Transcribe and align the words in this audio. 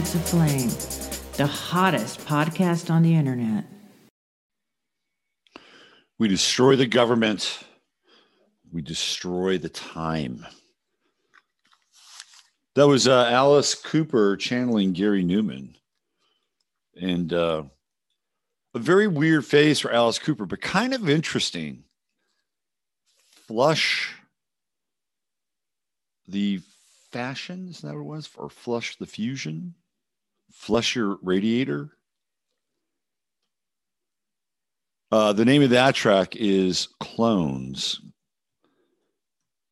Minutes 0.00 0.14
of 0.14 0.24
Flame, 0.30 1.30
the 1.36 1.46
hottest 1.46 2.20
podcast 2.20 2.90
on 2.90 3.02
the 3.02 3.14
internet. 3.14 3.66
We 6.18 6.26
destroy 6.26 6.74
the 6.74 6.86
government. 6.86 7.58
We 8.72 8.80
destroy 8.80 9.58
the 9.58 9.68
time. 9.68 10.46
That 12.76 12.88
was 12.88 13.08
uh, 13.08 13.28
Alice 13.30 13.74
Cooper 13.74 14.38
channeling 14.38 14.94
Gary 14.94 15.22
Numan. 15.22 15.74
And 16.98 17.30
uh, 17.34 17.64
a 18.72 18.78
very 18.78 19.06
weird 19.06 19.44
face 19.44 19.80
for 19.80 19.92
Alice 19.92 20.18
Cooper, 20.18 20.46
but 20.46 20.62
kind 20.62 20.94
of 20.94 21.10
interesting. 21.10 21.84
Flush 23.46 24.14
the 26.26 26.62
fashion, 27.10 27.68
is 27.68 27.82
that 27.82 27.92
what 27.92 28.00
it 28.00 28.04
was? 28.04 28.30
Or 28.38 28.48
flush 28.48 28.96
the 28.96 29.04
fusion? 29.04 29.74
Flush 30.52 30.96
your 30.96 31.18
radiator? 31.22 31.90
Uh, 35.12 35.32
the 35.32 35.44
name 35.44 35.62
of 35.62 35.70
that 35.70 35.94
track 35.94 36.36
is 36.36 36.88
Clones. 37.00 38.00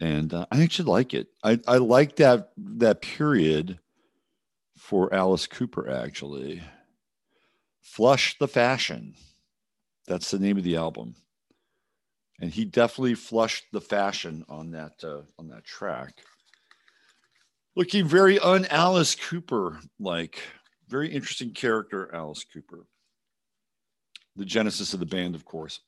And 0.01 0.33
uh, 0.33 0.47
I 0.51 0.63
actually 0.63 0.91
like 0.91 1.15
it. 1.15 1.29
I, 1.43 1.61
I 1.67 1.79
like 1.79 2.17
that 2.17 2.51
that 2.57 3.03
period 3.03 3.79
for 4.77 5.13
Alice 5.13 5.47
Cooper, 5.47 5.91
actually. 5.91 6.63
Flush 7.81 8.39
the 8.39 8.49
Fashion. 8.49 9.15
That's 10.07 10.31
the 10.31 10.39
name 10.39 10.57
of 10.57 10.65
the 10.65 10.77
album. 10.77 11.17
And 12.41 12.53
he 12.53 12.65
definitely 12.65 13.15
flushed 13.15 13.65
the 13.73 13.81
fashion 13.81 14.45
on 14.49 14.71
that 14.71 15.03
uh, 15.03 15.23
on 15.39 15.49
that 15.49 15.65
track 15.65 16.23
looking 17.79 18.05
very 18.05 18.41
un 18.41 18.67
Alice 18.71 19.15
Cooper 19.15 19.79
like. 19.99 20.41
Very 20.89 21.11
interesting 21.11 21.53
character, 21.53 22.11
Alice 22.15 22.45
Cooper. 22.45 22.87
The 24.37 24.45
genesis 24.45 24.95
of 24.95 25.01
the 25.01 25.07
band, 25.07 25.35
of 25.35 25.45
course, 25.45 25.81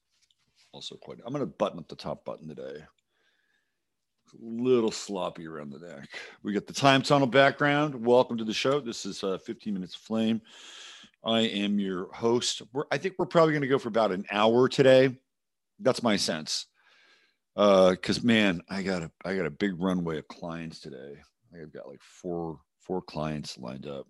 also 0.73 0.97
quite. 0.97 1.19
I'm 1.25 1.33
going 1.33 1.45
to 1.45 1.47
button 1.47 1.79
up 1.79 1.89
the 1.89 1.97
top 1.97 2.25
button 2.25 2.49
today. 2.49 2.83
A 2.83 4.37
little 4.39 4.91
sloppy 4.91 5.47
around 5.47 5.71
the 5.71 5.79
neck. 5.79 6.09
We 6.43 6.53
got 6.53 6.67
the 6.67 6.75
time 6.75 7.01
tunnel 7.01 7.27
background. 7.27 7.95
Welcome 7.95 8.37
to 8.39 8.45
the 8.45 8.53
show. 8.53 8.79
This 8.79 9.07
is 9.07 9.25
uh, 9.25 9.39
15 9.39 9.73
minutes 9.73 9.95
of 9.95 10.03
flame. 10.03 10.43
I 11.25 11.41
am 11.41 11.79
your 11.79 12.13
host. 12.13 12.61
We're, 12.73 12.85
I 12.91 12.99
think 12.99 13.15
we're 13.19 13.27
probably 13.27 13.53
going 13.53 13.63
to 13.63 13.69
go 13.69 13.79
for 13.79 13.89
about 13.89 14.13
an 14.13 14.27
hour 14.31 14.69
today. 14.69 15.17
That's 15.79 16.03
my 16.03 16.17
sense. 16.17 16.67
Because 17.55 18.19
uh, 18.19 18.23
man, 18.23 18.61
I 18.69 18.83
got 18.83 19.03
a 19.03 19.11
I 19.25 19.35
got 19.35 19.47
a 19.47 19.51
big 19.51 19.81
runway 19.81 20.19
of 20.19 20.29
clients 20.29 20.81
today. 20.81 21.17
I've 21.55 21.73
got 21.73 21.89
like 21.89 22.03
four 22.03 22.61
four 22.81 23.03
clients 23.03 23.59
lined 23.59 23.87
up, 23.87 24.07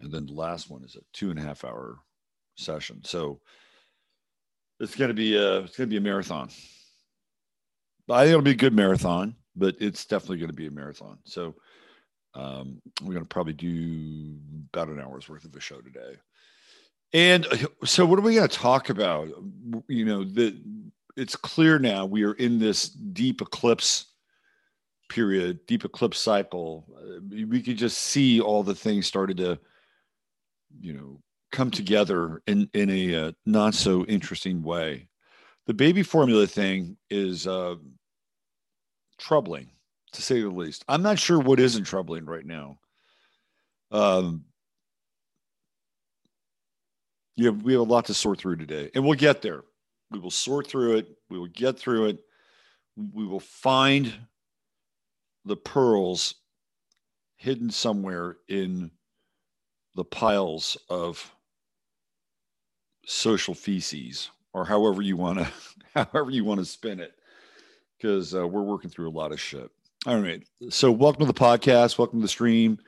and 0.00 0.12
then 0.12 0.26
the 0.26 0.32
last 0.32 0.70
one 0.70 0.84
is 0.84 0.96
a 0.96 1.00
two 1.12 1.30
and 1.30 1.38
a 1.38 1.42
half 1.42 1.64
hour 1.64 1.98
session. 2.56 3.00
So 3.04 3.40
it's 4.80 4.94
gonna 4.94 5.14
be 5.14 5.36
a 5.36 5.60
it's 5.60 5.76
gonna 5.76 5.88
be 5.88 5.96
a 5.96 6.00
marathon. 6.00 6.50
I 8.08 8.22
think 8.22 8.30
it'll 8.30 8.42
be 8.42 8.52
a 8.52 8.54
good 8.54 8.74
marathon, 8.74 9.34
but 9.56 9.74
it's 9.80 10.04
definitely 10.04 10.38
going 10.38 10.50
to 10.50 10.54
be 10.54 10.68
a 10.68 10.70
marathon. 10.70 11.18
So 11.24 11.56
um, 12.34 12.80
we're 13.02 13.14
going 13.14 13.24
to 13.24 13.28
probably 13.28 13.54
do 13.54 14.36
about 14.72 14.88
an 14.88 15.00
hour's 15.00 15.28
worth 15.28 15.44
of 15.44 15.54
a 15.56 15.60
show 15.60 15.80
today. 15.80 16.16
And 17.12 17.46
uh, 17.46 17.56
so, 17.84 18.04
what 18.06 18.18
are 18.18 18.22
we 18.22 18.34
going 18.34 18.48
to 18.48 18.56
talk 18.56 18.90
about? 18.90 19.28
You 19.88 20.04
know, 20.04 20.22
the 20.22 20.60
it's 21.16 21.34
clear 21.34 21.78
now 21.78 22.04
we 22.04 22.24
are 22.24 22.34
in 22.34 22.58
this 22.58 22.88
deep 22.90 23.40
eclipse 23.40 24.06
period, 25.08 25.60
deep 25.66 25.84
eclipse 25.84 26.18
cycle, 26.18 26.84
uh, 26.98 27.20
we 27.48 27.62
could 27.62 27.78
just 27.78 27.98
see 27.98 28.40
all 28.40 28.62
the 28.62 28.74
things 28.74 29.06
started 29.06 29.36
to, 29.38 29.58
you 30.80 30.92
know, 30.92 31.20
come 31.52 31.70
together 31.70 32.42
in 32.46 32.68
in 32.74 32.90
a 32.90 33.14
uh, 33.14 33.32
not 33.44 33.74
so 33.74 34.04
interesting 34.04 34.62
way. 34.62 35.08
The 35.66 35.74
baby 35.74 36.02
formula 36.02 36.46
thing 36.46 36.96
is 37.10 37.46
uh, 37.46 37.76
troubling, 39.18 39.70
to 40.12 40.22
say 40.22 40.40
the 40.40 40.48
least. 40.48 40.84
I'm 40.88 41.02
not 41.02 41.18
sure 41.18 41.38
what 41.38 41.60
isn't 41.60 41.84
troubling 41.84 42.24
right 42.24 42.46
now. 42.46 42.78
Um, 43.90 44.44
yeah, 47.36 47.50
we 47.50 47.72
have 47.72 47.80
a 47.80 47.84
lot 47.84 48.06
to 48.06 48.14
sort 48.14 48.38
through 48.38 48.56
today, 48.56 48.90
and 48.94 49.04
we'll 49.04 49.14
get 49.14 49.42
there. 49.42 49.62
We 50.10 50.18
will 50.18 50.30
sort 50.30 50.68
through 50.68 50.98
it. 50.98 51.08
We 51.28 51.38
will 51.38 51.48
get 51.48 51.78
through 51.78 52.06
it. 52.06 52.18
We 52.96 53.26
will 53.26 53.40
find 53.40 54.12
the 55.44 55.56
pearls 55.56 56.34
hidden 57.36 57.70
somewhere 57.70 58.36
in 58.48 58.90
the 59.96 60.04
piles 60.04 60.76
of 60.90 61.34
social 63.06 63.54
feces 63.54 64.30
or 64.52 64.64
however 64.64 65.00
you 65.00 65.16
want 65.16 65.38
to 65.38 65.50
however 65.94 66.30
you 66.30 66.44
want 66.44 66.60
to 66.60 66.66
spin 66.66 67.00
it 67.00 67.14
because 67.96 68.34
uh, 68.34 68.46
we're 68.46 68.62
working 68.62 68.90
through 68.90 69.08
a 69.08 69.10
lot 69.10 69.32
of 69.32 69.40
shit. 69.40 69.70
All 70.06 70.20
right 70.20 70.46
so 70.68 70.92
welcome 70.92 71.20
to 71.20 71.32
the 71.32 71.38
podcast 71.38 71.98
welcome 71.98 72.20
to 72.20 72.24
the 72.24 72.28
stream. 72.28 72.78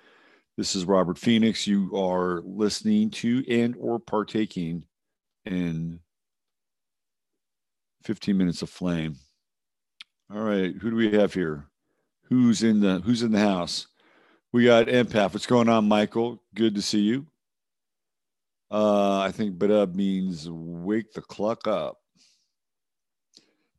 This 0.59 0.77
is 0.77 0.85
robert 0.85 1.17
phoenix. 1.19 1.67
You 1.67 1.91
are 1.97 2.43
listening 2.45 3.11
to 3.13 3.43
and 3.49 3.75
or 3.81 3.99
partaking 3.99 4.85
in 5.47 6.01
15 8.05 8.37
minutes 8.37 8.61
of 8.61 8.69
flame. 8.69 9.17
All 10.33 10.43
right 10.43 10.75
who 10.77 10.91
do 10.91 10.97
we 10.97 11.13
have 11.13 11.33
here? 11.33 11.65
Who's 12.25 12.63
in 12.63 12.81
the 12.81 12.99
who's 12.99 13.23
in 13.23 13.33
the 13.33 13.41
house. 13.41 13.87
We 14.51 14.65
got 14.65 14.87
Empath. 14.87 15.35
What's 15.35 15.45
going 15.45 15.69
on, 15.69 15.89
Michael? 15.89 16.43
Good 16.55 16.75
to 16.77 16.81
see 16.81 17.01
you. 17.01 17.27
Uh, 18.71 19.19
I 19.19 19.31
think 19.31 19.59
Badub 19.59 19.95
means 19.95 20.49
wake 20.49 21.13
the 21.13 21.21
cluck 21.21 21.67
up. 21.67 21.99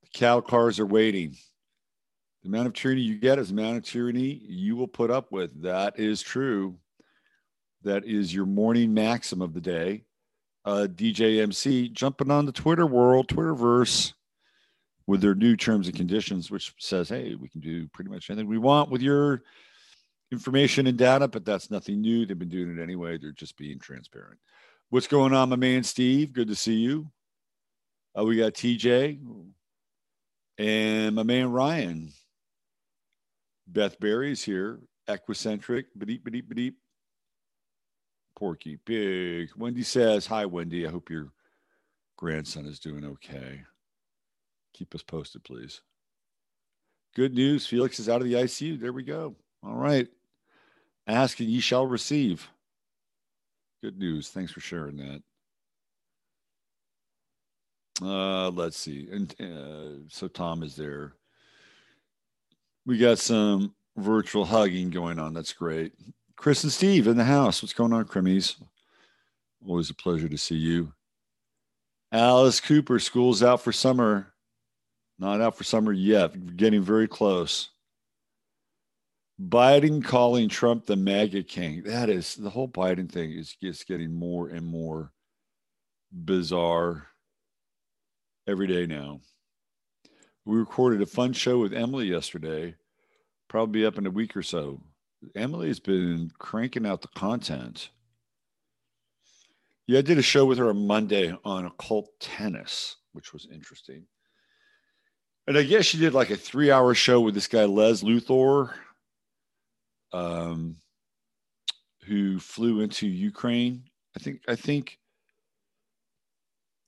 The 0.03 0.09
cow 0.13 0.41
cars 0.41 0.79
are 0.79 0.85
waiting. 0.85 1.35
The 2.43 2.49
amount 2.49 2.67
of 2.67 2.73
tyranny 2.73 3.01
you 3.01 3.17
get 3.17 3.39
is 3.39 3.47
the 3.47 3.55
amount 3.55 3.77
of 3.77 3.83
tyranny 3.83 4.43
you 4.47 4.75
will 4.75 4.87
put 4.87 5.09
up 5.09 5.31
with. 5.31 5.59
That 5.63 5.97
is 5.99 6.21
true. 6.21 6.75
That 7.81 8.05
is 8.05 8.31
your 8.31 8.45
morning 8.45 8.93
maxim 8.93 9.41
of 9.41 9.55
the 9.55 9.61
day. 9.61 10.03
Uh, 10.65 10.85
DJ 10.87 11.41
MC 11.41 11.89
jumping 11.89 12.29
on 12.29 12.45
the 12.45 12.51
Twitter 12.51 12.85
world, 12.85 13.27
Twitterverse 13.27 14.13
with 15.07 15.21
their 15.21 15.33
new 15.33 15.55
terms 15.55 15.87
and 15.87 15.97
conditions, 15.97 16.51
which 16.51 16.75
says, 16.77 17.09
hey, 17.09 17.33
we 17.33 17.49
can 17.49 17.59
do 17.59 17.87
pretty 17.87 18.11
much 18.11 18.29
anything 18.29 18.47
we 18.47 18.59
want 18.59 18.91
with 18.91 19.01
your 19.01 19.41
information 20.31 20.87
and 20.87 20.97
data, 20.97 21.27
but 21.27 21.45
that's 21.45 21.71
nothing 21.71 22.01
new. 22.01 22.25
They've 22.25 22.37
been 22.37 22.49
doing 22.49 22.77
it 22.77 22.81
anyway. 22.81 23.17
They're 23.17 23.31
just 23.31 23.57
being 23.57 23.79
transparent. 23.79 24.39
What's 24.89 25.07
going 25.07 25.33
on, 25.33 25.49
my 25.49 25.55
man 25.55 25.83
Steve? 25.83 26.33
Good 26.33 26.47
to 26.47 26.55
see 26.55 26.75
you. 26.75 27.11
Uh, 28.17 28.23
we 28.23 28.37
got 28.37 28.53
TJ 28.53 29.19
and 30.57 31.15
my 31.15 31.23
man 31.23 31.51
Ryan. 31.51 32.11
Beth 33.67 33.99
Berry 33.99 34.31
is 34.31 34.43
here. 34.43 34.79
Equicentric. 35.07 35.85
Bedeep, 35.97 36.23
bedeep, 36.23 36.47
bedeep. 36.47 36.73
Porky 38.35 38.77
Pig. 38.77 39.49
Wendy 39.55 39.83
says, 39.83 40.25
Hi, 40.27 40.45
Wendy. 40.45 40.87
I 40.87 40.91
hope 40.91 41.09
your 41.09 41.31
grandson 42.17 42.65
is 42.65 42.79
doing 42.79 43.05
okay. 43.05 43.61
Keep 44.73 44.95
us 44.95 45.03
posted, 45.03 45.43
please. 45.43 45.81
Good 47.15 47.33
news. 47.33 47.67
Felix 47.67 47.99
is 47.99 48.09
out 48.09 48.21
of 48.21 48.27
the 48.27 48.33
ICU. 48.33 48.79
There 48.79 48.93
we 48.93 49.03
go. 49.03 49.35
All 49.63 49.75
right. 49.75 50.07
Ask 51.09 51.39
and 51.39 51.49
ye 51.49 51.59
shall 51.59 51.87
receive. 51.87 52.47
Good 53.81 53.97
news. 53.97 54.29
Thanks 54.29 54.51
for 54.51 54.59
sharing 54.59 54.97
that. 54.97 55.23
Uh, 57.99 58.49
let's 58.51 58.77
see. 58.77 59.07
And 59.11 59.33
uh, 59.41 60.05
so 60.07 60.27
Tom 60.27 60.61
is 60.61 60.75
there. 60.75 61.13
We 62.85 62.99
got 62.99 63.17
some 63.17 63.73
virtual 63.97 64.45
hugging 64.45 64.91
going 64.91 65.17
on. 65.17 65.33
That's 65.33 65.51
great. 65.51 65.93
Chris 66.35 66.63
and 66.63 66.71
Steve 66.71 67.07
in 67.07 67.17
the 67.17 67.23
house. 67.23 67.63
What's 67.63 67.73
going 67.73 67.91
on, 67.91 68.05
Crimmies? 68.05 68.55
Always 69.67 69.89
a 69.89 69.95
pleasure 69.95 70.29
to 70.29 70.37
see 70.37 70.55
you. 70.57 70.93
Alice 72.11 72.61
Cooper, 72.61 72.99
school's 72.99 73.41
out 73.41 73.61
for 73.61 73.71
summer. 73.71 74.31
Not 75.17 75.41
out 75.41 75.57
for 75.57 75.63
summer 75.63 75.91
yet. 75.91 76.55
Getting 76.55 76.83
very 76.83 77.07
close. 77.07 77.69
Biden 79.41 80.03
calling 80.03 80.49
Trump 80.49 80.85
the 80.85 80.97
MAGA 80.97 81.43
king. 81.43 81.83
That 81.83 82.09
is 82.09 82.35
the 82.35 82.49
whole 82.49 82.67
Biden 82.67 83.09
thing 83.09 83.31
is 83.31 83.55
just 83.55 83.87
getting 83.87 84.13
more 84.13 84.49
and 84.49 84.65
more 84.65 85.13
bizarre 86.11 87.07
every 88.47 88.67
day 88.67 88.85
now. 88.85 89.21
We 90.43 90.57
recorded 90.57 91.01
a 91.01 91.05
fun 91.05 91.31
show 91.31 91.59
with 91.59 91.73
Emily 91.73 92.07
yesterday, 92.07 92.75
probably 93.47 93.85
up 93.85 93.97
in 93.97 94.07
a 94.07 94.11
week 94.11 94.35
or 94.35 94.43
so. 94.43 94.81
Emily 95.35 95.67
has 95.67 95.79
been 95.79 96.31
cranking 96.37 96.85
out 96.85 97.01
the 97.01 97.09
content. 97.09 97.89
Yeah, 99.87 99.99
I 99.99 100.01
did 100.01 100.17
a 100.17 100.23
show 100.23 100.45
with 100.45 100.57
her 100.57 100.69
on 100.69 100.85
Monday 100.85 101.33
on 101.45 101.65
occult 101.65 102.09
tennis, 102.19 102.97
which 103.13 103.31
was 103.31 103.47
interesting. 103.51 104.05
And 105.47 105.57
I 105.57 105.63
guess 105.63 105.85
she 105.85 105.97
did 105.97 106.13
like 106.13 106.29
a 106.29 106.35
three 106.35 106.71
hour 106.71 106.93
show 106.93 107.21
with 107.21 107.35
this 107.35 107.47
guy, 107.47 107.65
Les 107.65 108.03
Luthor 108.03 108.73
um, 110.13 110.75
who 112.05 112.39
flew 112.39 112.81
into 112.81 113.07
Ukraine. 113.07 113.83
I 114.15 114.19
think 114.19 114.41
I 114.47 114.55
think 114.55 114.97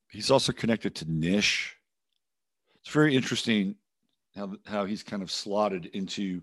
he's 0.09 0.31
also 0.31 0.51
connected 0.51 0.95
to 0.95 1.11
Nish. 1.11 1.77
It's 2.81 2.93
very 2.93 3.15
interesting 3.15 3.75
how 4.35 4.55
how 4.65 4.85
he's 4.85 5.03
kind 5.03 5.21
of 5.21 5.31
slotted 5.31 5.87
into 5.87 6.41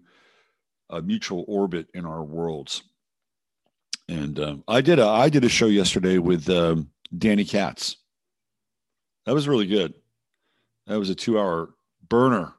a 0.90 1.02
mutual 1.02 1.44
orbit 1.48 1.88
in 1.94 2.06
our 2.06 2.22
worlds. 2.22 2.82
And 4.08 4.38
um, 4.40 4.64
I 4.68 4.80
did 4.80 4.98
a 4.98 5.06
I 5.06 5.28
did 5.28 5.44
a 5.44 5.48
show 5.48 5.66
yesterday 5.66 6.18
with 6.18 6.48
um, 6.48 6.90
Danny 7.16 7.44
Katz. 7.44 7.96
That 9.26 9.34
was 9.34 9.48
really 9.48 9.66
good. 9.66 9.94
That 10.86 10.98
was 10.98 11.10
a 11.10 11.14
two 11.14 11.38
hour 11.38 11.70
burner. 12.08 12.54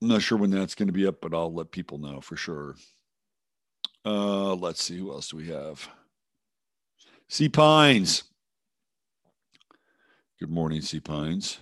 I'm 0.00 0.08
not 0.08 0.22
sure 0.22 0.38
when 0.38 0.50
that's 0.50 0.74
going 0.74 0.88
to 0.88 0.92
be 0.92 1.06
up, 1.06 1.20
but 1.20 1.34
I'll 1.34 1.52
let 1.52 1.70
people 1.70 1.98
know 1.98 2.20
for 2.20 2.36
sure. 2.36 2.76
Uh, 4.04 4.54
let's 4.54 4.82
see 4.82 4.98
who 4.98 5.10
else 5.10 5.28
do 5.28 5.38
we 5.38 5.48
have. 5.48 5.88
C 7.28 7.48
Pines. 7.48 8.24
Good 10.38 10.50
morning, 10.50 10.82
C 10.82 11.00
Pines. 11.00 11.58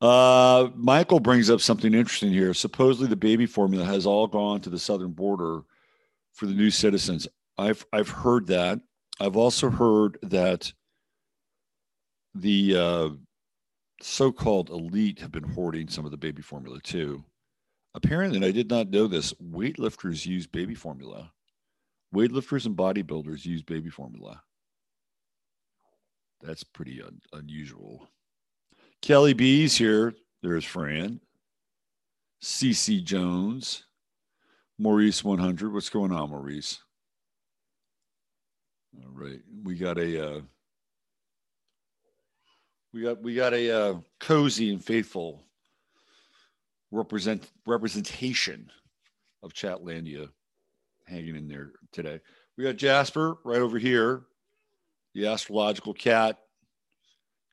Uh, 0.00 0.70
Michael 0.74 1.20
brings 1.20 1.50
up 1.50 1.60
something 1.60 1.92
interesting 1.92 2.32
here. 2.32 2.54
Supposedly, 2.54 3.08
the 3.08 3.16
baby 3.16 3.44
formula 3.46 3.84
has 3.84 4.06
all 4.06 4.26
gone 4.26 4.60
to 4.60 4.70
the 4.70 4.78
southern 4.78 5.10
border 5.10 5.62
for 6.32 6.46
the 6.46 6.54
new 6.54 6.70
citizens. 6.70 7.28
I've 7.58 7.84
I've 7.92 8.08
heard 8.08 8.46
that. 8.46 8.80
I've 9.20 9.36
also 9.36 9.68
heard 9.68 10.18
that 10.22 10.72
the 12.34 12.76
uh, 12.76 13.08
so-called 14.02 14.70
elite 14.70 15.20
have 15.20 15.32
been 15.32 15.44
hoarding 15.44 15.88
some 15.88 16.04
of 16.04 16.10
the 16.10 16.16
baby 16.16 16.42
formula 16.42 16.80
too. 16.82 17.24
Apparently, 17.94 18.36
and 18.36 18.44
I 18.44 18.52
did 18.52 18.70
not 18.70 18.90
know 18.90 19.06
this, 19.06 19.32
weightlifters 19.34 20.24
use 20.24 20.46
baby 20.46 20.74
formula. 20.74 21.32
Weightlifters 22.14 22.66
and 22.66 22.76
bodybuilders 22.76 23.44
use 23.44 23.62
baby 23.62 23.90
formula. 23.90 24.42
That's 26.40 26.64
pretty 26.64 27.02
un- 27.02 27.20
unusual. 27.32 28.08
Kelly 29.02 29.32
B's 29.32 29.76
here. 29.76 30.14
There's 30.42 30.64
Fran. 30.64 31.20
CC 32.42 33.02
Jones. 33.02 33.84
Maurice 34.78 35.22
100. 35.22 35.72
What's 35.72 35.90
going 35.90 36.12
on, 36.12 36.30
Maurice? 36.30 36.80
All 38.96 39.12
right. 39.12 39.40
We 39.62 39.74
got 39.74 39.98
a 39.98 40.36
uh, 40.36 40.40
we 42.92 43.02
got 43.02 43.22
we 43.22 43.34
got 43.34 43.54
a 43.54 43.70
uh, 43.70 43.94
cozy 44.18 44.72
and 44.72 44.84
faithful 44.84 45.44
represent 46.90 47.48
representation 47.66 48.70
of 49.42 49.52
Chatlandia 49.54 50.28
hanging 51.06 51.36
in 51.36 51.48
there 51.48 51.72
today. 51.92 52.20
We 52.56 52.64
got 52.64 52.76
Jasper 52.76 53.38
right 53.44 53.60
over 53.60 53.78
here, 53.78 54.22
the 55.14 55.26
astrological 55.26 55.94
cat, 55.94 56.38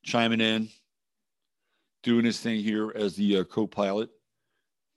chiming 0.03 0.41
in, 0.41 0.69
doing 2.03 2.25
his 2.25 2.39
thing 2.39 2.61
here 2.61 2.91
as 2.95 3.15
the 3.15 3.37
uh, 3.37 3.43
co-pilot 3.43 4.09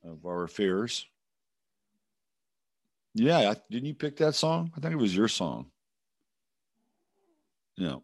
of 0.04 0.24
our 0.24 0.44
affairs. 0.44 1.06
Yeah, 3.14 3.54
didn't 3.70 3.86
you 3.86 3.94
pick 3.94 4.16
that 4.18 4.34
song? 4.34 4.72
I 4.76 4.80
think 4.80 4.92
it 4.92 4.96
was 4.96 5.14
your 5.14 5.28
song. 5.28 5.66
Yeah. 7.76 7.96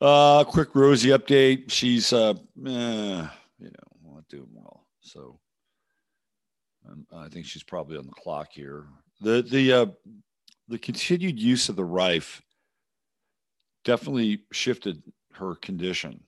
Uh, 0.00 0.44
quick 0.44 0.74
Rosie 0.74 1.08
update. 1.08 1.70
She's, 1.70 2.12
uh, 2.12 2.34
eh, 2.66 3.26
you 3.58 3.70
know, 3.70 4.12
not 4.12 4.28
doing 4.28 4.48
well. 4.52 4.86
So 5.00 5.38
um, 6.88 7.06
I 7.14 7.28
think 7.28 7.46
she's 7.46 7.62
probably 7.62 7.96
on 7.96 8.06
the 8.06 8.12
clock 8.12 8.48
here. 8.52 8.86
The 9.22 9.42
the 9.42 9.72
uh, 9.72 9.86
the 10.68 10.78
continued 10.78 11.40
use 11.40 11.70
of 11.70 11.76
the 11.76 11.84
Rife 11.84 12.42
definitely 13.84 14.42
shifted 14.52 15.02
her 15.32 15.54
condition. 15.56 16.20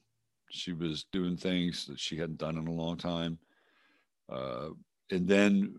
She 0.50 0.72
was 0.72 1.04
doing 1.12 1.36
things 1.36 1.86
that 1.86 2.00
she 2.00 2.16
hadn't 2.16 2.38
done 2.38 2.56
in 2.56 2.66
a 2.66 2.72
long 2.72 2.96
time, 2.96 3.38
uh, 4.30 4.70
and 5.10 5.28
then 5.28 5.78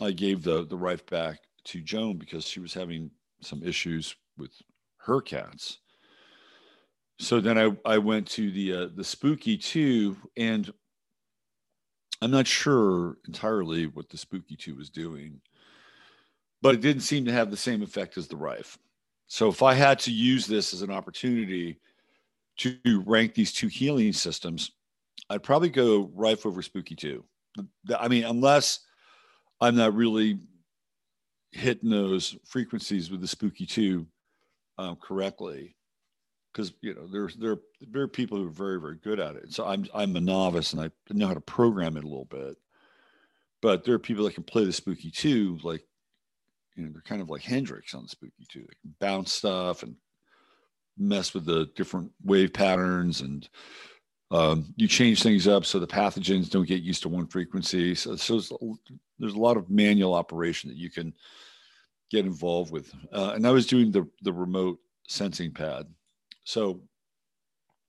I 0.00 0.10
gave 0.10 0.42
the 0.42 0.66
the 0.66 0.76
Rife 0.76 1.06
back 1.06 1.38
to 1.66 1.80
Joan 1.80 2.16
because 2.16 2.44
she 2.44 2.58
was 2.58 2.74
having 2.74 3.08
some 3.40 3.62
issues 3.62 4.16
with 4.36 4.50
her 5.04 5.20
cats. 5.20 5.78
So 7.18 7.40
then 7.40 7.58
I, 7.58 7.76
I 7.84 7.98
went 7.98 8.26
to 8.28 8.50
the 8.50 8.72
uh, 8.72 8.88
the 8.94 9.04
spooky 9.04 9.56
two, 9.56 10.16
and 10.36 10.72
I'm 12.20 12.30
not 12.30 12.46
sure 12.46 13.18
entirely 13.26 13.86
what 13.86 14.08
the 14.08 14.16
spooky 14.16 14.56
two 14.56 14.74
was 14.74 14.90
doing, 14.90 15.40
but 16.62 16.74
it 16.74 16.80
didn't 16.80 17.02
seem 17.02 17.24
to 17.26 17.32
have 17.32 17.50
the 17.50 17.56
same 17.56 17.82
effect 17.82 18.16
as 18.16 18.28
the 18.28 18.36
Rife. 18.36 18.78
So 19.28 19.48
if 19.48 19.62
I 19.62 19.74
had 19.74 19.98
to 20.00 20.12
use 20.12 20.46
this 20.46 20.74
as 20.74 20.82
an 20.82 20.90
opportunity 20.90 21.80
to 22.58 23.02
rank 23.06 23.34
these 23.34 23.52
two 23.52 23.68
healing 23.68 24.12
systems, 24.12 24.72
I'd 25.30 25.42
probably 25.42 25.70
go 25.70 26.10
Rife 26.14 26.44
over 26.44 26.60
Spooky 26.60 26.96
two. 26.96 27.24
I 27.98 28.08
mean, 28.08 28.24
unless 28.24 28.80
I'm 29.60 29.76
not 29.76 29.94
really 29.94 30.38
hitting 31.52 31.90
those 31.90 32.36
frequencies 32.46 33.10
with 33.10 33.20
the 33.20 33.28
Spooky 33.28 33.66
two 33.66 34.06
um, 34.78 34.96
correctly 34.96 35.76
because 36.52 36.72
you 36.80 36.94
know 36.94 37.06
there's 37.10 37.34
there 37.36 37.56
there 37.80 38.02
are 38.02 38.08
people 38.08 38.38
who 38.38 38.46
are 38.46 38.50
very 38.50 38.80
very 38.80 38.96
good 38.96 39.20
at 39.20 39.36
it. 39.36 39.52
So 39.52 39.66
I'm 39.66 39.86
I'm 39.94 40.16
a 40.16 40.20
novice 40.20 40.72
and 40.72 40.82
I 40.82 40.90
know 41.10 41.28
how 41.28 41.34
to 41.34 41.40
program 41.40 41.96
it 41.96 42.04
a 42.04 42.08
little 42.08 42.26
bit, 42.26 42.56
but 43.60 43.84
there 43.84 43.94
are 43.94 44.00
people 44.00 44.24
that 44.24 44.34
can 44.34 44.44
play 44.44 44.64
the 44.64 44.72
spooky 44.72 45.10
two. 45.10 45.58
Like 45.62 45.82
you 46.76 46.84
know 46.84 46.90
they're 46.92 47.02
kind 47.02 47.22
of 47.22 47.30
like 47.30 47.42
Hendrix 47.42 47.94
on 47.94 48.02
the 48.02 48.08
spooky 48.08 48.46
two. 48.48 48.60
They 48.60 48.76
can 48.82 48.94
bounce 49.00 49.32
stuff 49.32 49.82
and 49.82 49.96
mess 50.98 51.32
with 51.32 51.46
the 51.46 51.66
different 51.74 52.12
wave 52.22 52.52
patterns 52.52 53.22
and 53.22 53.48
um, 54.30 54.72
you 54.76 54.88
change 54.88 55.22
things 55.22 55.46
up 55.46 55.66
so 55.66 55.78
the 55.78 55.86
pathogens 55.86 56.48
don't 56.48 56.66
get 56.66 56.82
used 56.82 57.02
to 57.02 57.10
one 57.10 57.26
frequency. 57.26 57.94
So, 57.94 58.16
so 58.16 58.34
there's, 58.34 58.52
there's 59.18 59.34
a 59.34 59.38
lot 59.38 59.58
of 59.58 59.68
manual 59.68 60.14
operation 60.14 60.70
that 60.70 60.78
you 60.78 60.90
can 60.90 61.12
get 62.12 62.26
involved 62.26 62.70
with. 62.70 62.94
Uh, 63.10 63.32
and 63.34 63.46
I 63.46 63.50
was 63.50 63.66
doing 63.66 63.90
the, 63.90 64.06
the 64.22 64.32
remote 64.32 64.78
sensing 65.08 65.50
pad. 65.50 65.86
So 66.44 66.82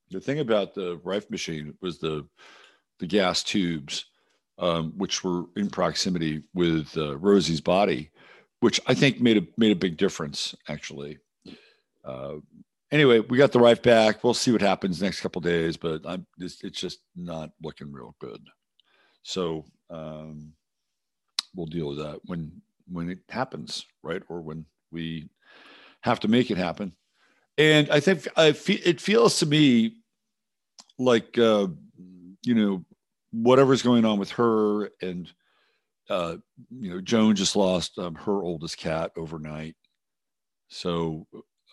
the 0.10 0.22
thing 0.22 0.40
about 0.40 0.74
the 0.74 1.00
Rife 1.04 1.30
machine 1.30 1.76
was 1.82 2.00
the, 2.00 2.26
the 3.00 3.06
gas 3.06 3.44
tubes, 3.44 4.06
um, 4.58 4.94
which 4.98 5.24
were 5.24 5.44
in 5.58 5.70
proximity 5.70 6.44
with 6.54 6.96
uh, 6.98 7.18
Rosie's 7.18 7.62
body, 7.62 8.12
which 8.62 8.80
I 8.88 8.94
think 8.94 9.20
made 9.20 9.38
a, 9.38 9.48
made 9.58 9.74
a 9.74 9.80
big 9.80 9.98
difference 9.98 10.56
actually. 10.70 11.20
Uh, 12.06 12.36
anyway, 12.92 13.20
we 13.20 13.38
got 13.38 13.52
the 13.52 13.60
Rife 13.60 13.82
back. 13.82 14.24
We'll 14.24 14.34
see 14.34 14.52
what 14.52 14.62
happens 14.62 15.02
next 15.02 15.20
couple 15.20 15.42
days, 15.42 15.76
but 15.76 16.02
I'm 16.06 16.26
it's, 16.40 16.64
it's 16.64 16.80
just 16.80 17.00
not 17.16 17.52
looking 17.62 17.92
real 17.92 18.16
good. 18.20 18.42
So 19.24 19.66
um, 19.90 20.54
we'll 21.56 21.66
deal 21.66 21.90
with 21.90 21.98
that 21.98 22.20
when 22.26 22.62
when 22.88 23.10
it 23.10 23.20
happens, 23.30 23.86
right? 24.02 24.24
Or 24.30 24.42
when 24.42 24.66
we 24.92 25.30
have 26.02 26.20
to 26.22 26.28
make 26.28 26.52
it 26.52 26.58
happen. 26.58 26.94
And 27.58 27.90
I 27.90 28.00
think 28.00 28.28
I 28.36 28.52
feel, 28.52 28.80
it 28.84 29.00
feels 29.00 29.40
to 29.40 29.46
me 29.46 29.98
like, 30.98 31.38
uh, 31.38 31.68
you 32.44 32.56
know, 32.56 32.86
whatever's 33.32 33.82
going 33.82 34.06
on 34.06 34.20
with 34.20 34.32
her 34.32 34.92
and, 35.02 35.32
uh, 36.10 36.38
you 36.70 36.90
know, 36.90 37.02
Joan 37.02 37.36
just 37.36 37.56
lost 37.56 37.98
um, 37.98 38.16
her 38.16 38.44
oldest 38.44 38.78
cat 38.78 39.12
overnight. 39.16 39.76
So 40.68 41.26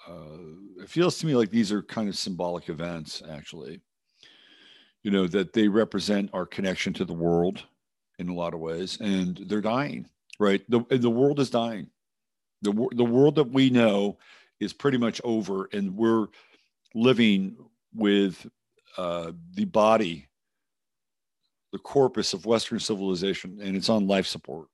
uh, 0.08 0.82
it 0.82 0.88
feels 0.88 1.18
to 1.18 1.26
me 1.26 1.34
like 1.34 1.50
these 1.50 1.72
are 1.72 1.82
kind 1.82 2.08
of 2.08 2.16
symbolic 2.16 2.68
events, 2.68 3.22
actually. 3.28 3.80
you 5.02 5.10
know, 5.10 5.26
that 5.26 5.52
they 5.52 5.68
represent 5.68 6.30
our 6.32 6.46
connection 6.46 6.92
to 6.94 7.04
the 7.04 7.12
world 7.12 7.64
in 8.18 8.28
a 8.28 8.34
lot 8.34 8.54
of 8.54 8.60
ways, 8.60 8.98
and 9.00 9.40
they're 9.46 9.60
dying, 9.60 10.06
right? 10.40 10.62
The, 10.68 10.80
the 10.90 11.10
world 11.10 11.38
is 11.38 11.50
dying. 11.50 11.88
The, 12.62 12.72
the 12.92 13.04
world 13.04 13.36
that 13.36 13.52
we 13.52 13.70
know 13.70 14.18
is 14.58 14.72
pretty 14.72 14.98
much 14.98 15.20
over, 15.22 15.68
and 15.72 15.94
we're 15.94 16.26
living 16.94 17.56
with 17.94 18.46
uh, 18.96 19.32
the 19.54 19.66
body, 19.66 20.28
the 21.72 21.78
corpus 21.78 22.32
of 22.32 22.46
Western 22.46 22.80
civilization, 22.80 23.60
and 23.62 23.76
it's 23.76 23.88
on 23.88 24.08
life 24.08 24.26
support. 24.26 24.68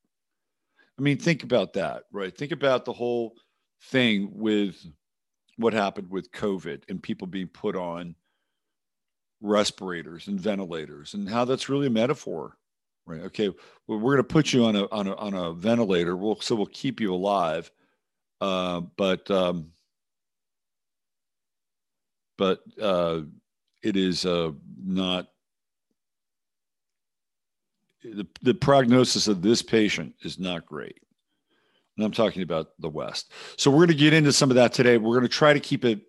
I 0.99 1.03
mean, 1.03 1.19
think 1.19 1.43
about 1.43 1.75
that, 1.75 2.05
right? 2.11 2.35
Think 2.35 2.53
about 2.53 2.85
the 2.85 2.93
whole 2.93 3.35
thing 3.91 4.31
with 4.33 4.77
what 5.57 5.75
happened 5.75 6.11
with 6.11 6.33
COVID 6.33 6.83
and 6.89 7.03
people 7.03 7.27
being 7.27 7.49
put 7.49 7.77
on 7.77 8.15
respirators 9.43 10.29
and 10.29 10.41
ventilators 10.41 11.13
and 11.13 11.29
how 11.29 11.45
that's 11.45 11.69
really 11.69 11.89
a 11.89 11.91
metaphor 11.91 12.57
right 13.07 13.23
okay 13.23 13.49
well, 13.87 13.99
we're 13.99 14.15
going 14.15 14.17
to 14.19 14.25
put 14.25 14.53
you 14.53 14.65
on 14.65 14.77
a 14.77 14.87
on 14.91 15.07
a 15.07 15.15
on 15.15 15.35
a 15.35 15.53
ventilator. 15.53 16.17
We'll 16.17 16.41
so 16.41 16.55
we'll 16.55 16.67
keep 16.67 17.01
you 17.01 17.15
alive 17.15 17.71
uh, 18.41 18.81
but 18.97 19.31
um, 19.31 19.71
but 22.37 22.61
uh, 22.81 23.21
it 23.83 23.97
is 23.97 24.27
uh, 24.27 24.53
not 24.85 25.29
the, 28.05 28.27
the 28.43 28.55
prognosis 28.55 29.27
of 29.27 29.43
this 29.43 29.63
patient 29.63 30.15
is 30.23 30.39
not 30.39 30.67
great. 30.67 31.01
And 31.97 32.05
i'm 32.05 32.13
talking 32.13 32.43
about 32.43 32.69
the 32.79 32.91
west. 32.91 33.33
So 33.57 33.71
we're 33.71 33.79
going 33.79 33.89
to 33.89 33.95
get 33.95 34.13
into 34.13 34.33
some 34.33 34.51
of 34.51 34.57
that 34.57 34.75
today. 34.75 34.99
We're 34.99 35.17
going 35.17 35.23
to 35.23 35.29
try 35.29 35.55
to 35.55 35.61
keep 35.61 35.85
it 35.85 36.03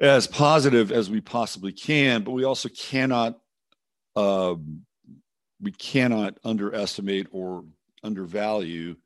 as 0.00 0.26
positive 0.26 0.90
as 0.90 1.08
we 1.08 1.20
possibly 1.20 1.72
can, 1.72 2.24
but 2.24 2.32
we 2.32 2.42
also 2.42 2.68
cannot 2.68 3.38
um, 4.16 4.84
we 5.60 5.72
cannot 5.72 6.38
underestimate 6.44 7.26
or 7.30 7.64
undervalue 8.02 8.96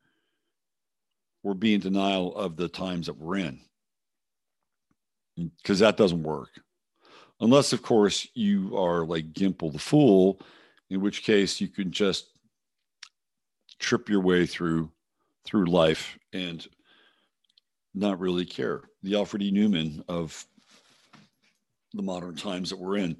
or 1.43 1.53
be 1.53 1.73
in 1.73 1.79
denial 1.79 2.35
of 2.35 2.57
the 2.57 2.67
times 2.67 3.07
that 3.07 3.17
we're 3.17 3.37
in. 3.37 3.59
Because 5.37 5.79
that 5.79 5.97
doesn't 5.97 6.23
work. 6.23 6.49
Unless 7.39 7.71
of 7.71 7.81
course 7.81 8.27
you 8.33 8.77
are 8.77 9.05
like 9.05 9.31
Gimpel 9.31 9.71
the 9.71 9.79
fool 9.79 10.41
in 10.89 10.99
which 11.01 11.23
case 11.23 11.61
you 11.61 11.69
can 11.69 11.91
just 11.91 12.27
trip 13.79 14.09
your 14.09 14.21
way 14.21 14.45
through 14.45 14.91
through 15.45 15.65
life 15.65 16.19
and 16.33 16.67
not 17.93 18.19
really 18.19 18.45
care. 18.45 18.81
The 19.03 19.15
alfred 19.15 19.41
e. 19.41 19.51
Neuman 19.51 20.03
of 20.07 20.45
the 21.93 22.01
modern 22.01 22.35
times 22.35 22.69
that 22.69 22.79
we're 22.79 22.97
in. 22.97 23.17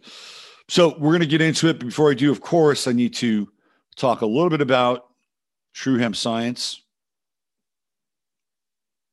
So 0.70 0.96
we're 1.00 1.10
going 1.10 1.22
to 1.22 1.26
get 1.26 1.42
into 1.42 1.68
it. 1.68 1.80
Before 1.80 2.12
I 2.12 2.14
do, 2.14 2.32
of 2.32 2.42
course, 2.42 2.86
I 2.86 2.92
need 2.92 3.16
to 3.16 3.52
talk 3.96 4.22
a 4.22 4.26
little 4.28 4.52
bit 4.52 4.62
about 4.62 5.08
True 5.74 5.98
Hemp 5.98 6.16
Science, 6.16 6.84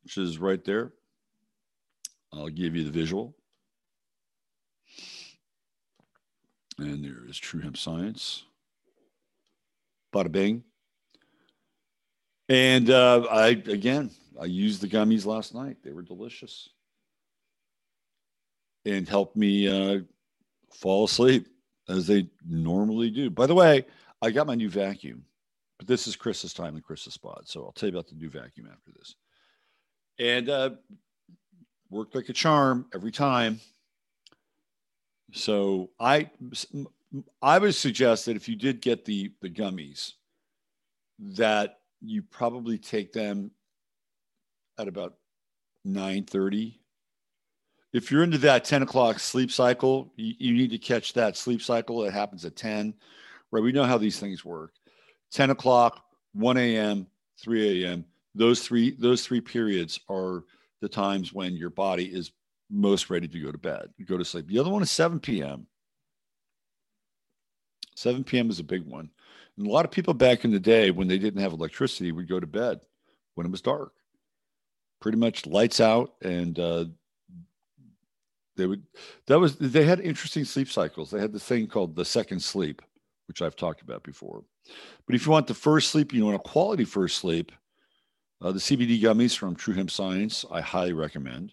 which 0.03 0.19
is 0.19 0.37
right 0.37 0.63
there. 0.67 0.93
I'll 2.31 2.51
give 2.51 2.77
you 2.77 2.85
the 2.85 2.91
visual. 2.91 3.35
And 6.77 7.03
there 7.03 7.27
is 7.27 7.39
True 7.39 7.63
Hemp 7.63 7.79
Science. 7.79 8.45
Bada 10.15 10.31
bing. 10.31 10.63
And 12.51 12.91
uh, 12.91 13.23
I, 13.31 13.49
again, 13.49 14.11
I 14.39 14.45
used 14.45 14.83
the 14.83 14.89
gummies 14.89 15.25
last 15.25 15.55
night. 15.55 15.79
They 15.83 15.93
were 15.93 16.03
delicious 16.03 16.69
and 18.85 19.09
helped 19.09 19.37
me 19.37 19.69
uh, 19.69 20.01
fall 20.77 21.05
asleep 21.05 21.49
as 21.89 22.07
they 22.07 22.29
normally 22.47 23.11
do. 23.11 23.31
By 23.31 23.47
the 23.47 23.55
way, 23.55 23.87
I 24.23 24.31
got 24.31 24.47
my 24.47 24.55
new 24.55 24.71
vacuum, 24.71 25.25
but 25.79 25.87
this 25.87 26.07
is 26.07 26.17
Chris's 26.17 26.55
time 26.55 26.75
and 26.75 26.85
Chris's 26.85 27.15
spot. 27.15 27.49
So 27.49 27.65
I'll 27.65 27.73
tell 27.73 27.89
you 27.89 27.95
about 27.95 28.09
the 28.09 28.15
new 28.15 28.31
vacuum 28.31 28.69
after 28.73 28.91
this. 28.93 29.15
And 30.19 30.49
uh, 30.49 30.71
worked 31.91 32.15
like 32.15 32.29
a 32.29 32.33
charm 32.33 32.87
every 32.95 33.13
time. 33.13 33.61
So 35.33 35.91
I 36.01 36.31
I 37.43 37.59
would 37.59 37.75
suggest 37.75 38.27
that 38.27 38.37
if 38.37 38.49
you 38.49 38.57
did 38.57 38.81
get 38.81 39.05
the 39.05 39.33
the 39.41 39.51
gummies, 39.51 40.13
that 41.19 41.81
you 42.01 42.23
probably 42.23 42.79
take 42.79 43.13
them 43.13 43.51
at 44.79 44.89
about 44.89 45.15
9 45.85 46.25
30 46.25 46.81
if 47.97 48.11
you're 48.11 48.23
into 48.23 48.37
that 48.37 48.63
10 48.63 48.83
o'clock 48.83 49.19
sleep 49.19 49.51
cycle, 49.51 50.13
you, 50.17 50.35
you, 50.39 50.53
need 50.53 50.71
to 50.71 50.77
catch 50.77 51.15
that 51.15 51.35
sleep 51.35 51.63
cycle 51.63 52.03
that 52.03 52.13
happens 52.13 52.45
at 52.45 52.55
10, 52.55 52.93
right? 53.51 53.63
We 53.63 53.73
know 53.73 53.85
how 53.85 53.97
these 53.97 54.21
things 54.21 54.45
work. 54.45 54.73
10 55.33 55.49
o'clock, 55.49 56.05
1 56.35 56.59
a.m., 56.59 57.07
3 57.41 57.85
a.m. 57.85 58.05
Those 58.35 58.61
three, 58.61 58.91
those 58.99 59.25
three 59.25 59.41
periods 59.41 59.99
are 60.11 60.45
the 60.83 60.91
times 60.91 61.33
when 61.33 61.55
your 61.57 61.71
body 61.71 62.05
is 62.05 62.33
most 62.71 63.09
ready 63.09 63.29
to 63.29 63.41
go 63.41 63.51
to 63.51 63.57
bed, 63.57 63.89
go 64.07 64.19
to 64.19 64.25
sleep. 64.27 64.47
The 64.47 64.59
other 64.59 64.71
one 64.71 64.83
is 64.83 64.91
7 64.91 65.19
p.m. 65.19 65.67
7 67.95 68.25
p.m. 68.25 68.51
is 68.51 68.61
a 68.61 68.65
big 68.65 68.85
one. 68.85 69.09
And 69.57 69.67
a 69.67 69.71
lot 69.71 69.87
of 69.87 69.91
people 69.91 70.13
back 70.13 70.45
in 70.45 70.51
the 70.51 70.61
day 70.61 70.91
when 70.91 71.09
they 71.09 71.19
didn't 71.19 71.41
have 71.41 71.55
electricity 71.55 72.13
would 72.13 72.29
go 72.29 72.41
to 72.41 72.47
bed 72.47 72.81
when 73.37 73.47
it 73.47 73.51
was 73.51 73.63
dark. 73.63 73.93
Pretty 75.01 75.17
much 75.17 75.47
lights 75.47 75.81
out 75.81 76.13
and 76.21 76.59
uh, 76.59 76.85
they 78.57 78.67
would 78.67 78.83
that 79.27 79.39
was 79.39 79.57
they 79.57 79.85
had 79.85 80.01
interesting 80.01 80.45
sleep 80.45 80.71
cycles. 80.71 81.11
They 81.11 81.21
had 81.21 81.33
the 81.33 81.41
thing 81.41 81.67
called 81.67 81.95
the 81.95 82.05
second 82.05 82.41
sleep 82.41 82.83
which 83.27 83.43
i've 83.43 83.57
talked 83.57 83.83
about 83.83 84.03
before. 84.03 84.45
But 85.07 85.15
if 85.15 85.27
you 85.27 85.33
want 85.33 85.47
the 85.47 85.55
first 85.55 85.91
sleep 85.91 86.13
you 86.13 86.25
want 86.25 86.37
a 86.37 86.41
quality 86.41 86.85
first 86.85 87.19
sleep 87.19 87.53
uh, 88.41 88.53
the 88.53 88.59
cbd 88.59 89.01
gummies 89.01 89.37
from 89.37 89.57
true 89.57 89.75
hemp 89.75 89.91
science 89.91 90.45
i 90.51 90.61
highly 90.61 90.93
recommend. 90.93 91.53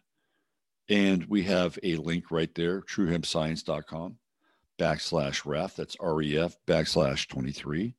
And 0.89 1.25
we 1.25 1.43
have 1.43 1.79
a 1.81 1.95
link 1.95 2.29
right 2.29 2.53
there 2.55 2.81
truehempscience.com 2.81 4.17
backslash 4.79 5.45
ref 5.45 5.75
that's 5.75 5.95
ref 5.99 6.57
backslash 6.67 7.27
23 7.27 7.95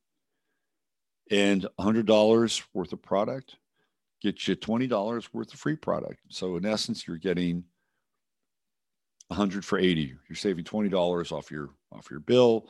and 1.31 1.65
$100 1.79 2.63
worth 2.73 2.93
of 2.93 3.01
product 3.01 3.55
gets 4.21 4.47
you 4.47 4.55
$20 4.55 5.27
worth 5.33 5.53
of 5.53 5.59
free 5.59 5.75
product. 5.75 6.19
So 6.29 6.57
in 6.57 6.65
essence 6.65 7.07
you're 7.07 7.17
getting 7.17 7.63
100 9.29 9.65
for 9.65 9.79
80 9.79 10.15
you're 10.29 10.35
saving 10.35 10.63
$20 10.63 11.31
off 11.31 11.51
your 11.51 11.69
off 11.91 12.09
your 12.09 12.19
bill 12.19 12.67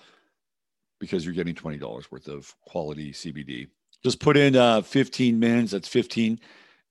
because 0.99 1.25
you're 1.25 1.33
getting 1.33 1.55
$20 1.55 2.11
worth 2.11 2.27
of 2.27 2.53
quality 2.61 3.11
cbd 3.11 3.67
just 4.03 4.19
put 4.19 4.37
in 4.37 4.55
uh, 4.55 4.81
15 4.81 5.39
mins 5.39 5.71
that's 5.71 5.87
15 5.87 6.39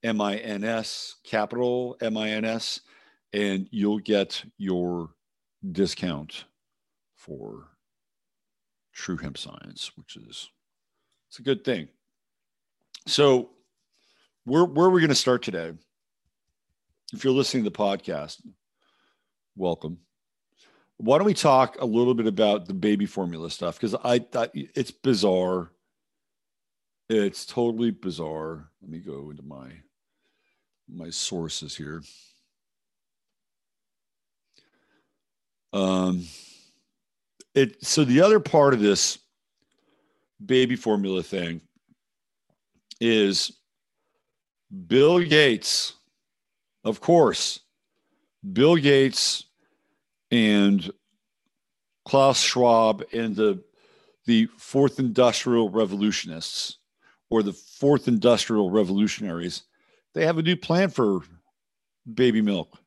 mins 0.03 1.15
capital 1.23 1.97
mins 2.01 2.81
and 3.33 3.67
you'll 3.71 3.99
get 3.99 4.43
your 4.57 5.09
discount 5.71 6.45
for 7.15 7.63
true 8.93 9.17
hemp 9.17 9.37
science 9.37 9.91
which 9.95 10.15
is 10.15 10.49
it's 11.35 11.39
a 11.41 11.43
good 11.43 11.65
thing. 11.65 11.89
So 13.07 13.49
where, 14.45 14.63
where 14.63 14.87
are 14.87 14.89
we 14.89 15.01
going 15.01 15.09
to 15.09 15.15
start 15.15 15.43
today? 15.43 15.73
If 17.11 17.25
you're 17.25 17.33
listening 17.33 17.65
to 17.65 17.69
the 17.69 17.75
podcast 17.75 18.41
welcome. 19.55 19.99
Why 20.97 21.17
don't 21.17 21.27
we 21.27 21.33
talk 21.33 21.77
a 21.81 21.85
little 21.85 22.13
bit 22.13 22.27
about 22.27 22.67
the 22.67 22.73
baby 22.73 23.05
formula 23.05 23.49
stuff? 23.49 23.75
Because 23.75 23.95
I 24.03 24.19
thought 24.19 24.51
it's 24.53 24.91
bizarre. 24.91 25.71
It's 27.09 27.45
totally 27.45 27.91
bizarre. 27.91 28.69
Let 28.81 28.89
me 28.89 28.99
go 28.99 29.29
into 29.29 29.43
my 29.43 29.69
my 30.87 31.09
sources 31.09 31.75
here. 31.75 32.03
Um, 35.73 36.25
it 37.53 37.83
so 37.83 38.05
the 38.05 38.21
other 38.21 38.39
part 38.39 38.73
of 38.73 38.79
this 38.79 39.19
baby 40.45 40.75
formula 40.75 41.21
thing 41.21 41.61
is 43.01 43.51
Bill 44.87 45.19
Gates, 45.19 45.93
of 46.83 47.01
course, 47.01 47.59
Bill 48.53 48.75
Gates 48.75 49.45
and 50.31 50.91
Klaus 52.05 52.41
Schwab 52.41 53.03
and 53.13 53.35
the 53.35 53.63
the 54.25 54.47
fourth 54.57 54.99
industrial 54.99 55.69
revolutionists 55.69 56.79
or 57.29 57.43
the 57.43 57.53
fourth 57.53 58.07
industrial 58.07 58.71
revolutionaries, 58.71 59.63
they 60.13 60.25
have 60.25 60.37
a 60.37 60.43
new 60.43 60.55
plan 60.55 60.89
for 60.89 61.21
baby 62.11 62.41
milk. 62.41 62.77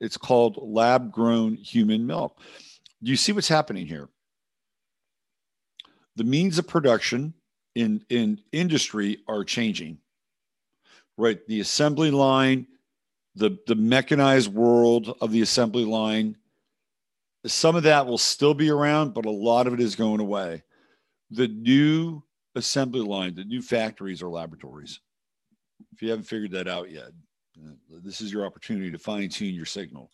It's 0.00 0.16
called 0.16 0.58
lab 0.60 1.12
grown 1.12 1.54
human 1.54 2.06
milk. 2.06 2.40
Do 3.02 3.10
you 3.10 3.16
see 3.16 3.32
what's 3.32 3.48
happening 3.48 3.86
here? 3.86 4.08
The 6.16 6.24
means 6.24 6.58
of 6.58 6.66
production 6.66 7.34
in, 7.74 8.04
in 8.08 8.40
industry 8.50 9.18
are 9.28 9.44
changing, 9.44 9.98
right? 11.16 11.38
The 11.46 11.60
assembly 11.60 12.10
line 12.10 12.66
the 13.38 13.58
the 13.66 13.74
mechanized 13.74 14.52
world 14.52 15.16
of 15.20 15.32
the 15.32 15.42
assembly 15.42 15.84
line 15.84 16.36
some 17.46 17.76
of 17.76 17.84
that 17.84 18.06
will 18.06 18.18
still 18.18 18.54
be 18.54 18.70
around, 18.70 19.14
but 19.14 19.26
a 19.26 19.30
lot 19.30 19.66
of 19.66 19.74
it 19.74 19.80
is 19.80 19.94
going 19.94 20.20
away. 20.20 20.62
The 21.30 21.48
new 21.48 22.22
assembly 22.54 23.00
line, 23.00 23.34
the 23.34 23.44
new 23.44 23.62
factories 23.62 24.22
or 24.22 24.30
laboratories. 24.30 25.00
If 25.92 26.02
you 26.02 26.10
haven't 26.10 26.24
figured 26.24 26.50
that 26.52 26.68
out 26.68 26.90
yet, 26.90 27.10
uh, 27.64 27.72
this 28.02 28.20
is 28.20 28.32
your 28.32 28.44
opportunity 28.44 28.90
to 28.90 28.98
fine 28.98 29.28
tune 29.28 29.54
your 29.54 29.66
signal. 29.66 30.10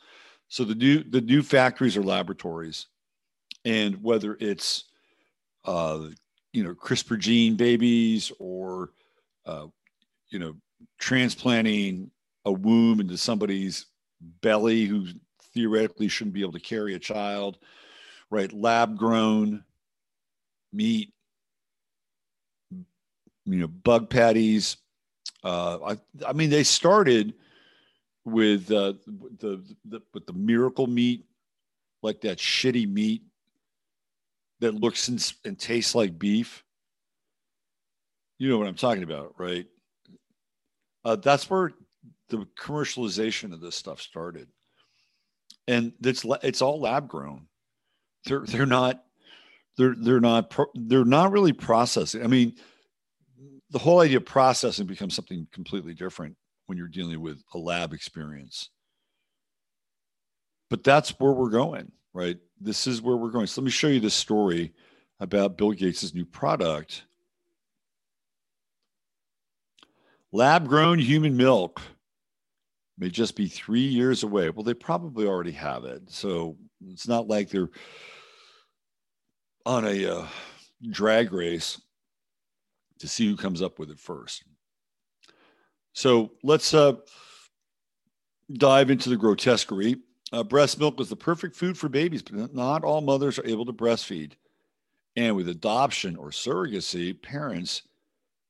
So 0.49 0.65
the 0.65 0.75
new 0.75 1.03
the 1.03 1.21
new 1.21 1.43
factories 1.43 1.97
or 1.97 2.03
laboratories, 2.03 2.87
and 3.65 4.03
whether 4.03 4.37
it's 4.41 4.85
uh, 5.65 6.09
you 6.53 6.63
know 6.63 6.75
CRISPR 6.75 7.19
gene 7.19 7.57
babies 7.57 8.31
or 8.39 8.91
uh, 9.47 9.67
you 10.29 10.39
know 10.39 10.55
transplanting 10.99 12.11
a 12.45 12.53
womb 12.53 13.01
into 13.01 13.17
somebody's 13.17 13.87
belly 14.41 14.85
who 14.85 15.07
theoretically 15.55 16.09
shouldn't 16.09 16.35
be 16.35 16.43
able 16.43 16.53
to 16.53 16.61
carry 16.61 16.95
a 16.95 16.99
child, 16.99 17.59
right? 18.31 18.53
Lab 18.53 18.97
grown 18.97 19.65
meat, 20.73 21.13
you 22.71 23.59
know, 23.61 23.69
bug 23.69 24.11
patties. 24.11 24.77
Uh, 25.43 25.79
I, 25.95 26.27
I 26.27 26.33
mean, 26.33 26.51
they 26.51 26.65
started 26.65 27.35
with 28.25 28.71
uh, 28.71 28.95
the, 29.07 29.63
the 29.85 30.01
with 30.13 30.27
the 30.27 30.33
miracle 30.33 30.87
meat, 30.87 31.27
like 32.03 32.21
that 32.23 32.39
shitty 32.39 32.89
meat 32.91 33.23
that 34.61 34.75
looks 34.75 35.09
and, 35.09 35.33
and 35.45 35.59
tastes 35.59 35.95
like 35.95 36.19
beef. 36.19 36.65
You 38.39 38.49
know 38.49 38.59
what 38.59 38.67
I'm 38.67 38.75
talking 38.75 39.03
about, 39.03 39.35
right? 39.39 39.67
Uh, 41.05 41.17
that's 41.17 41.49
where 41.49 41.73
the 42.29 42.47
commercialization 42.59 43.53
of 43.53 43.61
this 43.61 43.77
stuff 43.77 44.01
started, 44.01 44.49
and 45.67 45.93
it's 46.03 46.25
it's 46.43 46.63
all 46.63 46.81
lab 46.81 47.09
grown. 47.09 47.47
They're 48.27 48.45
they're 48.47 48.67
not 48.67 49.05
they're 49.77 49.95
they're 49.99 50.21
not 50.21 50.51
pro, 50.51 50.67
they're 50.75 51.05
not 51.05 51.33
really 51.33 51.53
processing. 51.53 52.23
I 52.23 52.27
mean, 52.27 52.55
the 53.71 53.79
whole 53.79 54.01
idea 54.01 54.19
of 54.19 54.25
processing 54.25 54.87
becomes 54.87 55.15
something 55.15 55.47
completely 55.53 55.95
different 55.95 56.37
when 56.67 56.79
you're 56.79 56.89
dealing 56.89 57.21
with 57.21 57.43
a 57.55 57.59
lab 57.59 57.93
experience. 57.93 58.71
But 60.71 60.85
that's 60.85 61.11
where 61.21 61.33
we're 61.33 61.51
going, 61.51 61.93
right? 62.13 62.39
This 62.61 62.87
is 62.87 63.03
where 63.03 63.17
we're 63.17 63.31
going. 63.31 63.47
So 63.47 63.61
let 63.61 63.67
me 63.67 63.71
show 63.71 63.89
you 63.89 64.01
this 64.01 64.15
story 64.15 64.73
about 65.21 65.57
Bill 65.57 65.73
Gates' 65.73 66.15
new 66.15 66.25
product. 66.25 67.05
Lab 70.33 70.67
grown 70.67 70.99
human 70.99 71.37
milk 71.37 71.81
may 72.99 73.11
just 73.11 73.37
be 73.37 73.49
three 73.49 73.81
years 73.81 74.23
away. 74.23 74.51
Well, 74.51 74.63
they 74.63 74.75
probably 74.75 75.27
already 75.27 75.53
have 75.53 75.85
it. 75.85 76.03
So 76.09 76.57
it's 76.89 77.09
not 77.09 77.29
like 77.29 77.51
they're 77.51 77.71
on 79.67 79.87
a 79.87 80.07
uh, 80.07 80.27
drag 80.91 81.33
race 81.33 81.81
to 82.99 83.09
see 83.09 83.27
who 83.27 83.37
comes 83.37 83.63
up 83.63 83.79
with 83.79 83.91
it 83.91 83.99
first. 83.99 84.45
So 85.93 86.33
let's 86.43 86.75
uh, 86.75 86.95
dive 88.53 88.91
into 88.91 89.11
the 89.11 89.17
grotesquerie. 89.17 89.97
Uh, 90.33 90.43
breast 90.43 90.81
milk 90.81 91.01
is 91.01 91.09
the 91.09 91.17
perfect 91.17 91.55
food 91.55 91.79
for 91.79 91.89
babies, 91.89 92.23
but 92.23 92.55
not 92.55 92.85
all 92.85 93.01
mothers 93.01 93.39
are 93.39 93.47
able 93.47 93.65
to 93.67 93.73
breastfeed. 93.73 94.33
And 95.17 95.37
with 95.37 95.49
adoption 95.49 96.17
or 96.17 96.31
surrogacy, 96.31 97.21
parents 97.21 97.83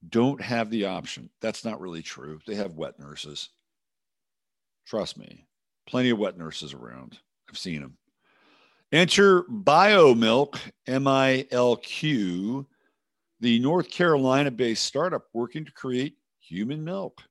don't 0.09 0.41
have 0.41 0.71
the 0.71 0.87
option. 0.87 1.29
That's 1.41 1.65
not 1.65 1.81
really 1.81 2.03
true. 2.03 2.41
They 2.47 2.55
have 2.55 2.75
wet 2.75 2.99
nurses. 2.99 3.51
Trust 4.87 5.19
me, 5.19 5.47
plenty 5.87 6.11
of 6.11 6.19
wet 6.19 6.37
nurses 6.37 6.75
around. 6.75 7.19
I've 7.49 7.59
seen 7.59 7.81
them. 7.81 7.97
Enter 8.93 9.43
BioMilq, 9.45 10.59
M 10.87 11.09
I 11.09 11.47
L 11.51 11.77
Q, 11.77 12.67
the 13.41 13.59
North 13.59 13.91
Carolina 13.91 14.51
based 14.51 14.85
startup 14.85 15.25
working 15.33 15.65
to 15.65 15.73
create 15.73 16.17
human 16.39 16.85
milk 16.85 17.23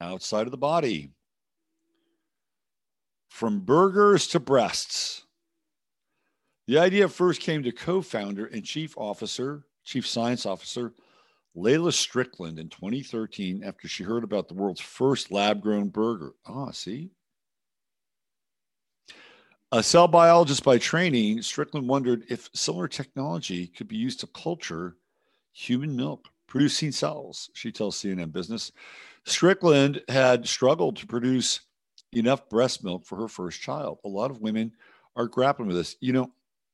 outside 0.00 0.46
of 0.46 0.50
the 0.50 0.56
body. 0.56 1.10
From 3.28 3.60
burgers 3.60 4.28
to 4.28 4.40
breasts. 4.40 5.24
The 6.68 6.78
idea 6.78 7.08
first 7.08 7.40
came 7.40 7.62
to 7.64 7.72
co 7.72 8.00
founder 8.00 8.46
and 8.46 8.64
chief 8.64 8.96
officer, 8.96 9.64
chief 9.84 10.06
science 10.06 10.46
officer, 10.46 10.92
Leila 11.54 11.92
Strickland 11.92 12.58
in 12.58 12.68
2013 12.68 13.62
after 13.64 13.86
she 13.86 14.04
heard 14.04 14.24
about 14.24 14.48
the 14.48 14.54
world's 14.54 14.80
first 14.80 15.30
lab 15.30 15.60
grown 15.60 15.88
burger. 15.88 16.32
Ah, 16.46 16.70
see? 16.70 17.10
A 19.70 19.82
cell 19.82 20.08
biologist 20.08 20.64
by 20.64 20.78
training, 20.78 21.42
Strickland 21.42 21.88
wondered 21.88 22.24
if 22.28 22.50
similar 22.54 22.88
technology 22.88 23.66
could 23.66 23.88
be 23.88 23.96
used 23.96 24.20
to 24.20 24.26
culture 24.28 24.96
human 25.52 25.96
milk 25.96 26.28
producing 26.52 26.92
cells, 26.92 27.48
she 27.54 27.72
tells 27.72 27.96
CNN 27.96 28.30
Business. 28.30 28.72
Strickland 29.24 30.02
had 30.08 30.46
struggled 30.46 30.96
to 30.96 31.06
produce 31.06 31.60
enough 32.12 32.46
breast 32.50 32.84
milk 32.84 33.06
for 33.06 33.16
her 33.16 33.28
first 33.28 33.62
child. 33.62 33.98
A 34.04 34.08
lot 34.08 34.30
of 34.30 34.42
women 34.42 34.72
are 35.16 35.26
grappling 35.26 35.68
with 35.68 35.78
this. 35.78 35.96
You 36.00 36.12
know, 36.12 36.30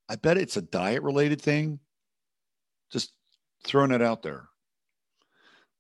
I 0.08 0.16
bet 0.16 0.36
it's 0.36 0.56
a 0.56 0.62
diet 0.62 1.04
related 1.04 1.40
thing. 1.40 1.78
Just 2.90 3.12
throwing 3.62 3.92
it 3.92 4.02
out 4.02 4.22
there. 4.22 4.48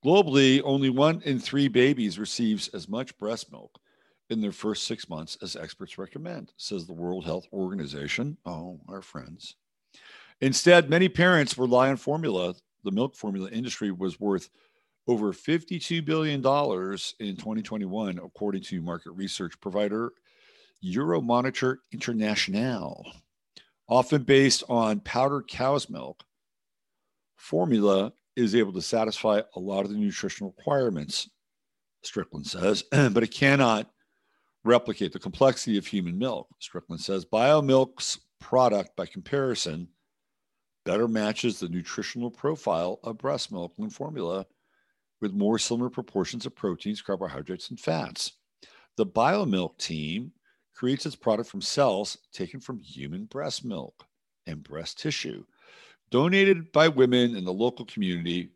Globally, 0.04 0.60
only 0.64 0.90
one 0.90 1.20
in 1.24 1.38
three 1.38 1.68
babies 1.68 2.18
receives 2.18 2.68
as 2.68 2.88
much 2.88 3.16
breast 3.18 3.50
milk 3.50 3.78
in 4.30 4.40
their 4.40 4.52
first 4.52 4.86
six 4.86 5.08
months 5.08 5.36
as 5.42 5.56
experts 5.56 5.98
recommend, 5.98 6.52
says 6.56 6.86
the 6.86 6.92
World 6.92 7.24
Health 7.24 7.46
Organization. 7.52 8.36
Oh, 8.46 8.78
our 8.88 9.02
friends. 9.02 9.56
Instead, 10.40 10.88
many 10.88 11.08
parents 11.08 11.58
rely 11.58 11.88
on 11.88 11.96
formula 11.96 12.54
the 12.84 12.90
milk 12.90 13.14
formula 13.14 13.50
industry 13.50 13.90
was 13.90 14.20
worth 14.20 14.50
over 15.06 15.32
$52 15.32 16.04
billion 16.04 16.36
in 16.38 17.36
2021, 17.36 18.18
according 18.18 18.62
to 18.62 18.80
market 18.80 19.10
research 19.12 19.58
provider 19.60 20.12
Euromonitor 20.84 21.76
International. 21.92 23.10
Often 23.88 24.24
based 24.24 24.64
on 24.68 25.00
powdered 25.00 25.48
cow's 25.48 25.88
milk, 25.88 26.22
formula 27.36 28.12
is 28.38 28.54
able 28.54 28.72
to 28.72 28.82
satisfy 28.82 29.42
a 29.56 29.60
lot 29.60 29.84
of 29.84 29.90
the 29.90 29.96
nutritional 29.96 30.54
requirements, 30.56 31.28
Strickland 32.02 32.46
says, 32.46 32.82
but 32.90 33.22
it 33.22 33.32
cannot 33.32 33.90
replicate 34.64 35.12
the 35.12 35.18
complexity 35.18 35.76
of 35.76 35.86
human 35.86 36.16
milk. 36.16 36.46
Strickland 36.60 37.00
says 37.00 37.24
BioMilq's 37.24 38.20
product, 38.40 38.94
by 38.96 39.06
comparison, 39.06 39.88
better 40.84 41.08
matches 41.08 41.58
the 41.58 41.68
nutritional 41.68 42.30
profile 42.30 43.00
of 43.02 43.18
breast 43.18 43.50
milk 43.50 43.72
when 43.76 43.90
formula 43.90 44.46
with 45.20 45.32
more 45.32 45.58
similar 45.58 45.90
proportions 45.90 46.46
of 46.46 46.54
proteins, 46.54 47.02
carbohydrates, 47.02 47.70
and 47.70 47.80
fats. 47.80 48.32
The 48.96 49.06
biomilk 49.06 49.78
team 49.78 50.32
creates 50.74 51.06
its 51.06 51.16
product 51.16 51.50
from 51.50 51.60
cells 51.60 52.16
taken 52.32 52.60
from 52.60 52.78
human 52.78 53.24
breast 53.24 53.64
milk 53.64 54.04
and 54.46 54.62
breast 54.62 55.00
tissue, 55.00 55.44
donated 56.10 56.72
by 56.72 56.88
women 56.88 57.36
in 57.36 57.44
the 57.44 57.52
local 57.52 57.84
community 57.84 58.50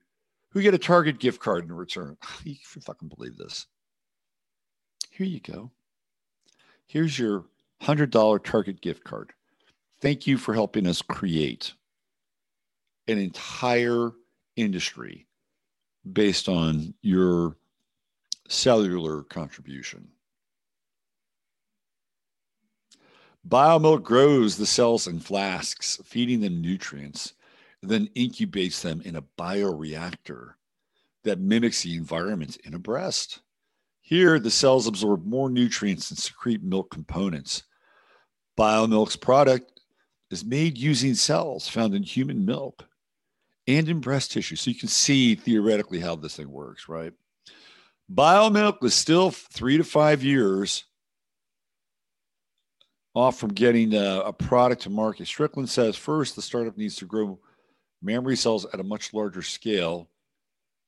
who 0.51 0.63
get 0.63 0.75
a 0.75 0.79
Target 0.79 1.19
gift 1.19 1.41
card 1.41 1.65
in 1.65 1.73
return. 1.73 2.17
you 2.45 2.57
can 2.73 2.83
fucking 2.83 3.09
believe 3.09 3.37
this. 3.37 3.67
Here 5.11 5.27
you 5.27 5.41
go. 5.41 5.71
Here's 6.87 7.19
your 7.19 7.45
$100 7.83 8.45
Target 8.45 8.81
gift 8.81 9.05
card. 9.05 9.33
Thank 10.01 10.27
you 10.27 10.37
for 10.37 10.53
helping 10.53 10.87
us 10.87 11.01
create 11.01 11.73
an 13.09 13.19
entire 13.19 14.13
industry 14.57 15.27
based 16.13 16.49
on 16.49 16.95
your 17.03 17.57
cellular 18.49 19.23
contribution. 19.23 20.09
BioMilq 23.49 24.03
grows 24.03 24.57
the 24.57 24.67
cells 24.67 25.07
in 25.07 25.19
flasks, 25.19 26.01
feeding 26.05 26.41
them 26.41 26.61
nutrients, 26.61 27.35
then 27.83 28.09
incubates 28.15 28.81
them 28.81 29.01
in 29.05 29.17
a 29.17 29.25
bioreactor 29.39 30.55
that 31.25 31.41
mimics 31.41 31.83
the 31.83 31.97
environment 31.97 32.57
in 32.65 32.75
a 32.75 32.79
breast. 32.79 33.41
Here, 34.01 34.39
the 34.39 34.51
cells 34.51 34.87
absorb 34.87 35.25
more 35.25 35.51
nutrients 35.51 36.11
and 36.11 36.19
secrete 36.19 36.63
milk 36.63 36.91
components. 36.91 37.65
BioMilq's 38.59 39.17
product 39.17 39.81
is 40.31 40.45
made 40.45 40.79
using 40.79 41.15
cells 41.15 41.69
found 41.69 41.95
in 41.95 42.03
human 42.03 42.45
milk 42.45 42.85
and 43.67 43.89
in 43.89 44.01
breast 44.01 44.33
tissue. 44.33 44.57
So 44.57 44.71
you 44.71 44.79
can 44.79 44.89
see 44.89 45.35
theoretically 45.35 46.01
how 46.01 46.17
this 46.17 46.37
thing 46.37 46.51
works, 46.51 46.89
right? 46.89 47.13
BioMilq 48.13 48.83
is 48.85 48.95
still 48.95 49.31
three 49.31 49.77
to 49.77 49.85
five 49.85 50.23
years 50.23 50.85
off 53.15 53.39
from 53.39 53.53
getting 53.53 53.95
a, 53.95 54.21
a, 54.21 54.33
product 54.33 54.83
to 54.83 54.91
market. 54.91 55.27
Strickland 55.27 55.69
says 55.69 55.97
first, 55.97 56.35
the 56.35 56.43
startup 56.43 56.77
needs 56.79 56.97
to 56.97 57.05
grow 57.05 57.39
mammary 58.03 58.37
cells 58.37 58.67
at 58.73 58.81
a 58.81 58.85
much 58.85 59.15
larger 59.15 59.43
scale 59.43 60.09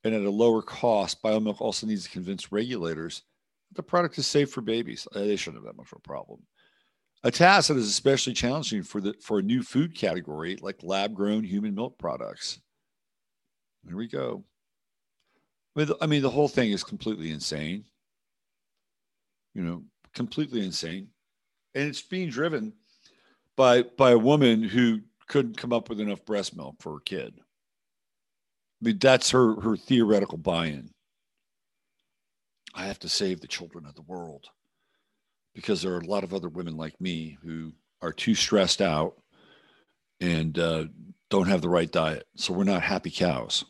and 0.03 0.13
at 0.13 0.21
a 0.21 0.29
lower 0.29 0.61
cost. 0.61 1.23
BioMilq 1.23 1.61
also 1.61 1.87
needs 1.87 2.03
to 2.03 2.09
convince 2.09 2.51
regulators 2.51 3.23
that 3.69 3.75
the 3.75 3.83
product 3.83 4.17
is 4.17 4.27
safe 4.27 4.51
for 4.51 4.61
babies. 4.61 5.07
Uh, 5.15 5.21
they 5.21 5.35
shouldn't 5.35 5.63
have 5.63 5.65
that 5.65 5.77
much 5.77 5.91
of 5.91 5.97
a 5.97 6.01
problem. 6.01 6.41
a 7.25 7.31
task 7.31 7.69
that 7.69 7.77
is 7.77 7.89
especially 7.89 8.33
challenging 8.33 8.83
for 8.83 9.01
the 9.01 9.13
for 9.19 9.39
a 9.39 9.43
new 9.43 9.63
food 9.63 9.95
category 9.95 10.57
like 10.61 10.83
lab-grown 10.83 11.43
human 11.43 11.73
milk 11.73 11.97
products. 11.97 12.59
There 13.83 13.97
we 13.97 14.07
go. 14.07 14.43
I 15.99 16.05
mean, 16.05 16.21
the 16.21 16.29
whole 16.29 16.47
thing 16.47 16.71
is 16.71 16.83
completely 16.83 17.31
insane. 17.31 17.83
You 19.55 19.63
know, 19.63 19.83
completely 20.13 20.63
insane, 20.63 21.09
and 21.73 21.87
it's 21.89 22.01
being 22.01 22.29
driven 22.29 22.73
by 23.55 23.81
by 23.81 24.11
a 24.11 24.17
woman 24.17 24.61
who 24.63 25.01
couldn't 25.27 25.57
come 25.57 25.73
up 25.73 25.89
with 25.89 25.99
enough 25.99 26.25
breast 26.25 26.55
milk 26.55 26.75
for 26.79 26.93
her 26.93 26.99
kid. 26.99 27.33
I 27.37 28.85
mean, 28.85 28.97
that's 28.99 29.31
her 29.31 29.59
her 29.61 29.77
theoretical 29.77 30.37
buy-in. 30.37 30.89
I 32.73 32.85
have 32.85 32.99
to 32.99 33.09
save 33.09 33.39
the 33.39 33.47
children 33.47 33.85
of 33.85 33.95
the 33.95 34.01
world 34.01 34.47
because 35.53 35.81
there 35.81 35.93
are 35.93 35.99
a 35.99 36.07
lot 36.07 36.25
of 36.25 36.33
other 36.33 36.49
women 36.49 36.75
like 36.75 36.99
me 36.99 37.37
who 37.41 37.71
are 38.01 38.11
too 38.11 38.35
stressed 38.35 38.81
out 38.81 39.15
and 40.19 40.59
uh, 40.59 40.85
don't 41.29 41.47
have 41.47 41.61
the 41.61 41.69
right 41.69 41.91
diet. 41.91 42.27
So 42.35 42.53
we're 42.53 42.65
not 42.65 42.81
happy 42.81 43.09
cows. 43.09 43.63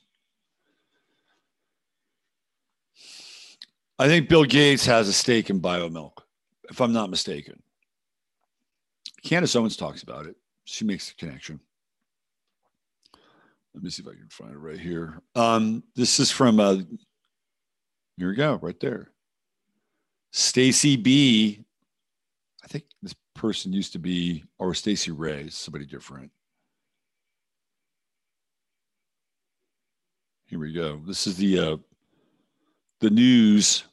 I 3.98 4.08
think 4.08 4.28
Bill 4.28 4.44
Gates 4.44 4.86
has 4.88 5.08
a 5.08 5.14
stake 5.14 5.50
in 5.50 5.62
BioMilq, 5.62 6.12
if 6.70 6.82
I'm 6.82 6.92
not 6.92 7.10
mistaken. 7.10 7.62
Candace 9.24 9.56
Owens 9.56 9.78
talks 9.78 10.04
about 10.04 10.26
it. 10.26 10.36
She 10.66 10.86
makes 10.86 11.10
the 11.10 11.16
connection. 11.16 11.60
Let 13.74 13.84
me 13.84 13.90
see 13.90 14.04
if 14.04 14.08
I 14.08 14.14
can 14.14 14.30
find 14.30 14.52
it 14.52 14.58
right 14.58 14.80
here. 14.80 15.22
Um, 15.36 15.84
this 15.96 16.20
is 16.20 16.32
from, 16.32 16.60
uh, 16.60 16.78
here 18.18 18.30
we 18.30 18.36
go, 18.36 18.60
right 18.62 18.80
there. 18.80 19.10
Stacy 20.32 20.98
B 20.98 21.66
I 22.66 22.68
think 22.68 22.86
this 23.04 23.14
person 23.36 23.72
used 23.72 23.94
to 23.94 24.00
be, 24.00 24.44
or 24.58 24.74
Stacy 24.74 25.12
Ray, 25.12 25.50
somebody 25.50 25.86
different. 25.86 26.32
Here 30.48 30.58
we 30.58 30.74
go. 30.74 31.00
This 31.06 31.28
is 31.28 31.38
the 31.38 31.60
uh, 31.60 31.78
the 33.02 33.12
news 33.12 33.84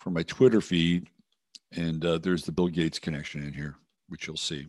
from 0.00 0.14
my 0.14 0.24
Twitter 0.24 0.60
feed, 0.60 1.08
and 1.70 2.04
uh, 2.04 2.18
there's 2.18 2.44
the 2.44 2.52
Bill 2.52 2.68
Gates 2.68 2.98
connection 2.98 3.44
in 3.44 3.52
here, 3.52 3.76
which 4.08 4.26
you'll 4.26 4.36
see. 4.36 4.66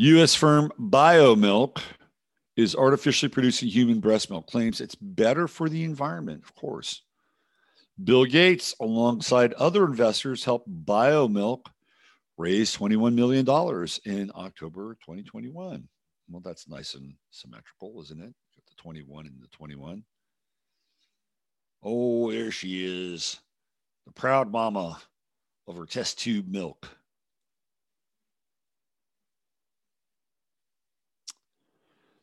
U.S. 0.00 0.32
firm 0.32 0.70
BioMilq 0.78 1.82
is 2.56 2.76
artificially 2.76 3.28
producing 3.28 3.68
human 3.68 3.98
breast 3.98 4.30
milk. 4.30 4.46
Claims 4.46 4.80
it's 4.80 4.94
better 4.94 5.48
for 5.48 5.68
the 5.68 5.82
environment, 5.82 6.44
of 6.44 6.54
course. 6.54 7.02
Bill 8.04 8.24
Gates, 8.24 8.76
alongside 8.80 9.54
other 9.54 9.84
investors, 9.84 10.44
helped 10.44 10.70
BioMilq 10.84 11.66
raise 12.36 12.76
$21 12.76 13.12
million 13.14 13.44
in 14.04 14.30
October 14.36 14.94
2021. 15.04 15.88
Well, 16.30 16.42
that's 16.44 16.68
nice 16.68 16.94
and 16.94 17.14
symmetrical, 17.32 18.00
isn't 18.02 18.20
it? 18.20 18.32
Got 18.54 18.66
the 18.66 18.80
21 18.80 19.26
and 19.26 19.42
the 19.42 19.48
21. 19.48 20.04
Oh, 21.82 22.30
there 22.30 22.52
she 22.52 22.86
is, 22.86 23.40
the 24.06 24.12
proud 24.12 24.52
mama 24.52 25.00
of 25.66 25.76
her 25.76 25.86
test 25.86 26.20
tube 26.20 26.46
milk. 26.46 26.88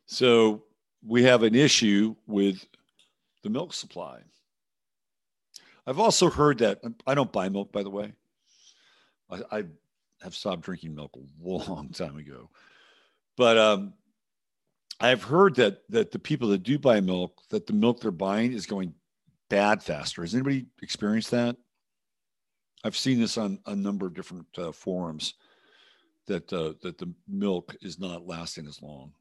So 0.05 0.63
we 1.05 1.23
have 1.23 1.43
an 1.43 1.55
issue 1.55 2.15
with 2.27 2.65
the 3.43 3.49
milk 3.49 3.73
supply. 3.73 4.19
I've 5.87 5.99
also 5.99 6.29
heard 6.29 6.59
that 6.59 6.81
I 7.05 7.13
don't 7.13 7.31
buy 7.31 7.49
milk, 7.49 7.71
by 7.71 7.83
the 7.83 7.89
way. 7.89 8.13
I, 9.29 9.41
I 9.51 9.63
have 10.21 10.35
stopped 10.35 10.61
drinking 10.61 10.95
milk 10.95 11.15
a 11.15 11.47
long 11.47 11.89
time 11.89 12.17
ago, 12.17 12.49
but 13.37 13.57
um, 13.57 13.93
I've 14.99 15.23
heard 15.23 15.55
that 15.55 15.83
that 15.89 16.11
the 16.11 16.19
people 16.19 16.49
that 16.49 16.63
do 16.63 16.79
buy 16.79 17.01
milk, 17.01 17.41
that 17.49 17.67
the 17.67 17.73
milk 17.73 18.01
they're 18.01 18.11
buying 18.11 18.53
is 18.53 18.65
going 18.65 18.93
bad 19.49 19.83
faster. 19.83 20.21
Has 20.21 20.33
anybody 20.33 20.65
experienced 20.81 21.31
that? 21.31 21.55
I've 22.83 22.97
seen 22.97 23.19
this 23.19 23.37
on 23.37 23.59
a 23.65 23.75
number 23.75 24.05
of 24.05 24.13
different 24.13 24.47
uh, 24.57 24.71
forums 24.71 25.33
that 26.27 26.51
uh, 26.53 26.73
that 26.81 26.97
the 26.97 27.13
milk 27.27 27.75
is 27.81 27.99
not 27.99 28.27
lasting 28.27 28.67
as 28.67 28.81
long. 28.81 29.11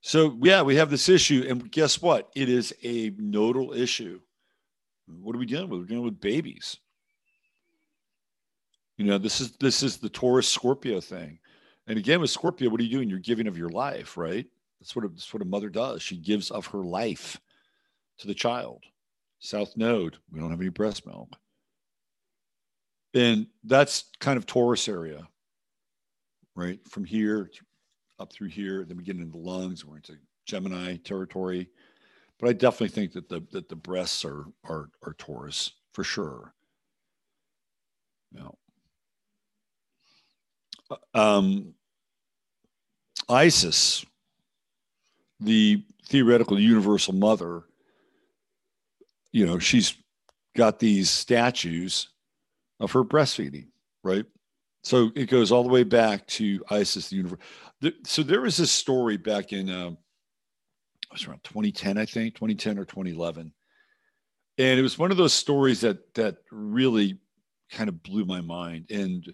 So 0.00 0.36
yeah, 0.42 0.62
we 0.62 0.76
have 0.76 0.90
this 0.90 1.08
issue, 1.08 1.44
and 1.48 1.70
guess 1.70 2.00
what? 2.00 2.30
It 2.34 2.48
is 2.48 2.74
a 2.82 3.12
nodal 3.18 3.72
issue. 3.72 4.20
What 5.06 5.34
are 5.34 5.38
we 5.38 5.46
dealing 5.46 5.68
with? 5.68 5.80
We're 5.80 5.86
dealing 5.86 6.04
with 6.04 6.20
babies. 6.20 6.78
You 8.96 9.06
know, 9.06 9.18
this 9.18 9.40
is 9.40 9.52
this 9.52 9.82
is 9.82 9.96
the 9.96 10.08
Taurus 10.08 10.48
Scorpio 10.48 11.00
thing. 11.00 11.38
And 11.86 11.98
again, 11.98 12.20
with 12.20 12.30
Scorpio, 12.30 12.68
what 12.68 12.80
are 12.80 12.84
you 12.84 12.90
doing? 12.90 13.08
You're 13.08 13.18
giving 13.18 13.46
of 13.46 13.56
your 13.56 13.70
life, 13.70 14.16
right? 14.16 14.46
That's 14.80 14.94
what 14.94 15.04
a, 15.04 15.08
that's 15.08 15.32
what 15.32 15.42
a 15.42 15.46
mother 15.46 15.70
does. 15.70 16.02
She 16.02 16.16
gives 16.16 16.50
of 16.50 16.66
her 16.66 16.82
life 16.82 17.40
to 18.18 18.26
the 18.26 18.34
child. 18.34 18.84
South 19.40 19.76
Node, 19.76 20.18
we 20.30 20.40
don't 20.40 20.50
have 20.50 20.60
any 20.60 20.68
breast 20.68 21.06
milk. 21.06 21.30
And 23.14 23.46
that's 23.64 24.04
kind 24.20 24.36
of 24.36 24.46
Taurus 24.46 24.88
area, 24.88 25.26
right? 26.54 26.78
From 26.88 27.04
here 27.04 27.50
up 28.18 28.32
through 28.32 28.48
here. 28.48 28.84
Then 28.84 28.96
we 28.96 29.04
get 29.04 29.16
into 29.16 29.30
the 29.30 29.38
lungs. 29.38 29.84
We're 29.84 29.96
into 29.96 30.16
Gemini 30.46 30.96
territory. 30.96 31.68
But 32.38 32.50
I 32.50 32.52
definitely 32.52 32.88
think 32.88 33.12
that 33.12 33.28
the 33.28 33.42
that 33.52 33.68
the 33.68 33.76
breasts 33.76 34.24
are 34.24 34.46
are 34.64 34.90
are 35.04 35.14
Taurus 35.18 35.72
for 35.92 36.04
sure. 36.04 36.54
Yeah. 38.32 38.48
Uh, 40.90 41.18
um, 41.18 41.74
Isis, 43.28 44.04
the 45.40 45.84
theoretical 46.06 46.58
universal 46.58 47.14
mother, 47.14 47.64
you 49.32 49.44
know, 49.44 49.58
she's 49.58 49.94
got 50.56 50.78
these 50.78 51.10
statues 51.10 52.08
of 52.80 52.92
her 52.92 53.04
breastfeeding, 53.04 53.66
right? 54.02 54.24
So 54.84 55.10
it 55.14 55.28
goes 55.28 55.52
all 55.52 55.64
the 55.64 55.68
way 55.68 55.82
back 55.82 56.26
to 56.28 56.62
Isis, 56.70 57.10
the 57.10 57.16
universe 57.16 57.40
so 58.04 58.22
there 58.22 58.40
was 58.40 58.56
this 58.56 58.70
story 58.70 59.16
back 59.16 59.52
in 59.52 59.70
uh, 59.70 59.90
it 59.90 61.12
was 61.12 61.26
around 61.26 61.44
2010, 61.44 61.96
I 61.96 62.04
think, 62.04 62.34
2010 62.34 62.78
or 62.78 62.84
2011, 62.84 63.52
and 64.58 64.78
it 64.78 64.82
was 64.82 64.98
one 64.98 65.10
of 65.10 65.16
those 65.16 65.32
stories 65.32 65.80
that 65.80 66.14
that 66.14 66.38
really 66.50 67.18
kind 67.70 67.88
of 67.88 68.02
blew 68.02 68.24
my 68.24 68.40
mind. 68.40 68.86
And 68.90 69.32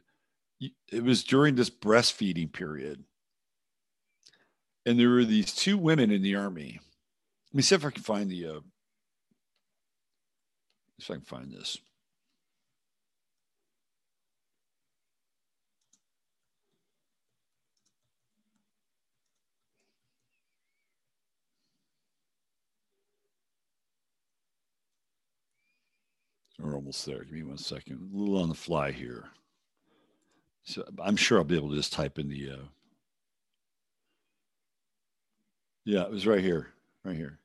it 0.92 1.02
was 1.02 1.24
during 1.24 1.54
this 1.54 1.70
breastfeeding 1.70 2.52
period, 2.52 3.02
and 4.86 4.98
there 4.98 5.10
were 5.10 5.24
these 5.24 5.54
two 5.54 5.78
women 5.78 6.10
in 6.10 6.22
the 6.22 6.36
army. 6.36 6.80
Let 7.52 7.56
me 7.56 7.62
see 7.62 7.74
if 7.74 7.84
I 7.84 7.90
can 7.90 8.02
find 8.02 8.30
the. 8.30 8.46
Uh, 8.46 8.60
if 10.98 11.10
I 11.10 11.14
can 11.14 11.24
find 11.24 11.52
this. 11.52 11.78
We're 26.58 26.74
almost 26.74 27.04
there. 27.04 27.24
Give 27.24 27.32
me 27.32 27.42
one 27.42 27.58
second. 27.58 28.10
A 28.14 28.16
little 28.16 28.40
on 28.40 28.48
the 28.48 28.54
fly 28.54 28.92
here. 28.92 29.24
So 30.62 30.84
I'm 31.02 31.16
sure 31.16 31.38
I'll 31.38 31.44
be 31.44 31.56
able 31.56 31.70
to 31.70 31.76
just 31.76 31.92
type 31.92 32.18
in 32.18 32.28
the. 32.28 32.50
Uh... 32.50 32.64
Yeah, 35.84 36.02
it 36.02 36.10
was 36.10 36.26
right 36.26 36.40
here, 36.40 36.68
right 37.04 37.16
here. 37.16 37.38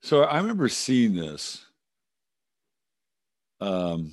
So 0.00 0.22
I 0.22 0.38
remember 0.38 0.68
seeing 0.68 1.14
this. 1.14 1.64
Um, 3.60 4.12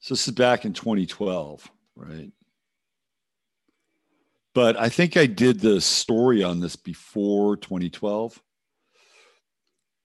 so 0.00 0.14
this 0.14 0.28
is 0.28 0.34
back 0.34 0.64
in 0.64 0.72
2012, 0.72 1.68
right? 1.96 2.30
But 4.54 4.78
I 4.78 4.88
think 4.88 5.16
I 5.16 5.26
did 5.26 5.60
the 5.60 5.80
story 5.80 6.42
on 6.42 6.60
this 6.60 6.76
before 6.76 7.56
2012. 7.56 8.40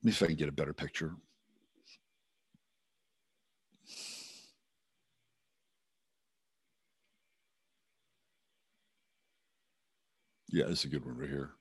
Let 0.03 0.07
me 0.07 0.11
see 0.11 0.25
if 0.25 0.27
I 0.27 0.27
can 0.27 0.35
get 0.35 0.49
a 0.49 0.51
better 0.51 0.73
picture. 0.73 1.13
Yeah, 10.49 10.65
it's 10.67 10.83
a 10.83 10.89
good 10.89 11.05
one 11.05 11.17
right 11.17 11.29
here. 11.29 11.51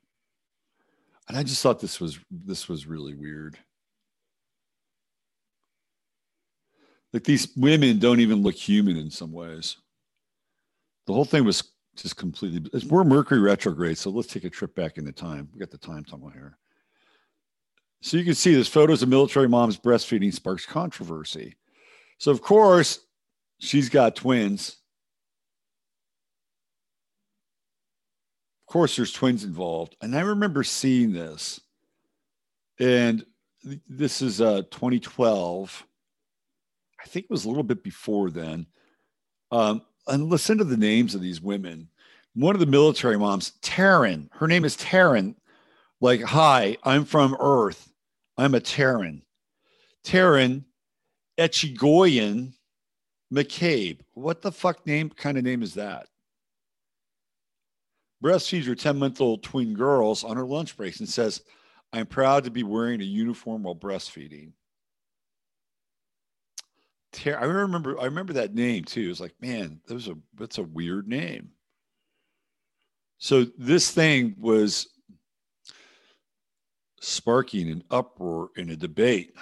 And 1.29 1.39
I 1.39 1.45
just 1.45 1.63
thought 1.63 1.79
this 1.79 2.01
was 2.01 2.19
this 2.31 2.69
was 2.69 2.85
really 2.85 3.15
weird. 3.15 3.57
Like 7.13 7.23
these 7.23 7.49
women 7.57 8.01
don't 8.01 8.21
even 8.21 8.43
look 8.43 8.57
human 8.57 8.97
in 8.97 9.09
some 9.09 9.33
ways. 9.33 9.77
The 11.07 11.13
whole 11.13 11.25
thing 11.25 11.45
was 11.45 11.63
just 11.95 12.17
completely. 12.17 12.69
It's 12.75 12.91
more 12.91 13.05
Mercury 13.05 13.39
retrograde, 13.39 13.99
so 13.99 14.11
let's 14.11 14.29
take 14.29 14.45
a 14.45 14.51
trip 14.51 14.75
back 14.75 14.99
into 14.99 15.13
time. 15.13 15.49
We 15.53 15.61
got 15.61 15.71
the 15.71 15.79
time 15.79 16.05
tunnel 16.05 16.29
here. 16.29 16.59
So 18.03 18.17
you 18.17 18.25
can 18.25 18.35
see 18.35 18.53
this 18.53 18.67
photos 18.67 19.03
of 19.05 19.09
military 19.09 19.49
moms 19.49 19.79
breastfeeding 19.79 20.35
sparks 20.35 20.67
controversy. 20.67 21.55
So 22.19 22.33
of 22.33 22.43
course, 22.43 22.99
she's 23.61 23.89
got 23.89 24.17
twins. 24.17 24.77
Of 28.63 28.73
course, 28.73 28.97
there's 28.97 29.13
twins 29.13 29.45
involved. 29.45 29.97
And 30.03 30.17
I 30.17 30.23
remember 30.23 30.65
seeing 30.65 31.13
this. 31.13 31.61
And 32.81 33.25
this 33.89 34.21
is 34.21 34.41
uh 34.41 34.63
2012. 34.73 35.87
I 37.01 37.07
think 37.07 37.27
it 37.27 37.31
was 37.31 37.45
a 37.45 37.49
little 37.49 37.63
bit 37.63 37.85
before 37.85 38.31
then. 38.31 38.67
Um, 39.53 39.83
and 40.09 40.29
listen 40.29 40.59
to 40.59 40.65
the 40.65 40.77
names 40.77 41.15
of 41.15 41.21
these 41.21 41.41
women. 41.41 41.89
One 42.35 42.57
of 42.57 42.61
the 42.61 42.67
military 42.67 43.17
moms, 43.17 43.53
Terran, 43.63 44.29
her 44.33 44.49
name 44.49 44.65
is 44.65 44.75
Terran. 44.75 45.37
Like, 46.01 46.23
hi, 46.23 46.79
I'm 46.83 47.05
from 47.05 47.37
Earth. 47.39 47.92
I'm 48.37 48.55
a 48.55 48.61
Terran. 48.61 49.23
Taryn 50.05 50.65
Echigoyen 51.39 52.53
McCabe. 53.33 54.01
What 54.15 54.43
the 54.43 54.53
fuck 54.53 54.87
name 54.87 55.11
kind 55.11 55.39
of 55.39 55.45
name 55.45 55.63
is 55.63 55.75
that? 55.75 56.07
Breastfeeds 58.23 58.67
her 58.67 58.75
10 58.75 58.99
month 58.99 59.21
old 59.21 59.43
twin 59.43 59.75
girls 59.75 60.23
on 60.23 60.37
her 60.37 60.47
lunch 60.47 60.77
breaks 60.77 61.01
and 61.01 61.09
says, 61.09 61.43
I'm 61.93 62.07
proud 62.07 62.45
to 62.45 62.51
be 62.51 62.63
wearing 62.63 63.01
a 63.01 63.05
uniform 63.05 63.65
while 63.65 63.75
breastfeeding. 63.75 64.53
I 67.27 67.45
remember 67.45 68.01
I 68.01 68.07
remember 68.07 68.33
that 68.35 68.55
name 68.55 68.85
too. 68.85 69.03
It 69.03 69.09
was 69.09 69.21
like, 69.21 69.35
man, 69.41 69.81
that 69.87 69.95
was 69.95 70.09
a 70.09 70.17
that's 70.35 70.59
a 70.59 70.63
weird 70.63 71.09
name. 71.09 71.51
So 73.19 73.47
this 73.59 73.91
thing 73.91 74.35
was 74.39 74.89
sparking 77.03 77.69
an 77.69 77.83
uproar 77.91 78.51
in 78.57 78.71
a 78.71 78.77
debate. 78.77 79.35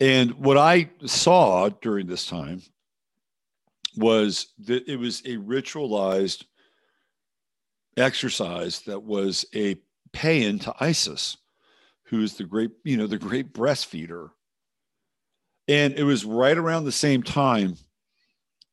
And 0.00 0.32
what 0.34 0.58
I 0.58 0.90
saw 1.06 1.68
during 1.68 2.06
this 2.06 2.26
time 2.26 2.62
was 3.96 4.48
that 4.66 4.88
it 4.88 4.96
was 4.96 5.20
a 5.20 5.36
ritualized 5.36 6.44
exercise 7.96 8.80
that 8.82 9.02
was 9.02 9.44
a 9.54 9.76
pay-in 10.12 10.58
to 10.60 10.74
Isis, 10.80 11.36
who's 12.04 12.34
the 12.34 12.44
great, 12.44 12.70
you 12.82 12.96
know, 12.96 13.06
the 13.06 13.18
great 13.18 13.52
breastfeeder. 13.52 14.30
And 15.68 15.94
it 15.94 16.02
was 16.02 16.24
right 16.24 16.58
around 16.58 16.84
the 16.84 16.92
same 16.92 17.22
time 17.22 17.76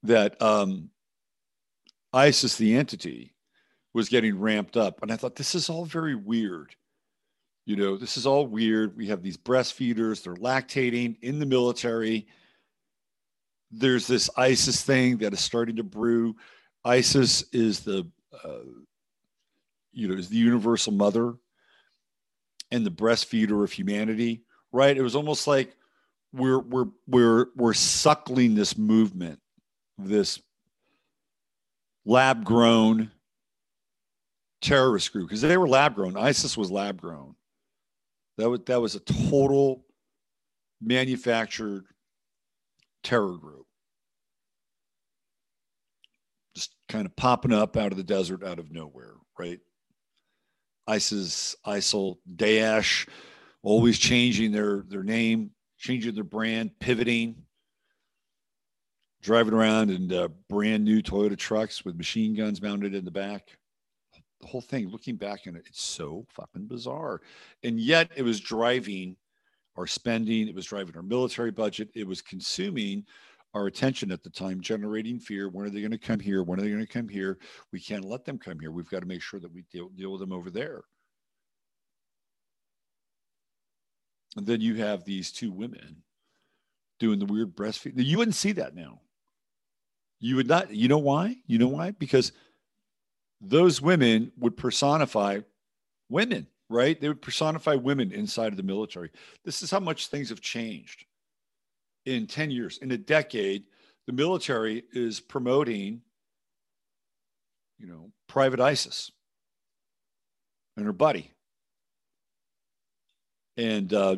that 0.02 0.42
um, 0.42 0.90
ISIS, 2.12 2.56
the 2.56 2.76
entity, 2.76 3.36
was 3.98 4.10
getting 4.10 4.40
ramped 4.40 4.78
up. 4.78 5.02
And 5.02 5.12
I 5.12 5.16
thought, 5.16 5.36
this 5.36 5.56
is 5.56 5.72
all 5.72 5.84
very 5.84 6.14
weird. 6.14 6.76
You 7.66 7.76
know, 7.76 7.98
this 7.98 8.16
is 8.16 8.28
all 8.28 8.46
weird. 8.46 8.96
We 8.96 9.08
have 9.08 9.24
these 9.24 9.38
breastfeeders, 9.38 10.24
they're 10.24 10.36
lactating 10.36 11.18
in 11.24 11.40
the 11.40 11.48
military. 11.48 12.28
There's 13.72 14.06
this 14.06 14.30
ISIS 14.38 14.84
thing 14.84 15.18
that 15.18 15.34
is 15.34 15.40
starting 15.40 15.78
to 15.78 15.84
brew. 15.84 16.36
ISIS 16.86 17.44
is 17.52 17.80
the, 17.80 18.08
uh, 18.32 18.70
you 19.92 20.08
know, 20.08 20.14
is 20.14 20.30
the 20.30 20.38
universal 20.38 20.94
mother 20.94 21.34
and 22.70 22.86
the 22.86 22.92
breastfeeder 22.92 23.64
of 23.64 23.72
humanity, 23.72 24.44
right? 24.72 24.96
It 24.96 25.02
was 25.02 25.16
almost 25.16 25.48
like 25.48 25.76
we're 26.32 26.60
we're 26.60 26.90
we're 27.08 27.48
we're 27.56 27.74
suckling 27.74 28.54
this 28.54 28.78
movement, 28.78 29.40
this 29.98 30.40
lab 32.06 32.46
grown 32.46 33.12
terrorist 34.62 35.12
group 35.12 35.28
because 35.28 35.42
they 35.42 35.58
were 35.58 35.68
lab 35.68 35.96
grown. 35.96 36.18
ISIS 36.18 36.58
was 36.58 36.72
lab 36.72 37.00
grown. 37.00 37.36
That 38.38 38.50
was 38.50 38.60
that 38.68 38.82
was 38.82 38.96
a 38.96 39.00
total 39.00 39.84
manufactured 40.82 41.86
terror 43.04 43.38
group. 43.38 43.66
Just 46.56 46.76
kind 46.88 47.06
of 47.06 47.16
popping 47.16 47.54
up 47.54 47.78
out 47.78 47.92
of 47.92 47.98
the 47.98 48.04
desert, 48.04 48.44
out 48.44 48.60
of 48.60 48.72
nowhere, 48.72 49.14
right? 49.38 49.60
ISIS, 50.88 51.56
ISIL, 51.66 52.18
Daesh, 52.36 53.08
always 53.64 53.98
changing 53.98 54.52
their 54.52 54.84
their 54.88 55.04
name, 55.04 55.52
changing 55.78 56.16
their 56.16 56.24
brand, 56.24 56.72
pivoting, 56.80 57.44
driving 59.22 59.54
around 59.54 59.92
in 59.92 60.12
uh, 60.14 60.28
brand 60.50 60.84
new 60.84 61.02
Toyota 61.02 61.38
trucks 61.38 61.84
with 61.84 61.98
machine 61.98 62.36
guns 62.36 62.62
mounted 62.62 62.94
in 62.94 63.04
the 63.04 63.12
back 63.12 63.58
the 64.42 64.48
whole 64.48 64.62
thing, 64.62 64.90
looking 64.90 65.16
back 65.16 65.42
on 65.48 65.56
it, 65.56 65.66
it's 65.68 65.82
so 65.82 66.26
fucking 66.30 66.68
bizarre. 66.68 67.22
And 67.64 67.80
yet 67.80 68.12
it 68.16 68.24
was 68.24 68.40
driving 68.40 69.16
our 69.76 69.88
spending, 69.88 70.48
it 70.48 70.56
was 70.56 70.66
driving 70.66 70.96
our 70.96 71.04
military 71.04 71.52
budget, 71.52 71.90
it 71.96 72.08
was 72.08 72.22
consuming 72.22 73.06
our 73.54 73.68
attention 73.68 74.12
at 74.12 74.24
the 74.24 74.30
time, 74.30 74.62
generating 74.62 75.20
fear. 75.20 75.50
When 75.50 75.66
are 75.66 75.70
they 75.70 75.82
going 75.82 75.92
to 75.92 75.98
come 75.98 76.20
here? 76.20 76.44
When 76.44 76.60
are 76.60 76.62
they 76.62 76.70
going 76.70 76.86
to 76.86 76.92
come 76.92 77.08
here? 77.08 77.38
We 77.72 77.80
can't 77.80 78.06
let 78.06 78.26
them 78.26 78.38
come 78.38 78.60
here. 78.60 78.72
We've 78.72 78.90
got 78.90 79.00
to 79.00 79.08
make 79.08 79.22
sure 79.22 79.40
that 79.40 79.52
we 79.52 79.64
deal, 79.72 79.90
deal 79.90 80.12
with 80.12 80.22
them 80.22 80.34
over 80.34 80.50
there. 80.50 80.82
And 84.36 84.46
then 84.46 84.62
you 84.62 84.76
have 84.76 85.04
these 85.04 85.32
two 85.32 85.52
women 85.52 86.04
doing 87.00 87.20
the 87.20 87.26
weird 87.26 87.56
breastfeeding. 87.56 87.94
You 87.96 88.18
wouldn't 88.20 88.36
see 88.36 88.52
that 88.54 88.76
now. 88.76 89.02
You 90.20 90.36
would 90.36 90.48
not. 90.48 90.74
You 90.74 90.88
know 90.88 90.98
why? 90.98 91.38
You 91.46 91.58
know 91.58 91.68
why? 91.68 91.92
Because 91.92 92.32
those 93.42 93.82
women 93.82 94.32
would 94.38 94.58
personify 94.58 95.40
women, 96.10 96.48
right? 96.70 97.00
They 97.00 97.08
would 97.08 97.22
personify 97.22 97.76
women 97.76 98.12
inside 98.12 98.54
of 98.54 98.58
the 98.58 98.64
military. 98.64 99.12
This 99.46 99.62
is 99.62 99.72
how 99.72 99.80
much 99.80 100.08
things 100.08 100.30
have 100.30 100.42
changed 100.42 101.06
in 102.06 102.28
10 102.28 102.52
years. 102.52 102.78
In 102.80 102.92
a 102.92 102.98
decade, 102.98 103.66
the 104.08 104.14
military 104.14 104.84
is 104.94 105.20
promoting, 105.20 106.02
you 107.78 107.88
know, 107.88 108.12
private 108.28 108.60
ISIS 108.60 109.12
and 110.78 110.86
her 110.86 110.94
buddy. 110.94 111.32
And 113.58 113.94
uh, 113.94 114.18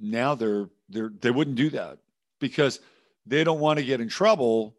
now 0.00 0.34
they're 0.34 0.68
they're 0.88 1.10
they 1.20 1.30
wouldn't 1.30 1.56
do 1.56 1.70
that 1.70 1.98
because 2.40 2.80
they 3.26 3.42
don't 3.42 3.60
want 3.60 3.78
to 3.78 3.84
get 3.84 4.00
in 4.00 4.08
trouble 4.08 4.76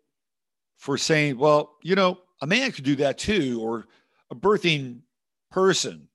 for 0.77 0.97
saying, 0.97 1.37
well, 1.37 1.75
you 1.83 1.95
know, 1.95 2.17
a 2.41 2.47
man 2.47 2.71
could 2.71 2.83
do 2.83 2.95
that 2.97 3.17
too, 3.17 3.59
or 3.61 3.87
a 4.29 4.35
birthing 4.35 4.99
person 5.51 6.07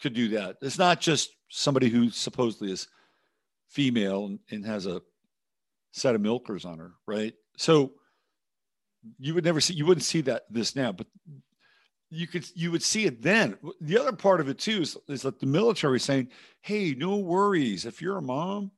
could 0.00 0.14
do 0.14 0.28
that. 0.28 0.56
It's 0.62 0.78
not 0.78 1.00
just 1.00 1.30
somebody 1.48 1.88
who 1.88 2.10
supposedly 2.10 2.72
is 2.72 2.88
female 3.68 4.38
and, 4.50 4.64
has 4.64 4.86
a 4.86 5.02
set 5.92 6.14
of 6.14 6.20
milkers 6.20 6.64
on 6.64 6.78
her, 6.78 6.92
right? 7.06 7.34
So 7.56 7.92
you 9.18 9.34
would 9.34 9.44
never 9.44 9.60
see, 9.60 9.74
you 9.74 9.86
wouldn't 9.86 10.04
see 10.04 10.20
that 10.22 10.44
this 10.50 10.76
now, 10.76 10.92
but 10.92 11.06
you 12.10 12.26
could, 12.26 12.46
you 12.54 12.70
would 12.70 12.82
see 12.82 13.04
it 13.04 13.22
then. 13.22 13.56
The 13.80 13.98
other 13.98 14.12
part 14.12 14.40
of 14.40 14.48
it 14.48 14.58
too 14.58 14.82
is, 14.82 14.96
is 15.08 15.22
that 15.22 15.40
the 15.40 15.46
military 15.46 16.00
saying, 16.00 16.28
Hey, 16.60 16.94
no 16.94 17.16
worries. 17.16 17.84
If 17.84 18.00
you're 18.00 18.18
a 18.18 18.22
mom 18.22 18.70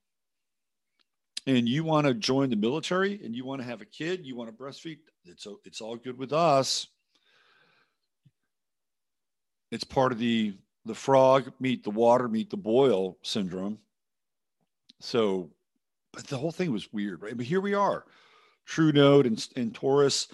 and 1.49 1.67
you 1.67 1.83
want 1.83 2.07
to 2.07 2.13
join 2.13 2.51
the 2.51 2.57
military 2.57 3.21
and 3.25 3.35
you 3.35 3.45
want 3.45 3.63
to 3.63 3.67
have 3.67 3.81
a 3.81 3.87
kid, 3.87 4.27
you 4.27 4.37
want 4.37 4.51
to 4.51 4.63
breastfeed, 4.63 4.99
it's 5.25 5.47
it's 5.65 5.81
all 5.81 5.97
good 5.97 6.19
with 6.19 6.33
us. 6.33 6.87
It's 9.71 9.85
part 9.85 10.13
of 10.13 10.19
the 10.19 10.55
the 10.85 10.95
frog 10.95 11.51
meet 11.59 11.85
the 11.85 11.91
water 11.91 12.29
meet 12.29 12.51
the 12.51 12.57
boil 12.57 13.17
syndrome. 13.23 13.79
So, 15.01 15.51
but 16.13 16.27
the 16.27 16.37
whole 16.37 16.53
thing 16.53 16.71
was 16.71 16.93
weird, 16.93 17.23
right? 17.23 17.37
But 17.37 17.47
here 17.47 17.63
we 17.63 17.73
are, 17.73 18.05
True 18.67 18.93
Node 18.93 19.27
and, 19.27 19.49
and 19.57 19.75
Taurus, 19.75 20.29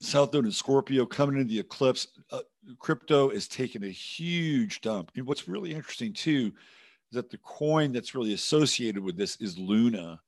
South 0.00 0.32
Node 0.34 0.44
and 0.44 0.54
Scorpio 0.54 1.06
coming 1.06 1.36
into 1.36 1.54
the 1.54 1.60
eclipse. 1.60 2.08
Uh, 2.30 2.40
crypto 2.78 3.30
is 3.30 3.48
taking 3.48 3.84
a 3.84 3.88
huge 3.88 4.80
dump. 4.82 5.12
And 5.16 5.26
what's 5.26 5.48
really 5.48 5.72
interesting 5.72 6.12
too 6.12 6.52
that 7.12 7.30
the 7.30 7.38
coin 7.38 7.92
that's 7.92 8.14
really 8.14 8.34
associated 8.34 9.02
with 9.02 9.16
this 9.16 9.36
is 9.36 9.58
Luna. 9.58 10.20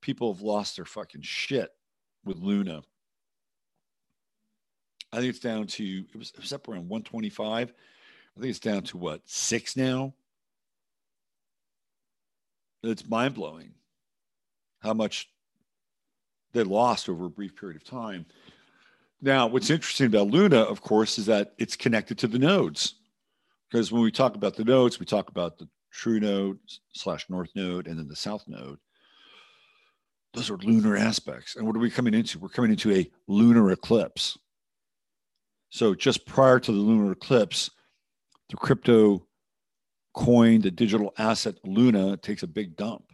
People 0.00 0.32
have 0.32 0.42
lost 0.42 0.76
their 0.76 0.84
fucking 0.84 1.22
shit 1.22 1.70
with 2.24 2.38
Luna. 2.38 2.82
I 5.12 5.18
think 5.18 5.30
it's 5.30 5.38
down 5.38 5.66
to 5.68 6.04
it 6.12 6.16
was, 6.16 6.30
it 6.30 6.40
was 6.40 6.52
up 6.52 6.68
around 6.68 6.88
125. 6.88 7.72
I 8.36 8.40
think 8.40 8.50
it's 8.50 8.58
down 8.58 8.82
to 8.82 8.98
what 8.98 9.22
six 9.24 9.76
now. 9.76 10.14
It's 12.82 13.08
mind 13.08 13.34
blowing 13.34 13.72
how 14.80 14.92
much 14.92 15.30
they 16.52 16.62
lost 16.62 17.08
over 17.08 17.26
a 17.26 17.30
brief 17.30 17.56
period 17.56 17.76
of 17.76 17.84
time. 17.84 18.26
Now, 19.22 19.46
what's 19.46 19.70
interesting 19.70 20.06
about 20.06 20.26
Luna, 20.26 20.58
of 20.58 20.82
course, 20.82 21.18
is 21.18 21.26
that 21.26 21.54
it's 21.58 21.76
connected 21.76 22.18
to 22.18 22.26
the 22.26 22.38
nodes. 22.38 22.96
Because 23.70 23.90
when 23.90 24.02
we 24.02 24.12
talk 24.12 24.34
about 24.34 24.54
the 24.54 24.64
nodes, 24.64 25.00
we 25.00 25.06
talk 25.06 25.30
about 25.30 25.58
the 25.58 25.66
true 25.94 26.20
node 26.20 26.58
slash 26.92 27.24
north 27.30 27.50
node 27.54 27.86
and 27.86 27.98
then 27.98 28.08
the 28.08 28.16
south 28.16 28.44
node 28.48 28.78
those 30.34 30.50
are 30.50 30.56
lunar 30.58 30.96
aspects. 30.96 31.54
And 31.56 31.64
what 31.64 31.76
are 31.76 31.80
we 31.80 31.90
coming 31.90 32.12
into? 32.12 32.40
We're 32.40 32.48
coming 32.48 32.72
into 32.72 32.92
a 32.92 33.08
lunar 33.28 33.70
eclipse. 33.70 34.36
So 35.70 35.94
just 35.94 36.26
prior 36.26 36.58
to 36.58 36.72
the 36.72 36.78
lunar 36.78 37.12
eclipse, 37.12 37.70
the 38.50 38.56
crypto 38.56 39.26
coin, 40.12 40.60
the 40.60 40.70
digital 40.70 41.14
asset 41.18 41.56
Luna 41.64 42.16
takes 42.16 42.42
a 42.42 42.48
big 42.48 42.76
dump. 42.76 43.04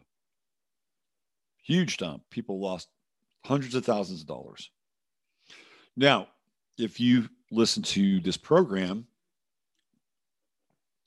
Huge 1.62 1.98
dump. 1.98 2.22
People 2.30 2.60
lost 2.60 2.88
hundreds 3.44 3.74
of 3.74 3.84
thousands 3.84 4.22
of 4.22 4.26
dollars. 4.26 4.70
Now, 5.96 6.28
if 6.78 7.00
you 7.00 7.28
listen 7.50 7.82
to 7.82 8.20
this 8.20 8.36
program, 8.36 9.06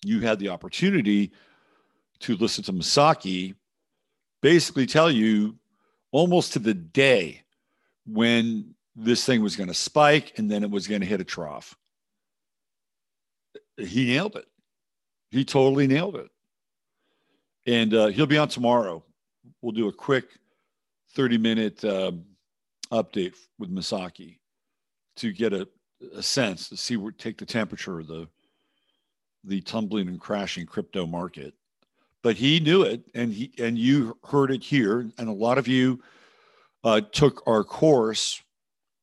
you 0.05 0.19
had 0.19 0.39
the 0.39 0.49
opportunity 0.49 1.31
to 2.23 2.37
listen 2.37 2.63
to 2.63 2.73
Masaki 2.73 3.55
basically 4.41 4.85
tell 4.85 5.11
you 5.11 5.57
almost 6.11 6.53
to 6.53 6.59
the 6.59 6.73
day 6.73 7.41
when 8.05 8.75
this 8.95 9.25
thing 9.25 9.41
was 9.41 9.55
going 9.55 9.67
to 9.67 9.73
spike 9.73 10.37
and 10.37 10.49
then 10.49 10.63
it 10.63 10.69
was 10.69 10.87
going 10.87 11.01
to 11.01 11.07
hit 11.07 11.19
a 11.19 11.25
trough. 11.25 11.75
He 13.77 14.05
nailed 14.05 14.35
it. 14.35 14.45
He 15.31 15.43
totally 15.43 15.87
nailed 15.87 16.15
it. 16.15 16.29
And 17.65 17.93
uh, 17.93 18.07
he'll 18.07 18.25
be 18.25 18.37
on 18.37 18.47
tomorrow. 18.47 19.03
We'll 19.61 19.71
do 19.71 19.87
a 19.87 19.93
quick 19.93 20.25
30 21.15 21.37
minute 21.37 21.83
uh, 21.83 22.11
update 22.91 23.35
with 23.59 23.73
Masaki 23.73 24.37
to 25.17 25.33
get 25.33 25.53
a, 25.53 25.67
a 26.15 26.23
sense 26.23 26.69
to 26.69 26.77
see 26.77 26.97
where 26.97 27.11
take 27.11 27.37
the 27.37 27.45
temperature 27.45 27.99
of 27.99 28.07
the 28.07 28.27
the 29.45 29.59
tumbling 29.59 30.07
and 30.07 30.21
crashing 30.21 30.65
crypto 30.65 31.05
market. 31.05 31.53
But 32.23 32.37
he 32.37 32.61
knew 32.61 32.83
it, 32.83 33.03
and 33.13 33.33
he 33.33 33.51
and 33.59 33.77
you 33.77 34.17
heard 34.23 34.49
it 34.49 34.63
here, 34.63 35.11
and 35.17 35.27
a 35.27 35.33
lot 35.33 35.57
of 35.57 35.67
you 35.67 36.01
uh, 36.85 37.01
took 37.11 37.45
our 37.45 37.65
course, 37.65 38.41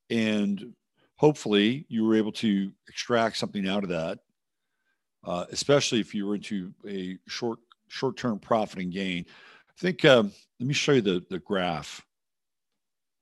and 0.08 0.72
hopefully 1.16 1.84
you 1.88 2.06
were 2.06 2.16
able 2.16 2.32
to 2.32 2.72
extract 2.88 3.36
something 3.36 3.68
out 3.68 3.82
of 3.82 3.90
that, 3.90 4.20
uh, 5.24 5.44
especially 5.52 6.00
if 6.00 6.14
you 6.14 6.26
were 6.26 6.36
into 6.36 6.72
a 6.88 7.18
short 7.28 7.58
short 7.88 8.16
term 8.16 8.38
profit 8.38 8.78
and 8.78 8.92
gain. 8.92 9.26
I 9.68 9.72
think 9.78 10.02
um, 10.06 10.32
let 10.58 10.66
me 10.66 10.74
show 10.74 10.92
you 10.92 11.02
the 11.02 11.22
the 11.28 11.40
graph. 11.40 12.00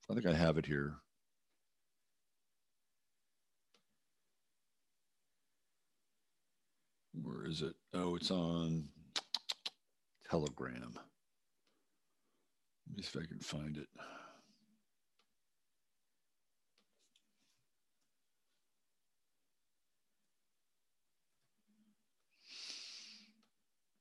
I 0.08 0.14
think 0.14 0.26
I 0.26 0.34
have 0.34 0.58
it 0.58 0.66
here. 0.66 0.94
Where 7.20 7.44
is 7.46 7.62
it? 7.62 7.74
Oh, 7.92 8.14
it's 8.14 8.30
on 8.30 8.84
Telegram. 10.30 10.92
Let 12.88 12.96
me 12.96 13.02
see 13.02 13.18
if 13.18 13.24
I 13.24 13.26
can 13.26 13.38
find 13.38 13.76
it. 13.76 13.88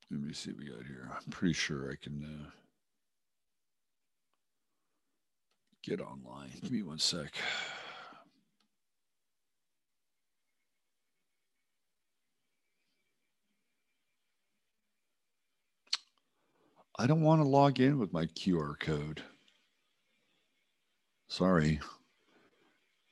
Let 0.09 0.21
me 0.21 0.33
see 0.33 0.51
what 0.51 0.59
we 0.59 0.69
got 0.69 0.85
here. 0.85 1.11
I'm 1.13 1.31
pretty 1.31 1.53
sure 1.53 1.91
I 1.91 1.95
can 2.01 2.23
uh, 2.23 2.49
get 5.83 5.99
online. 5.99 6.49
Give 6.61 6.71
me 6.71 6.81
one 6.81 6.99
sec. 6.99 7.33
I 16.99 17.05
don't 17.05 17.21
want 17.21 17.41
to 17.41 17.47
log 17.47 17.79
in 17.79 17.99
with 17.99 18.11
my 18.11 18.25
QR 18.25 18.77
code. 18.79 19.21
Sorry. 21.27 21.79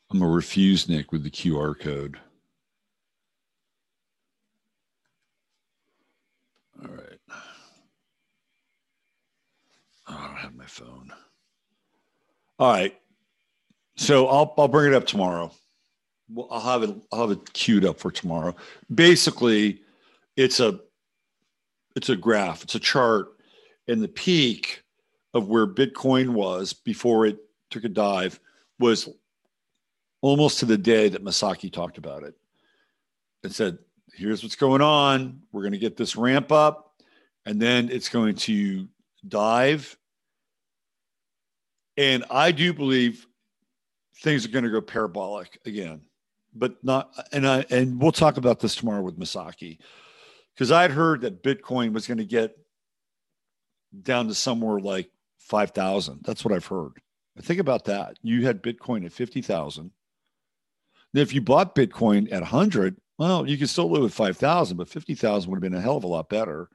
I'm 0.09 0.21
a 0.21 0.25
refusenik 0.25 1.11
with 1.11 1.23
the 1.23 1.29
QR 1.29 1.79
code. 1.79 2.17
All 6.81 6.95
right. 6.95 7.19
Oh, 10.07 10.15
I 10.19 10.27
don't 10.27 10.37
have 10.37 10.55
my 10.55 10.65
phone. 10.65 11.11
All 12.59 12.71
right. 12.71 12.95
So 13.97 14.27
I'll 14.27 14.53
I'll 14.57 14.67
bring 14.67 14.91
it 14.91 14.95
up 14.95 15.05
tomorrow. 15.05 15.51
Well, 16.29 16.47
I'll 16.51 16.61
have 16.61 16.83
it 16.83 16.95
I'll 17.11 17.27
have 17.27 17.31
it 17.31 17.53
queued 17.53 17.85
up 17.85 17.99
for 17.99 18.11
tomorrow. 18.11 18.55
Basically, 18.93 19.81
it's 20.35 20.59
a 20.59 20.79
it's 21.95 22.09
a 22.09 22.15
graph, 22.15 22.63
it's 22.63 22.75
a 22.75 22.79
chart 22.79 23.34
and 23.87 24.01
the 24.01 24.07
peak 24.07 24.83
of 25.33 25.47
where 25.47 25.67
Bitcoin 25.67 26.29
was 26.29 26.73
before 26.73 27.25
it 27.25 27.37
took 27.69 27.83
a 27.83 27.89
dive 27.89 28.39
was 28.79 29.09
almost 30.21 30.59
to 30.59 30.65
the 30.65 30.77
day 30.77 31.09
that 31.09 31.23
Masaki 31.23 31.71
talked 31.71 31.97
about 31.97 32.23
it 32.23 32.35
and 33.43 33.53
said, 33.53 33.77
here's 34.13 34.41
what's 34.41 34.55
going 34.55 34.81
on. 34.81 35.41
We're 35.51 35.61
going 35.61 35.73
to 35.73 35.77
get 35.77 35.97
this 35.97 36.15
ramp 36.15 36.51
up 36.51 36.93
and 37.45 37.61
then 37.61 37.89
it's 37.91 38.09
going 38.09 38.35
to 38.35 38.87
dive. 39.27 39.97
And 41.97 42.25
I 42.29 42.51
do 42.51 42.73
believe 42.73 43.27
things 44.21 44.45
are 44.45 44.49
going 44.49 44.65
to 44.65 44.71
go 44.71 44.81
parabolic 44.81 45.59
again, 45.65 46.01
but 46.53 46.83
not, 46.83 47.11
and 47.31 47.47
I, 47.47 47.65
and 47.69 48.01
we'll 48.01 48.11
talk 48.11 48.37
about 48.37 48.59
this 48.59 48.75
tomorrow 48.75 49.01
with 49.01 49.19
Masaki 49.19 49.77
because 50.53 50.71
I'd 50.71 50.91
heard 50.91 51.21
that 51.21 51.43
Bitcoin 51.43 51.93
was 51.93 52.07
going 52.07 52.17
to 52.17 52.25
get 52.25 52.57
down 54.03 54.27
to 54.27 54.35
somewhere 54.35 54.79
like 54.79 55.09
5,000. 55.39 56.21
That's 56.23 56.43
what 56.43 56.53
I've 56.53 56.65
heard. 56.65 57.01
Think 57.41 57.59
about 57.59 57.85
that. 57.85 58.17
You 58.21 58.45
had 58.45 58.63
Bitcoin 58.63 59.05
at 59.05 59.11
50,000. 59.11 59.91
If 61.13 61.33
you 61.33 61.41
bought 61.41 61.75
Bitcoin 61.75 62.31
at 62.31 62.41
100, 62.41 62.97
well, 63.17 63.47
you 63.47 63.57
could 63.57 63.69
still 63.69 63.89
live 63.89 64.03
with 64.03 64.13
5,000, 64.13 64.77
but 64.77 64.89
50,000 64.89 65.49
would 65.49 65.57
have 65.57 65.61
been 65.61 65.77
a 65.77 65.81
hell 65.81 65.97
of 65.97 66.03
a 66.03 66.07
lot 66.07 66.29
better. 66.29 66.69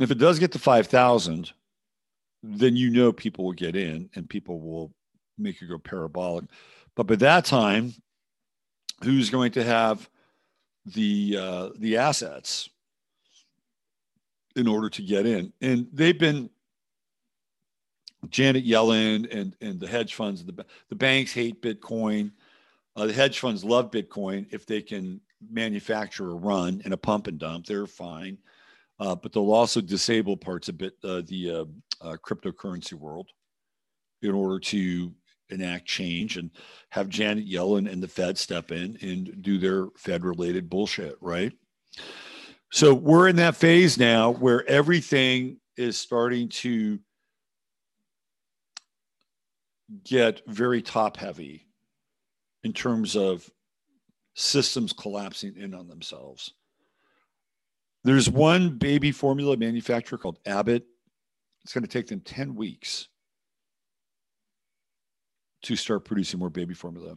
If 0.00 0.10
it 0.10 0.18
does 0.18 0.38
get 0.38 0.52
to 0.52 0.58
5,000, 0.58 1.52
then 2.42 2.76
you 2.76 2.90
know 2.90 3.12
people 3.12 3.44
will 3.44 3.52
get 3.52 3.76
in 3.76 4.10
and 4.14 4.28
people 4.28 4.60
will 4.60 4.92
make 5.38 5.60
it 5.62 5.68
go 5.68 5.78
parabolic. 5.78 6.44
But 6.94 7.06
by 7.06 7.16
that 7.16 7.44
time, 7.44 7.94
who's 9.02 9.30
going 9.30 9.52
to 9.52 9.64
have 9.64 10.08
the 10.84 11.36
uh, 11.38 11.68
the 11.78 11.96
assets 11.96 12.68
in 14.56 14.66
order 14.66 14.88
to 14.90 15.02
get 15.02 15.26
in. 15.26 15.52
And 15.60 15.86
they've 15.92 16.18
been 16.18 16.50
Janet 18.30 18.66
Yellen 18.66 19.32
and 19.32 19.54
and 19.60 19.78
the 19.78 19.86
hedge 19.86 20.14
funds, 20.14 20.44
the 20.44 20.64
the 20.88 20.96
banks 20.96 21.32
hate 21.32 21.62
Bitcoin. 21.62 22.32
Uh, 22.96 23.06
the 23.06 23.12
hedge 23.12 23.38
funds 23.38 23.62
love 23.62 23.90
Bitcoin 23.90 24.46
if 24.50 24.66
they 24.66 24.80
can 24.80 25.20
manufacture 25.50 26.30
a 26.30 26.34
run 26.34 26.80
and 26.84 26.94
a 26.94 26.96
pump 26.96 27.26
and 27.26 27.38
dump. 27.38 27.66
They're 27.66 27.86
fine, 27.86 28.38
uh, 28.98 29.14
but 29.14 29.32
they'll 29.32 29.52
also 29.52 29.82
disable 29.82 30.36
parts 30.36 30.68
of 30.70 30.78
bit, 30.78 30.94
uh, 31.04 31.22
the 31.26 31.50
uh, 31.50 31.64
uh, 32.06 32.16
cryptocurrency 32.16 32.94
world 32.94 33.28
in 34.22 34.30
order 34.30 34.58
to 34.58 35.12
enact 35.50 35.86
change 35.86 36.38
and 36.38 36.50
have 36.90 37.08
Janet 37.08 37.46
Yellen 37.46 37.90
and 37.90 38.02
the 38.02 38.08
Fed 38.08 38.38
step 38.38 38.72
in 38.72 38.96
and 39.02 39.42
do 39.42 39.58
their 39.58 39.88
Fed 39.96 40.24
related 40.24 40.68
bullshit, 40.70 41.16
right? 41.20 41.52
So 42.72 42.94
we're 42.94 43.28
in 43.28 43.36
that 43.36 43.56
phase 43.56 43.98
now 43.98 44.30
where 44.30 44.68
everything 44.68 45.58
is 45.76 45.98
starting 45.98 46.48
to 46.48 46.98
get 50.04 50.42
very 50.46 50.82
top 50.82 51.16
heavy 51.16 51.66
in 52.64 52.72
terms 52.72 53.16
of 53.16 53.48
systems 54.34 54.92
collapsing 54.92 55.56
in 55.56 55.74
on 55.74 55.88
themselves. 55.88 56.52
There's 58.04 58.28
one 58.28 58.78
baby 58.78 59.12
formula 59.12 59.56
manufacturer 59.56 60.18
called 60.18 60.38
Abbott. 60.46 60.84
It's 61.64 61.72
going 61.72 61.82
to 61.82 61.88
take 61.88 62.06
them 62.06 62.20
10 62.20 62.54
weeks 62.54 63.08
to 65.62 65.74
start 65.74 66.04
producing 66.04 66.38
more 66.38 66.50
baby 66.50 66.74
formula, 66.74 67.16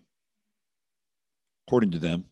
according 1.67 1.91
to 1.91 1.99
them. 1.99 2.25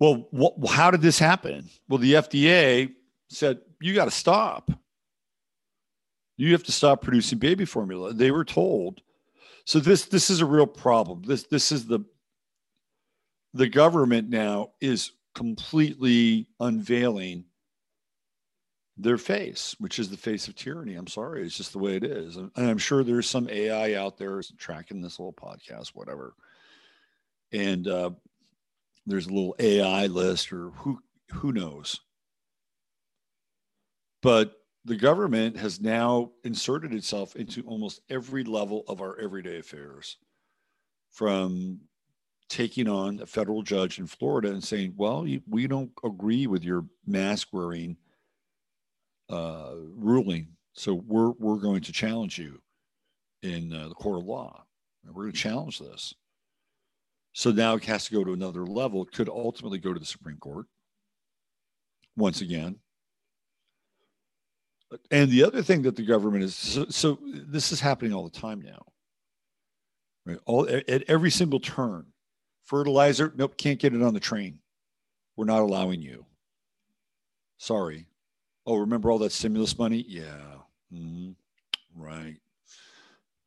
Well, 0.00 0.28
wh- 0.32 0.70
how 0.70 0.90
did 0.90 1.02
this 1.02 1.18
happen? 1.18 1.68
Well, 1.88 1.98
the 1.98 2.14
FDA 2.14 2.92
said, 3.30 3.60
you 3.80 3.94
got 3.94 4.06
to 4.06 4.10
stop. 4.10 4.70
You 6.36 6.52
have 6.52 6.62
to 6.64 6.72
stop 6.72 7.02
producing 7.02 7.38
baby 7.38 7.64
formula. 7.64 8.12
They 8.12 8.30
were 8.30 8.44
told. 8.44 9.00
So 9.64 9.80
this 9.80 10.06
this 10.06 10.30
is 10.30 10.40
a 10.40 10.46
real 10.46 10.66
problem. 10.66 11.22
This 11.26 11.42
this 11.42 11.72
is 11.72 11.86
the 11.86 12.00
the 13.54 13.68
government 13.68 14.30
now 14.30 14.70
is 14.80 15.12
completely 15.34 16.46
unveiling 16.60 17.44
their 18.96 19.18
face, 19.18 19.76
which 19.78 19.98
is 19.98 20.10
the 20.10 20.16
face 20.16 20.48
of 20.48 20.56
tyranny. 20.56 20.94
I'm 20.94 21.06
sorry, 21.06 21.44
it's 21.44 21.56
just 21.56 21.72
the 21.72 21.78
way 21.78 21.96
it 21.96 22.04
is. 22.04 22.36
And 22.36 22.50
I'm 22.56 22.78
sure 22.78 23.04
there's 23.04 23.28
some 23.28 23.48
AI 23.48 23.94
out 23.94 24.16
there 24.16 24.40
tracking 24.58 25.00
this 25.00 25.18
little 25.18 25.32
podcast, 25.32 25.88
whatever. 25.88 26.34
And 27.52 27.86
uh, 27.86 28.10
there's 29.08 29.26
a 29.26 29.32
little 29.32 29.56
AI 29.58 30.06
list 30.06 30.52
or 30.52 30.70
who 30.70 31.00
who 31.32 31.52
knows. 31.52 32.00
But 34.22 34.54
the 34.84 34.96
government 34.96 35.56
has 35.58 35.80
now 35.80 36.32
inserted 36.44 36.92
itself 36.92 37.36
into 37.36 37.62
almost 37.62 38.00
every 38.08 38.44
level 38.44 38.84
of 38.88 39.00
our 39.00 39.18
everyday 39.18 39.58
affairs 39.58 40.16
from 41.10 41.80
taking 42.48 42.88
on 42.88 43.20
a 43.20 43.26
federal 43.26 43.62
judge 43.62 43.98
in 43.98 44.06
Florida 44.06 44.48
and 44.48 44.64
saying, 44.64 44.94
"Well, 44.96 45.26
we 45.48 45.66
don't 45.66 45.92
agree 46.04 46.46
with 46.46 46.64
your 46.64 46.86
mask 47.06 47.48
wearing 47.52 47.96
uh, 49.28 49.74
ruling, 49.94 50.56
so 50.72 50.94
we're 50.94 51.32
we're 51.32 51.56
going 51.60 51.82
to 51.82 51.92
challenge 51.92 52.38
you 52.38 52.60
in 53.42 53.72
uh, 53.72 53.88
the 53.88 53.94
court 53.94 54.20
of 54.20 54.26
law. 54.26 54.64
We're 55.04 55.24
going 55.24 55.32
to 55.32 55.38
challenge 55.38 55.78
this." 55.78 56.14
So 57.38 57.52
now 57.52 57.76
it 57.76 57.84
has 57.84 58.06
to 58.06 58.12
go 58.12 58.24
to 58.24 58.32
another 58.32 58.66
level. 58.66 59.02
It 59.02 59.12
could 59.12 59.28
ultimately 59.28 59.78
go 59.78 59.94
to 59.94 60.00
the 60.00 60.04
Supreme 60.04 60.38
Court 60.38 60.66
once 62.16 62.40
again. 62.40 62.80
And 65.12 65.30
the 65.30 65.44
other 65.44 65.62
thing 65.62 65.82
that 65.82 65.94
the 65.94 66.04
government 66.04 66.42
is 66.42 66.56
so, 66.56 66.86
so 66.88 67.16
this 67.22 67.70
is 67.70 67.78
happening 67.78 68.12
all 68.12 68.24
the 68.24 68.40
time 68.40 68.60
now. 68.60 68.84
Right? 70.26 70.38
All 70.46 70.68
at 70.68 71.04
every 71.06 71.30
single 71.30 71.60
turn, 71.60 72.06
fertilizer, 72.64 73.32
nope, 73.36 73.56
can't 73.56 73.78
get 73.78 73.94
it 73.94 74.02
on 74.02 74.14
the 74.14 74.20
train. 74.20 74.58
We're 75.36 75.44
not 75.44 75.62
allowing 75.62 76.02
you. 76.02 76.26
Sorry. 77.56 78.08
Oh, 78.66 78.78
remember 78.78 79.12
all 79.12 79.18
that 79.18 79.30
stimulus 79.30 79.78
money? 79.78 80.04
Yeah. 80.08 80.56
Mm-hmm. 80.92 81.30
Right. 81.94 82.38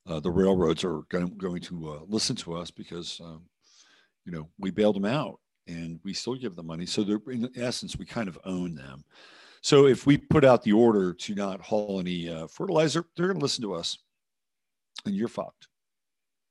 Uh, 0.08 0.22
the 0.22 0.32
railroads 0.32 0.86
are 0.86 1.02
going, 1.10 1.36
going 1.38 1.62
to 1.64 1.90
uh, 1.90 2.00
listen 2.08 2.38
to 2.38 2.54
us 2.54 2.72
because, 2.72 3.20
um, 3.22 3.42
you 4.26 4.32
know, 4.32 4.48
we 4.60 4.72
bailed 4.72 4.96
them 4.96 5.06
out 5.06 5.40
and 5.68 6.00
we 6.04 6.14
still 6.14 6.36
give 6.36 6.56
them 6.56 6.68
money. 6.68 6.86
So 6.86 7.04
they're 7.04 7.22
in 7.28 7.50
essence, 7.56 7.98
we 7.98 8.06
kind 8.06 8.28
of 8.28 8.38
own 8.46 8.76
them. 8.76 9.04
So 9.62 9.86
if 9.86 10.08
we 10.08 10.18
put 10.18 10.44
out 10.44 10.64
the 10.64 10.74
order 10.74 11.14
to 11.14 11.36
not 11.36 11.62
haul 11.62 12.00
any 12.00 12.28
uh, 12.28 12.48
fertilizer, 12.48 13.06
they're 13.16 13.28
going 13.28 13.38
to 13.38 13.44
listen 13.44 13.62
to 13.64 13.76
us, 13.76 14.00
and 15.06 15.16
you're 15.16 15.28
fucked. 15.28 15.68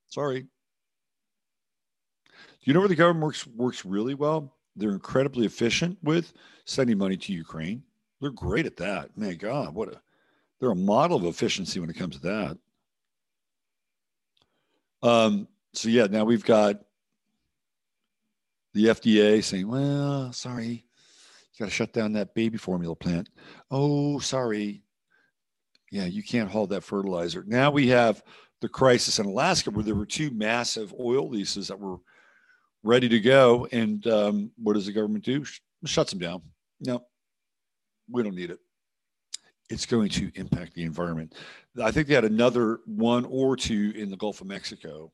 Sorry. 0.07 0.43
Do 0.43 0.49
you 2.65 2.73
know 2.73 2.81
where 2.81 2.89
the 2.89 2.95
government 2.95 3.25
works 3.25 3.47
works 3.49 3.85
really 3.85 4.15
well? 4.15 4.55
They're 4.77 4.91
incredibly 4.91 5.47
efficient 5.47 5.99
with 6.03 6.33
sending 6.67 6.99
money 6.99 7.17
to 7.17 7.33
Ukraine. 7.33 7.83
They're 8.21 8.31
great 8.31 8.67
at 8.67 8.77
that. 8.77 9.17
Man, 9.17 9.37
God, 9.37 9.75
what 9.75 9.89
a 9.89 10.01
they're 10.61 10.71
a 10.71 10.77
model 10.77 11.17
of 11.17 11.25
efficiency 11.25 11.81
when 11.81 11.91
it 11.91 11.97
comes 11.97 12.17
to 12.17 12.23
that. 12.23 12.59
Um, 15.03 15.49
so 15.73 15.89
yeah, 15.89 16.07
now 16.07 16.25
we've 16.25 16.45
got 16.45 16.83
the 18.75 18.87
FDA 18.87 19.43
saying, 19.43 19.69
well, 19.69 20.33
sorry, 20.33 20.67
you 20.67 21.59
got 21.59 21.67
to 21.67 21.71
shut 21.71 21.93
down 21.93 22.13
that 22.13 22.35
baby 22.35 22.57
formula 22.57 22.95
plant. 22.95 23.29
Oh, 23.71 24.19
sorry. 24.19 24.83
Yeah, 25.91 26.07
you 26.07 26.23
can't 26.23 26.51
haul 26.51 26.67
that 26.69 26.85
fertilizer. 26.85 27.45
Now 27.47 27.71
we 27.71 27.89
have 27.89 28.23
the 28.61 28.69
crisis 28.69 29.19
in 29.19 29.27
Alaska 29.27 29.71
where 29.71 29.85
there 29.85 29.95
were 29.95 30.07
two 30.07 30.31
massive 30.31 30.95
oil 31.01 31.29
leases 31.29 31.69
that 31.69 31.79
were 31.79 31.97
ready 32.83 33.09
to 33.09 33.21
go. 33.21 33.67
And 33.73 34.07
um, 34.07 34.51
what 34.57 34.75
does 34.75 34.87
the 34.87 34.93
government 34.93 35.25
do? 35.25 35.45
Sh- 35.45 35.61
shuts 35.85 36.11
them 36.11 36.21
down. 36.21 36.43
No, 36.81 37.05
we 38.09 38.23
don't 38.23 38.35
need 38.35 38.51
it. 38.51 38.59
It's 39.69 39.87
going 39.87 40.09
to 40.11 40.31
impact 40.35 40.75
the 40.75 40.83
environment. 40.83 41.35
I 41.83 41.91
think 41.91 42.09
they 42.09 42.15
had 42.15 42.25
another 42.25 42.81
one 42.87 43.25
or 43.25 43.57
two 43.57 43.93
in 43.95 44.11
the 44.11 44.17
Gulf 44.17 44.41
of 44.41 44.47
Mexico. 44.47 45.13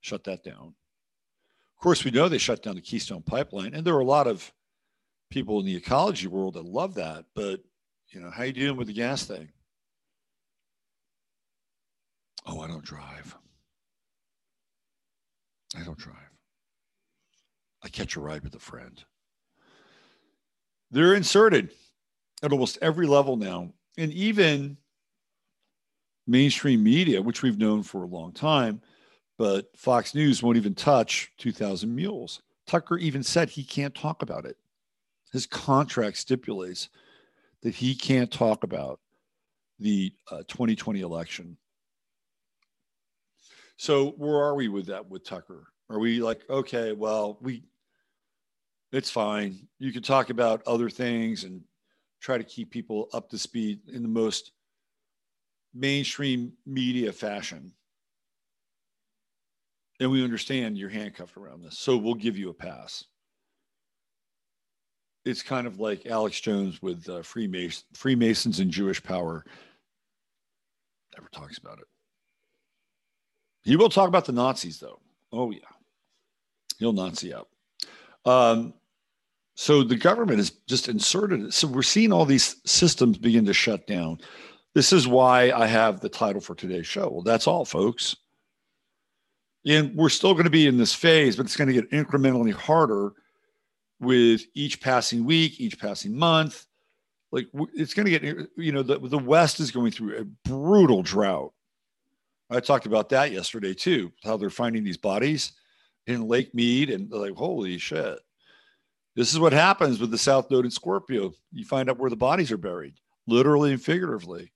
Shut 0.00 0.24
that 0.24 0.42
down. 0.44 0.74
Of 1.80 1.82
course, 1.82 2.04
we 2.04 2.10
know 2.10 2.28
they 2.28 2.36
shut 2.36 2.62
down 2.62 2.74
the 2.74 2.82
Keystone 2.82 3.22
Pipeline, 3.22 3.72
and 3.72 3.86
there 3.86 3.94
are 3.94 4.00
a 4.00 4.04
lot 4.04 4.26
of 4.26 4.52
people 5.30 5.60
in 5.60 5.64
the 5.64 5.74
ecology 5.74 6.26
world 6.26 6.52
that 6.52 6.66
love 6.66 6.92
that. 6.96 7.24
But 7.34 7.62
you 8.10 8.20
know, 8.20 8.30
how 8.30 8.42
are 8.42 8.44
you 8.44 8.52
dealing 8.52 8.76
with 8.76 8.88
the 8.88 8.92
gas 8.92 9.24
thing? 9.24 9.48
Oh, 12.44 12.60
I 12.60 12.68
don't 12.68 12.84
drive. 12.84 13.34
I 15.74 15.82
don't 15.82 15.96
drive. 15.96 16.16
I 17.82 17.88
catch 17.88 18.14
a 18.14 18.20
ride 18.20 18.44
with 18.44 18.54
a 18.54 18.58
friend. 18.58 19.02
They're 20.90 21.14
inserted 21.14 21.70
at 22.42 22.52
almost 22.52 22.76
every 22.82 23.06
level 23.06 23.38
now, 23.38 23.72
and 23.96 24.12
even 24.12 24.76
mainstream 26.26 26.84
media, 26.84 27.22
which 27.22 27.42
we've 27.42 27.56
known 27.56 27.82
for 27.82 28.02
a 28.02 28.06
long 28.06 28.32
time, 28.34 28.82
but 29.40 29.74
Fox 29.74 30.14
News 30.14 30.42
won't 30.42 30.58
even 30.58 30.74
touch 30.74 31.32
2000 31.38 31.96
Mules. 31.96 32.42
Tucker 32.66 32.98
even 32.98 33.22
said 33.22 33.48
he 33.48 33.64
can't 33.64 33.94
talk 33.94 34.20
about 34.20 34.44
it. 34.44 34.58
His 35.32 35.46
contract 35.46 36.18
stipulates 36.18 36.90
that 37.62 37.74
he 37.74 37.94
can't 37.94 38.30
talk 38.30 38.64
about 38.64 39.00
the 39.78 40.12
uh, 40.30 40.42
2020 40.46 41.00
election. 41.00 41.56
So 43.78 44.10
where 44.18 44.36
are 44.44 44.54
we 44.54 44.68
with 44.68 44.84
that 44.88 45.08
with 45.08 45.24
Tucker? 45.24 45.68
Are 45.88 45.98
we 45.98 46.20
like, 46.20 46.42
okay, 46.50 46.92
well, 46.92 47.38
we 47.40 47.62
it's 48.92 49.10
fine. 49.10 49.68
You 49.78 49.90
can 49.90 50.02
talk 50.02 50.28
about 50.28 50.60
other 50.66 50.90
things 50.90 51.44
and 51.44 51.62
try 52.20 52.36
to 52.36 52.44
keep 52.44 52.70
people 52.70 53.08
up 53.14 53.30
to 53.30 53.38
speed 53.38 53.88
in 53.90 54.02
the 54.02 54.08
most 54.08 54.52
mainstream 55.72 56.52
media 56.66 57.10
fashion 57.10 57.72
and 60.00 60.10
we 60.10 60.24
understand 60.24 60.78
you're 60.78 60.88
handcuffed 60.88 61.36
around 61.36 61.62
this. 61.62 61.78
So 61.78 61.96
we'll 61.96 62.14
give 62.14 62.38
you 62.38 62.48
a 62.48 62.54
pass. 62.54 63.04
It's 65.26 65.42
kind 65.42 65.66
of 65.66 65.78
like 65.78 66.06
Alex 66.06 66.40
Jones 66.40 66.80
with 66.80 67.06
uh, 67.08 67.22
Freemason, 67.22 67.84
Freemasons 67.92 68.58
and 68.58 68.70
Jewish 68.70 69.02
power. 69.02 69.44
Never 71.16 71.28
talks 71.28 71.58
about 71.58 71.78
it. 71.78 71.84
He 73.62 73.76
will 73.76 73.90
talk 73.90 74.08
about 74.08 74.24
the 74.24 74.32
Nazis, 74.32 74.80
though. 74.80 74.98
Oh, 75.30 75.50
yeah. 75.50 75.60
He'll 76.78 76.94
Nazi 76.94 77.34
up. 77.34 77.48
Um, 78.24 78.72
so 79.54 79.82
the 79.82 79.96
government 79.96 80.38
has 80.38 80.50
just 80.66 80.88
inserted 80.88 81.42
it. 81.42 81.52
So 81.52 81.68
we're 81.68 81.82
seeing 81.82 82.12
all 82.12 82.24
these 82.24 82.56
systems 82.64 83.18
begin 83.18 83.44
to 83.44 83.52
shut 83.52 83.86
down. 83.86 84.18
This 84.74 84.90
is 84.94 85.06
why 85.06 85.50
I 85.50 85.66
have 85.66 86.00
the 86.00 86.08
title 86.08 86.40
for 86.40 86.54
today's 86.54 86.86
show. 86.86 87.10
Well, 87.10 87.22
that's 87.22 87.46
all, 87.46 87.66
folks. 87.66 88.16
And 89.66 89.94
we're 89.94 90.08
still 90.08 90.32
going 90.32 90.44
to 90.44 90.50
be 90.50 90.66
in 90.66 90.78
this 90.78 90.94
phase, 90.94 91.36
but 91.36 91.46
it's 91.46 91.56
going 91.56 91.68
to 91.68 91.74
get 91.74 91.90
incrementally 91.90 92.52
harder 92.52 93.12
with 94.00 94.42
each 94.54 94.80
passing 94.80 95.24
week, 95.24 95.60
each 95.60 95.78
passing 95.78 96.16
month. 96.16 96.66
Like 97.30 97.46
it's 97.74 97.94
going 97.94 98.06
to 98.06 98.18
get, 98.18 98.48
you 98.56 98.72
know, 98.72 98.82
the, 98.82 98.98
the 98.98 99.18
West 99.18 99.60
is 99.60 99.70
going 99.70 99.92
through 99.92 100.18
a 100.18 100.24
brutal 100.48 101.02
drought. 101.02 101.52
I 102.50 102.58
talked 102.60 102.86
about 102.86 103.08
that 103.10 103.30
yesterday 103.30 103.74
too, 103.74 104.10
how 104.24 104.36
they're 104.36 104.50
finding 104.50 104.82
these 104.82 104.96
bodies 104.96 105.52
in 106.06 106.26
Lake 106.26 106.54
Mead 106.54 106.90
and 106.90 107.10
like, 107.12 107.34
holy 107.34 107.78
shit. 107.78 108.18
This 109.14 109.32
is 109.32 109.38
what 109.38 109.52
happens 109.52 110.00
with 110.00 110.10
the 110.10 110.18
South 110.18 110.50
Node 110.50 110.64
in 110.64 110.70
Scorpio. 110.70 111.32
You 111.52 111.64
find 111.64 111.90
out 111.90 111.98
where 111.98 112.10
the 112.10 112.16
bodies 112.16 112.50
are 112.50 112.56
buried, 112.56 112.94
literally 113.26 113.72
and 113.72 113.82
figuratively. 113.82 114.52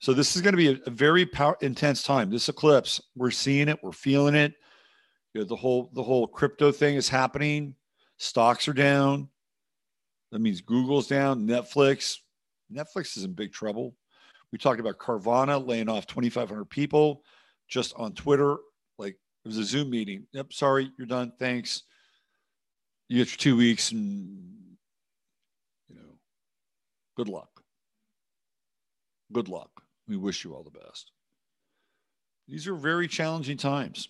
So 0.00 0.14
this 0.14 0.34
is 0.34 0.40
going 0.42 0.54
to 0.54 0.56
be 0.56 0.68
a, 0.68 0.78
a 0.86 0.90
very 0.90 1.26
power, 1.26 1.56
intense 1.60 2.02
time. 2.02 2.30
This 2.30 2.48
eclipse, 2.48 3.00
we're 3.14 3.30
seeing 3.30 3.68
it, 3.68 3.78
we're 3.82 3.92
feeling 3.92 4.34
it. 4.34 4.54
You 5.34 5.42
know, 5.42 5.46
the 5.46 5.56
whole 5.56 5.90
the 5.94 6.02
whole 6.02 6.26
crypto 6.26 6.72
thing 6.72 6.96
is 6.96 7.08
happening. 7.08 7.74
Stocks 8.16 8.66
are 8.66 8.72
down. 8.72 9.28
That 10.32 10.40
means 10.40 10.60
Google's 10.60 11.06
down. 11.06 11.46
Netflix, 11.46 12.16
Netflix 12.72 13.16
is 13.16 13.24
in 13.24 13.34
big 13.34 13.52
trouble. 13.52 13.94
We 14.52 14.58
talked 14.58 14.80
about 14.80 14.98
Carvana 14.98 15.64
laying 15.64 15.88
off 15.88 16.06
2,500 16.06 16.64
people 16.64 17.22
just 17.68 17.94
on 17.96 18.14
Twitter. 18.14 18.56
Like 18.98 19.14
it 19.44 19.48
was 19.48 19.58
a 19.58 19.64
Zoom 19.64 19.90
meeting. 19.90 20.26
Yep, 20.32 20.52
sorry, 20.52 20.90
you're 20.98 21.06
done. 21.06 21.32
Thanks. 21.38 21.82
You 23.08 23.18
get 23.18 23.30
your 23.30 23.38
two 23.38 23.56
weeks, 23.56 23.92
and 23.92 24.76
you 25.88 25.96
know, 25.96 26.18
good 27.16 27.28
luck. 27.28 27.48
Good 29.32 29.48
luck. 29.48 29.70
We 30.10 30.16
wish 30.16 30.42
you 30.42 30.54
all 30.54 30.64
the 30.64 30.76
best. 30.76 31.12
These 32.48 32.66
are 32.66 32.74
very 32.74 33.06
challenging 33.06 33.56
times, 33.56 34.08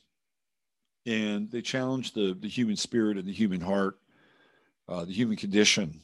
and 1.04 1.50
they 1.50 1.60
challenge 1.60 2.14
the, 2.14 2.34
the 2.40 2.48
human 2.48 2.76
spirit 2.76 3.18
and 3.18 3.28
the 3.28 3.34
human 3.34 3.60
heart, 3.60 3.98
uh, 4.88 5.04
the 5.04 5.12
human 5.12 5.36
condition. 5.36 6.00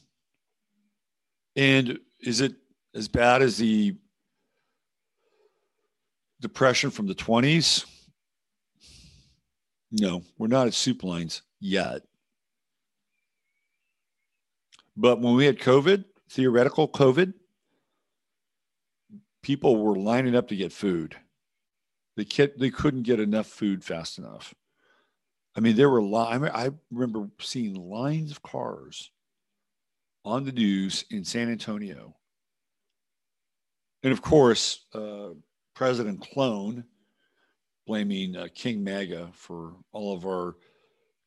And 1.55 1.97
is 2.19 2.41
it 2.41 2.53
as 2.93 3.07
bad 3.07 3.41
as 3.41 3.57
the 3.57 3.95
depression 6.41 6.91
from 6.91 7.07
the 7.07 7.15
20s? 7.15 7.85
No, 9.89 10.21
we're 10.37 10.45
not 10.45 10.67
at 10.67 10.75
soup 10.75 11.03
lines 11.03 11.41
yet. 11.59 12.03
But 14.95 15.21
when 15.21 15.33
we 15.33 15.47
had 15.47 15.57
COVID, 15.57 16.05
theoretical 16.29 16.87
COVID, 16.87 17.33
people 19.47 19.77
were 19.77 19.95
lining 19.95 20.35
up 20.35 20.49
to 20.49 20.57
get 20.57 20.73
food. 20.73 21.15
They, 22.17 22.25
they 22.57 22.69
couldn't 22.69 23.03
get 23.03 23.21
enough 23.21 23.47
food 23.47 23.81
fast 23.81 24.17
enough. 24.17 24.53
I 25.55 25.61
mean, 25.61 25.77
there 25.77 25.89
were 25.89 26.03
li- 26.03 26.51
I 26.53 26.69
remember 26.91 27.29
seeing 27.39 27.73
lines 27.75 28.31
of 28.31 28.43
cars 28.43 29.09
on 30.25 30.43
the 30.43 30.51
news 30.51 31.05
in 31.11 31.23
San 31.23 31.49
Antonio. 31.49 32.13
And 34.03 34.11
of 34.11 34.21
course, 34.21 34.85
uh, 34.93 35.29
President 35.75 36.19
Clone 36.19 36.83
blaming 37.85 38.35
uh, 38.35 38.47
King 38.53 38.83
MAGA 38.83 39.29
for 39.31 39.75
all 39.93 40.13
of 40.13 40.25
our 40.25 40.57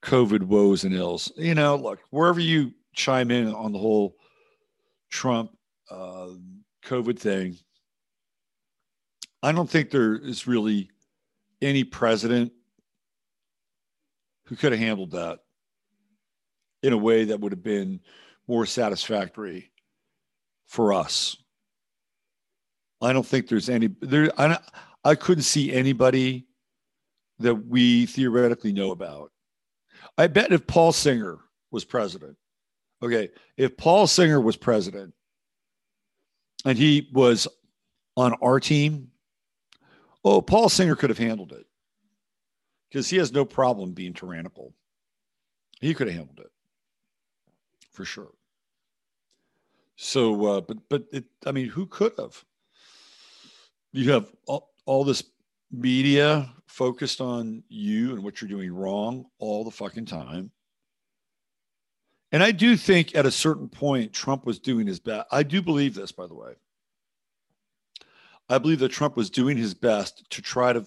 COVID 0.03 0.43
woes 0.43 0.85
and 0.85 0.95
ills. 0.95 1.33
You 1.39 1.55
know, 1.55 1.75
look, 1.75 2.01
wherever 2.11 2.39
you 2.41 2.75
chime 2.95 3.31
in 3.31 3.47
on 3.55 3.73
the 3.73 3.79
whole 3.79 4.15
Trump 5.09 5.57
uh, 5.91 6.29
COVID 6.85 7.19
thing, 7.19 7.57
I 9.43 9.53
don't 9.53 9.69
think 9.69 9.91
there 9.91 10.17
is 10.17 10.47
really 10.47 10.91
any 11.63 11.85
president 11.85 12.53
who 14.47 14.57
could 14.57 14.73
have 14.73 14.81
handled 14.81 15.13
that 15.13 15.41
in 16.83 16.93
a 16.93 16.99
way 16.99 17.25
that 17.25 17.41
would 17.41 17.53
have 17.53 17.63
been 17.63 18.01
more 18.49 18.67
satisfactory 18.67 19.71
for 20.67 20.93
us. 20.93 21.37
I 23.01 23.13
don't 23.13 23.27
think 23.27 23.49
there's 23.49 23.69
any 23.69 23.89
there. 24.01 24.31
I 24.39 24.59
I 25.05 25.15
couldn't 25.15 25.45
see 25.45 25.73
anybody 25.73 26.47
that 27.39 27.55
we 27.55 28.07
theoretically 28.07 28.73
know 28.73 28.91
about. 28.91 29.33
I 30.19 30.27
bet 30.27 30.53
if 30.53 30.67
Paul 30.67 30.93
Singer 30.93 31.39
was 31.71 31.85
president, 31.85 32.37
okay, 33.03 33.31
if 33.57 33.77
Paul 33.77 34.07
Singer 34.07 34.41
was 34.41 34.57
president 34.57 35.15
and 36.67 36.77
he 36.77 37.09
was 37.13 37.49
on 38.17 38.35
our 38.43 38.61
team, 38.61 39.10
oh, 40.25 40.41
Paul 40.43 40.69
Singer 40.69 40.97
could 40.97 41.11
have 41.11 41.19
handled 41.19 41.53
it 41.53 41.67
because 42.89 43.09
he 43.09 43.17
has 43.17 43.33
no 43.33 43.45
problem 43.45 43.93
being 43.93 44.13
tyrannical. 44.13 44.75
He 45.81 45.95
could 45.95 46.09
have 46.09 46.17
handled 46.17 46.41
it 46.41 46.51
for 47.93 48.05
sure. 48.05 48.33
So, 49.97 50.47
uh, 50.47 50.61
but 50.63 50.79
but 50.89 51.05
it, 51.13 51.25
I 51.47 51.53
mean, 51.53 51.69
who 51.69 51.87
could 51.87 52.13
have? 52.19 52.45
You 53.93 54.13
have 54.13 54.33
all, 54.47 54.71
all 54.87 55.05
this 55.05 55.23
media 55.71 56.53
focused 56.67 57.21
on 57.21 57.63
you 57.69 58.13
and 58.13 58.23
what 58.23 58.41
you're 58.41 58.49
doing 58.49 58.73
wrong 58.73 59.27
all 59.39 59.65
the 59.65 59.71
fucking 59.71 60.07
time. 60.07 60.51
And 62.33 62.43
I 62.43 62.53
do 62.53 62.77
think 62.77 63.15
at 63.17 63.27
a 63.27 63.31
certain 63.31 63.69
point, 63.69 64.13
Trump 64.13 64.47
was 64.47 64.59
doing 64.59 64.87
his 64.87 65.01
best. 65.01 65.27
I 65.33 65.43
do 65.43 65.61
believe 65.61 65.95
this, 65.95 66.13
by 66.13 66.27
the 66.27 66.35
way. 66.35 66.53
I 68.51 68.59
believe 68.59 68.81
that 68.81 68.91
Trump 68.91 69.17
was 69.17 69.31
doing 69.31 69.57
his 69.57 69.75
best 69.75 70.29
to 70.31 70.43
try 70.43 70.73
to 70.73 70.85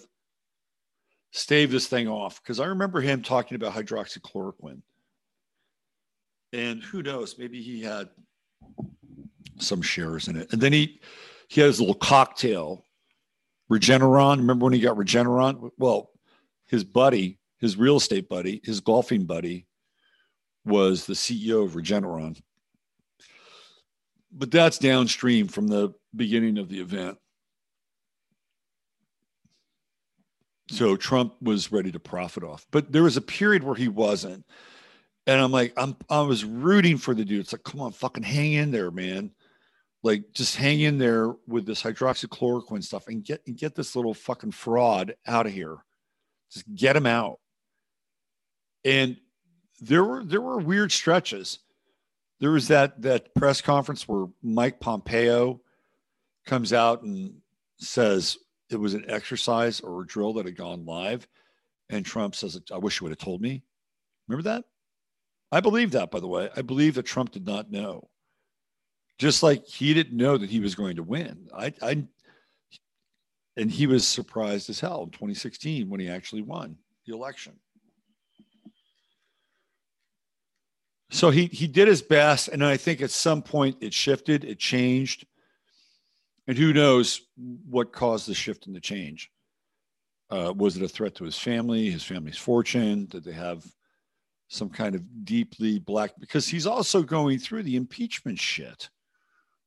stave 1.32 1.72
this 1.72 1.88
thing 1.88 2.10
off 2.10 2.44
because 2.44 2.60
I 2.60 2.66
remember 2.66 3.00
him 3.00 3.22
talking 3.22 3.56
about 3.56 3.74
hydroxychloroquine. 3.74 4.82
And 6.52 6.84
who 6.84 7.02
knows, 7.02 7.38
maybe 7.40 7.62
he 7.62 7.82
had 7.82 8.10
some 9.60 9.82
shares 9.82 10.28
in 10.28 10.36
it. 10.36 10.52
And 10.52 10.62
then 10.62 10.74
he 10.74 11.00
he 11.48 11.62
has 11.62 11.80
a 11.80 11.84
little 11.84 11.96
cocktail, 11.96 12.86
Regeneron. 13.72 14.38
Remember 14.38 14.66
when 14.66 14.74
he 14.74 14.80
got 14.82 14.98
Regeneron? 14.98 15.72
Well, 15.78 16.10
his 16.68 16.84
buddy, 16.84 17.40
his 17.60 17.78
real 17.78 17.96
estate 17.98 18.28
buddy, 18.28 18.60
his 18.66 18.82
golfing 18.82 19.24
buddy, 19.26 19.68
was 20.66 21.06
the 21.06 21.14
CEO 21.14 21.64
of 21.64 21.72
Regeneron. 21.72 22.42
But 24.34 24.52
that's 24.52 24.80
downstream 24.80 25.48
from 25.48 25.68
the 25.68 25.94
beginning 26.16 26.58
of 26.58 26.68
the 26.68 26.80
event. 26.80 27.18
So 30.74 30.96
Trump 30.96 31.36
was 31.40 31.72
ready 31.72 31.92
to 31.92 32.00
profit 32.00 32.44
off. 32.44 32.66
But 32.72 32.92
there 32.92 33.04
was 33.04 33.16
a 33.16 33.22
period 33.22 33.64
where 33.64 33.76
he 33.76 33.88
wasn't. 33.88 34.44
And 35.28 35.40
I'm 35.40 35.52
like, 35.52 35.72
I'm 35.78 35.96
I 36.10 36.22
was 36.22 36.44
rooting 36.44 36.98
for 36.98 37.14
the 37.14 37.24
dude. 37.24 37.42
It's 37.42 37.54
like, 37.54 37.64
come 37.64 37.80
on, 37.80 37.92
fucking 37.92 38.24
hang 38.24 38.54
in 38.54 38.72
there, 38.72 38.92
man. 38.92 39.32
Like 40.02 40.34
just 40.34 40.58
hang 40.58 40.82
in 40.82 40.98
there 40.98 41.34
with 41.48 41.66
this 41.66 41.82
hydroxychloroquine 41.84 42.84
stuff 42.84 43.08
and 43.08 43.24
get 43.24 43.42
and 43.48 43.56
get 43.56 43.76
this 43.76 43.96
little 43.96 44.14
fucking 44.14 44.52
fraud 44.52 45.16
out 45.28 45.46
of 45.46 45.54
here. 45.54 45.78
Just 46.52 46.66
get 46.76 46.96
him 46.96 47.06
out. 47.06 47.40
And 48.84 49.18
there 49.80 50.04
were 50.04 50.26
there 50.26 50.42
were 50.42 50.58
weird 50.58 50.92
stretches. 50.92 51.60
There 52.40 52.52
was 52.52 52.68
that 52.70 53.02
that 53.04 53.34
press 53.36 53.62
conference 53.62 54.08
where 54.08 54.26
Mike 54.42 54.80
Pompeo 54.80 55.62
comes 56.46 56.74
out 56.74 57.04
and 57.04 57.36
says 57.78 58.38
it 58.74 58.80
was 58.80 58.94
an 58.94 59.06
exercise 59.10 59.80
or 59.80 60.02
a 60.02 60.08
drill 60.08 60.34
that 60.34 60.46
had 60.46 60.58
gone 60.58 60.86
live, 60.86 61.28
and 61.90 62.06
Trump 62.06 62.36
says, 62.36 62.60
"I 62.72 62.78
wish 62.78 63.00
you 63.00 63.06
would 63.06 63.12
have 63.12 63.20
told 63.20 63.42
me." 63.42 63.64
Remember 64.28 64.50
that? 64.50 64.66
I 65.52 65.60
believe 65.60 65.92
that, 65.92 66.12
by 66.12 66.20
the 66.20 66.28
way. 66.28 66.50
I 66.56 66.62
believe 66.62 66.96
that 66.96 67.04
Trump 67.04 67.32
did 67.32 67.46
not 67.46 67.70
know, 67.70 68.10
just 69.20 69.44
like 69.44 69.68
he 69.68 69.94
didn't 69.94 70.18
know 70.18 70.38
that 70.38 70.50
he 70.50 70.60
was 70.60 70.76
going 70.76 70.96
to 70.96 71.04
win. 71.04 71.48
I, 71.56 71.74
I 71.82 72.08
and 73.56 73.70
he 73.70 73.86
was 73.86 74.08
surprised 74.08 74.70
as 74.70 74.80
hell 74.80 75.04
in 75.04 75.12
2016 75.12 75.90
when 75.90 76.00
he 76.00 76.10
actually 76.10 76.42
won 76.42 76.78
the 77.06 77.14
election. 77.14 77.54
So 81.12 81.30
he 81.30 81.46
he 81.46 81.68
did 81.68 81.88
his 81.88 82.02
best, 82.02 82.48
and 82.48 82.66
I 82.66 82.78
think 82.78 83.02
at 83.02 83.12
some 83.12 83.44
point 83.44 83.78
it 83.82 83.94
shifted, 83.94 84.44
it 84.44 84.58
changed, 84.58 85.28
and 86.48 86.58
who 86.58 86.74
knows 86.74 87.22
what 87.70 87.92
caused 87.92 88.28
the 88.28 88.34
shift 88.34 88.68
and 88.68 88.76
the 88.76 88.82
change? 88.82 89.32
Uh, 90.30 90.54
was 90.56 90.76
it 90.78 90.84
a 90.84 90.88
threat 90.88 91.16
to 91.16 91.24
his 91.24 91.38
family, 91.38 91.90
his 91.90 92.04
family's 92.04 92.38
fortune? 92.38 93.06
Did 93.06 93.24
they 93.24 93.34
have 93.34 93.66
some 94.48 94.70
kind 94.70 94.96
of 94.96 95.26
deeply 95.26 95.80
black? 95.80 96.12
Because 96.20 96.48
he's 96.48 96.66
also 96.66 97.04
going 97.04 97.40
through 97.40 97.64
the 97.64 97.76
impeachment 97.76 98.40
shit, 98.40 98.90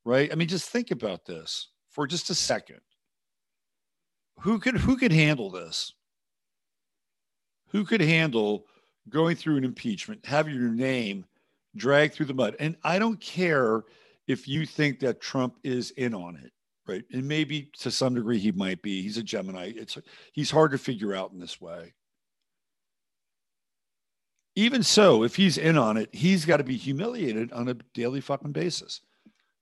right? 0.05 0.31
I 0.33 0.35
mean, 0.35 0.49
just 0.49 0.71
think 0.71 0.91
about 0.91 1.25
this 1.25 1.69
for 1.91 2.07
just 2.07 2.31
a 2.31 2.35
second. 2.35 2.81
Who 4.41 4.59
could 4.59 4.77
who 4.77 4.97
could 4.97 5.13
handle 5.13 5.51
this? 5.51 5.93
Who 7.69 7.85
could 7.85 8.01
handle 8.01 8.67
going 9.09 9.37
through 9.37 9.57
an 9.57 9.65
impeachment, 9.65 10.25
having 10.25 10.55
your 10.55 10.71
name 10.71 11.25
dragged 11.77 12.15
through 12.15 12.27
the 12.27 12.35
mud. 12.35 12.57
And 12.59 12.77
I 12.83 12.99
don't 12.99 13.21
care 13.21 13.85
if 14.27 14.49
you 14.49 14.67
think 14.67 15.01
that 15.01 15.21
Trump 15.21 15.57
is 15.63 15.93
in 15.93 16.15
on 16.15 16.37
it, 16.37 16.53
right? 16.87 17.05
And 17.13 17.27
maybe 17.27 17.71
to 17.81 17.91
some 17.91 18.15
degree 18.15 18.39
he 18.39 18.53
might 18.53 18.83
be. 18.83 19.03
He's 19.03 19.19
a 19.19 19.23
Gemini. 19.23 19.73
It's 19.77 19.99
he's 20.33 20.51
hard 20.51 20.73
to 20.73 20.79
figure 20.79 21.15
out 21.15 21.33
in 21.33 21.39
this 21.39 21.61
way. 21.61 21.95
Even 24.55 24.83
so, 24.83 25.23
if 25.23 25.37
he's 25.37 25.59
in 25.59 25.77
on 25.77 25.99
it, 25.99 26.09
he's 26.15 26.47
got 26.47 26.57
to 26.59 26.65
be 26.65 26.77
humiliated 26.77 27.53
on 27.53 27.69
a 27.69 27.75
daily 27.93 28.23
fucking 28.23 28.53
basis. 28.53 29.03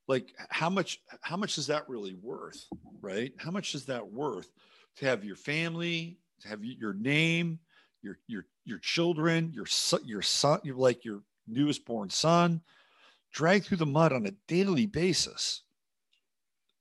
Like 0.07 0.33
how 0.51 0.71
much 0.71 1.01
how 1.23 1.37
much 1.37 1.59
is 1.59 1.67
that 1.69 1.89
really 1.89 2.15
worth, 2.15 2.65
right? 3.01 3.33
How 3.39 3.51
much 3.51 3.75
is 3.75 3.87
that 3.87 4.07
worth 4.07 4.51
to 4.97 5.07
have 5.07 5.25
your 5.25 5.37
family, 5.37 6.19
to 6.43 6.49
have 6.49 6.65
your 6.65 6.93
name, 6.93 7.59
your 8.03 8.19
your 8.27 8.47
your 8.65 8.79
children, 8.79 9.51
your 9.55 9.67
son, 9.67 10.01
your 10.05 10.23
son, 10.23 10.61
you're 10.63 10.77
like 10.77 11.05
your 11.05 11.23
newest 11.49 11.85
born 11.85 12.11
son, 12.11 12.61
dragged 13.33 13.67
through 13.67 13.79
the 13.79 13.87
mud 13.87 14.13
on 14.13 14.27
a 14.27 14.35
daily 14.47 14.87
basis. 14.87 15.63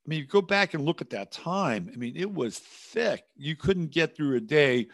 I 0.06 0.10
mean, 0.10 0.20
you 0.20 0.26
go 0.26 0.42
back 0.42 0.74
and 0.74 0.84
look 0.84 1.02
at 1.02 1.12
that 1.12 1.32
time. 1.32 1.90
I 1.94 1.96
mean, 1.96 2.16
it 2.18 2.32
was 2.32 2.60
thick. 2.60 3.24
You 3.38 3.56
couldn't 3.56 3.92
get 3.92 4.16
through 4.16 4.36
a 4.36 4.42
day 4.42 4.88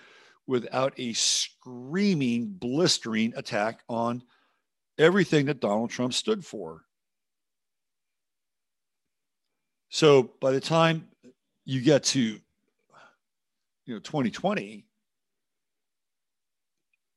without 0.46 0.94
a 0.98 1.14
screaming, 1.14 2.48
blistering 2.48 3.34
attack 3.36 3.82
on 3.90 4.24
everything 4.98 5.48
that 5.48 5.60
Donald 5.60 5.90
Trump 5.90 6.14
stood 6.14 6.46
for. 6.46 6.84
So 9.90 10.32
by 10.40 10.52
the 10.52 10.62
time 10.62 11.08
you 11.66 11.82
get 11.82 12.04
to 12.04 12.40
you 13.86 13.94
know 13.96 14.00
2020 14.00 14.86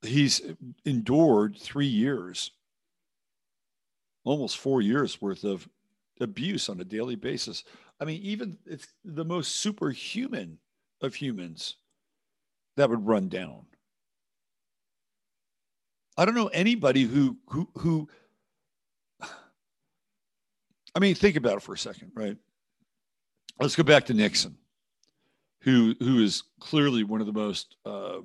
he's 0.03 0.41
endured 0.85 1.57
three 1.59 1.87
years, 1.87 2.51
almost 4.25 4.59
four 4.59 4.83
years 4.83 5.21
worth 5.21 5.45
of 5.45 5.69
abuse 6.23 6.69
on 6.69 6.81
a 6.81 6.85
daily 6.85 7.17
basis. 7.17 7.65
I 8.01 8.05
mean, 8.05 8.21
even 8.23 8.59
it's 8.67 8.89
the 9.05 9.25
most 9.25 9.57
superhuman 9.57 10.59
of 11.01 11.15
humans 11.15 11.77
that 12.77 12.91
would 12.91 13.07
run 13.07 13.29
down. 13.29 13.67
I 16.17 16.25
don't 16.25 16.35
know 16.35 16.49
anybody 16.49 17.03
who 17.05 17.37
who 17.49 17.69
who 17.79 18.09
I 20.95 20.99
mean, 21.01 21.15
think 21.15 21.37
about 21.37 21.57
it 21.57 21.63
for 21.63 21.75
a 21.75 21.79
second, 21.79 22.13
right? 22.15 22.37
Let's 23.61 23.77
go 23.77 23.83
back 23.83 24.07
to 24.07 24.15
Nixon, 24.15 24.57
who 25.61 25.95
who 26.01 26.23
is 26.23 26.43
clearly 26.61 27.05
one 27.05 27.21
of 27.21 27.27
the 27.27 27.33
most 27.33 27.77
uh, 27.85 28.21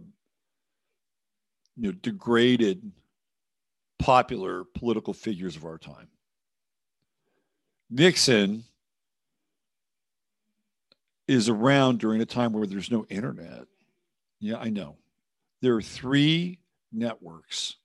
you 1.78 1.84
know, 1.84 1.92
degraded 1.92 2.92
popular 4.00 4.64
political 4.64 5.14
figures 5.14 5.56
of 5.56 5.66
our 5.66 5.78
time. 5.78 6.08
Nixon 7.90 8.64
is 11.28 11.50
around 11.50 12.00
during 12.00 12.22
a 12.22 12.26
time 12.26 12.54
where 12.54 12.66
there's 12.66 12.92
no 12.92 13.06
internet. 13.06 13.66
Yeah, 14.40 14.58
I 14.58 14.70
know. 14.70 14.98
There 15.62 15.76
are 15.76 15.82
three 15.82 16.60
networks, 16.92 17.76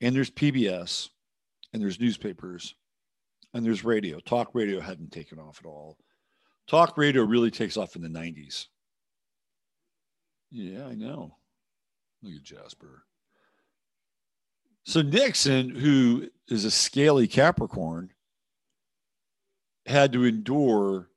and 0.00 0.14
there's 0.14 0.30
PBS, 0.30 1.08
and 1.72 1.82
there's 1.82 2.00
newspapers, 2.00 2.74
and 3.54 3.64
there's 3.64 3.84
radio. 3.84 4.18
Talk 4.20 4.50
radio 4.54 4.80
hadn't 4.80 5.12
taken 5.12 5.38
off 5.38 5.60
at 5.62 5.66
all. 5.66 5.96
Talk 6.66 6.98
radio 6.98 7.22
really 7.22 7.50
takes 7.50 7.76
off 7.76 7.96
in 7.96 8.02
the 8.02 8.08
90s. 8.08 8.66
Yeah, 10.50 10.86
I 10.86 10.94
know. 10.94 11.36
Look 12.22 12.34
at 12.34 12.42
Jasper. 12.42 13.04
So 14.84 15.02
Nixon, 15.02 15.70
who 15.70 16.28
is 16.48 16.64
a 16.64 16.70
scaly 16.70 17.26
Capricorn, 17.28 18.10
had 19.88 20.12
to 20.12 20.24
endure 20.24 21.10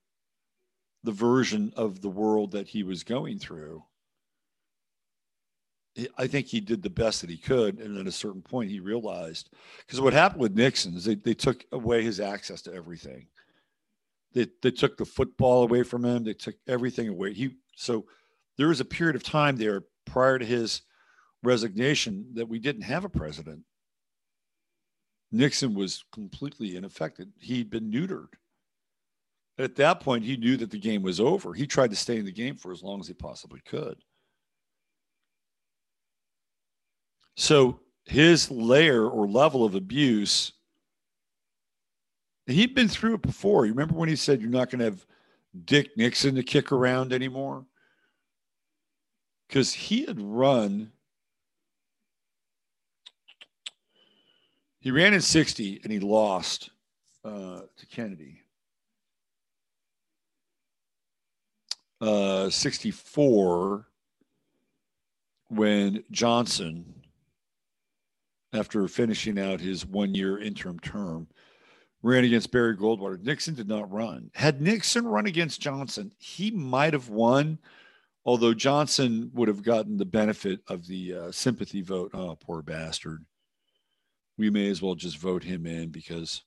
the 1.04 1.12
version 1.12 1.74
of 1.76 2.02
the 2.02 2.10
world 2.10 2.52
that 2.52 2.70
he 2.70 2.84
was 2.84 3.04
going 3.04 3.40
through. 3.40 3.84
I 6.18 6.28
think 6.28 6.48
he 6.48 6.62
did 6.62 6.82
the 6.82 6.90
best 6.90 7.22
that 7.22 7.30
he 7.30 7.38
could. 7.38 7.80
And 7.80 7.98
at 7.98 8.08
a 8.08 8.12
certain 8.12 8.42
point, 8.42 8.72
he 8.72 8.80
realized 8.80 9.50
because 9.86 10.00
what 10.00 10.14
happened 10.14 10.42
with 10.42 10.56
Nixon 10.56 10.96
is 10.96 11.04
they, 11.04 11.16
they 11.16 11.34
took 11.34 11.66
away 11.72 12.04
his 12.04 12.20
access 12.20 12.62
to 12.64 12.74
everything. 12.74 13.28
They, 14.34 14.48
they 14.62 14.72
took 14.72 14.96
the 14.96 15.06
football 15.06 15.64
away 15.64 15.84
from 15.84 16.06
him. 16.06 16.24
They 16.24 16.34
took 16.34 16.56
everything 16.68 17.10
away. 17.10 17.34
He 17.34 17.58
so 17.76 18.06
there 18.58 18.70
was 18.70 18.80
a 18.80 18.86
period 18.86 19.16
of 19.16 19.24
time 19.24 19.58
there 19.58 19.84
prior 20.06 20.40
to 20.40 20.46
his 20.46 20.82
resignation 21.44 22.28
that 22.36 22.48
we 22.48 22.60
didn't 22.60 22.84
have 22.84 23.04
a 23.04 23.10
president. 23.10 23.64
Nixon 25.32 25.74
was 25.74 26.06
completely 26.14 26.76
ineffective. 26.76 27.28
He'd 27.40 27.70
been 27.70 27.92
neutered. 27.92 28.28
At 29.62 29.76
that 29.76 30.00
point, 30.00 30.24
he 30.24 30.38
knew 30.38 30.58
that 30.58 30.72
the 30.72 30.80
game 30.80 31.04
was 31.04 31.20
over. 31.20 31.54
He 31.54 31.68
tried 31.68 31.92
to 31.92 31.96
stay 31.96 32.18
in 32.18 32.26
the 32.26 32.32
game 32.32 32.56
for 32.56 32.72
as 32.72 32.82
long 32.82 33.00
as 33.00 33.08
he 33.08 33.14
possibly 33.14 33.62
could. 33.64 33.96
So 37.36 37.80
his 38.06 38.50
layer 38.50 39.08
or 39.08 39.28
level 39.28 39.64
of 39.64 39.76
abuse, 39.76 40.54
he'd 42.48 42.74
been 42.74 42.88
through 42.88 43.16
it 43.16 43.22
before. 43.22 43.66
You 43.66 43.74
remember 43.74 43.94
when 43.94 44.10
he 44.10 44.16
said, 44.16 44.42
You're 44.42 44.50
not 44.50 44.72
going 44.72 44.80
to 44.80 44.86
have 44.86 45.06
Dick 45.66 45.96
Nixon 45.96 46.36
to 46.36 46.44
kick 46.44 46.72
around 46.72 47.14
anymore? 47.14 47.64
Because 49.48 49.74
he 49.74 50.06
had 50.06 50.20
run, 50.20 50.92
he 54.80 54.90
ran 54.90 55.14
in 55.14 55.22
60 55.22 55.82
and 55.84 55.92
he 55.92 56.00
lost 56.00 56.72
uh, 57.24 57.62
to 57.78 57.86
Kennedy. 57.86 58.41
Uh, 62.02 62.50
64 62.50 63.88
when 65.50 66.04
Johnson 66.10 67.02
after 68.54 68.88
finishing 68.88 69.40
out 69.40 69.60
his 69.60 69.86
one 69.86 70.14
year 70.14 70.40
interim 70.40 70.80
term, 70.80 71.28
ran 72.04 72.24
against 72.24 72.52
Barry 72.52 72.76
Goldwater. 72.76 73.22
Nixon 73.22 73.56
did 73.56 73.68
not 73.68 73.92
run. 73.92 74.32
Had 74.34 74.62
Nixon 74.62 75.06
run 75.08 75.26
against 75.26 75.62
Johnson, 75.62 76.12
he 76.18 76.52
might 76.52 76.94
have 76.94 77.10
won, 77.10 77.60
although 78.26 78.54
Johnson 78.54 79.32
would 79.34 79.48
have 79.48 79.64
gotten 79.64 79.98
the 79.98 80.06
benefit 80.06 80.60
of 80.68 80.88
the 80.88 81.14
uh, 81.14 81.32
sympathy 81.32 81.82
vote. 81.82 82.12
Oh, 82.14 82.36
poor 82.36 82.62
bastard. 82.62 83.26
We 84.38 84.50
may 84.50 84.70
as 84.70 84.82
well 84.82 84.96
just 84.96 85.18
vote 85.18 85.44
him 85.44 85.66
in 85.66 85.90
because 85.90 86.44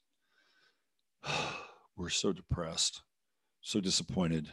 we're 1.97 2.09
so 2.11 2.33
depressed, 2.33 3.03
so 3.61 3.81
disappointed. 3.81 4.53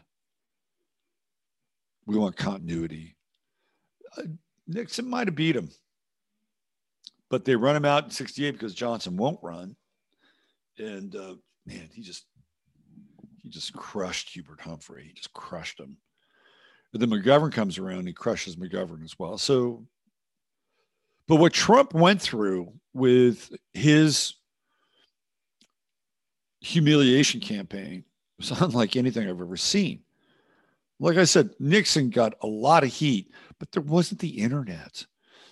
We 2.05 2.17
want 2.17 2.35
continuity. 2.35 3.15
Uh, 4.17 4.23
Nixon 4.67 5.09
might 5.09 5.27
have 5.27 5.35
beat 5.35 5.55
him 5.55 5.69
but 7.31 7.45
they 7.45 7.55
run 7.55 7.77
him 7.77 7.85
out 7.85 8.03
in 8.03 8.09
68 8.11 8.51
because 8.51 8.75
Johnson 8.75 9.15
won't 9.15 9.39
run. 9.41 9.75
And 10.77 11.15
uh, 11.15 11.35
man, 11.65 11.89
he 11.91 12.01
just 12.01 12.25
he 13.41 13.49
just 13.49 13.73
crushed 13.73 14.29
Hubert 14.31 14.59
Humphrey. 14.59 15.05
He 15.07 15.13
just 15.13 15.33
crushed 15.33 15.79
him. 15.79 15.97
But 16.91 16.99
then 16.99 17.09
McGovern 17.09 17.53
comes 17.53 17.77
around, 17.77 18.05
he 18.05 18.13
crushes 18.13 18.57
McGovern 18.57 19.03
as 19.03 19.17
well. 19.17 19.37
So, 19.37 19.85
but 21.27 21.37
what 21.37 21.53
Trump 21.53 21.93
went 21.93 22.21
through 22.21 22.73
with 22.93 23.49
his 23.73 24.35
humiliation 26.59 27.39
campaign 27.39 28.03
was 28.37 28.51
unlike 28.61 28.97
anything 28.97 29.23
I've 29.23 29.39
ever 29.39 29.57
seen. 29.57 30.01
Like 31.01 31.17
I 31.17 31.25
said, 31.25 31.49
Nixon 31.59 32.09
got 32.09 32.35
a 32.41 32.47
lot 32.47 32.83
of 32.83 32.89
heat, 32.93 33.31
but 33.59 33.71
there 33.71 33.83
wasn't 33.83 34.21
the 34.21 34.29
internet 34.29 35.05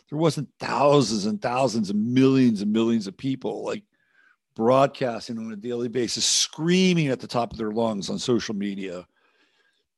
there 0.09 0.17
wasn't 0.17 0.49
thousands 0.59 1.25
and 1.25 1.41
thousands 1.41 1.89
and 1.89 2.13
millions 2.13 2.61
and 2.61 2.73
millions 2.73 3.07
of 3.07 3.15
people 3.15 3.63
like 3.63 3.83
broadcasting 4.55 5.37
on 5.37 5.51
a 5.51 5.55
daily 5.55 5.87
basis, 5.87 6.25
screaming 6.25 7.07
at 7.07 7.19
the 7.19 7.27
top 7.27 7.51
of 7.51 7.57
their 7.57 7.71
lungs 7.71 8.09
on 8.09 8.17
social 8.19 8.55
media 8.55 9.05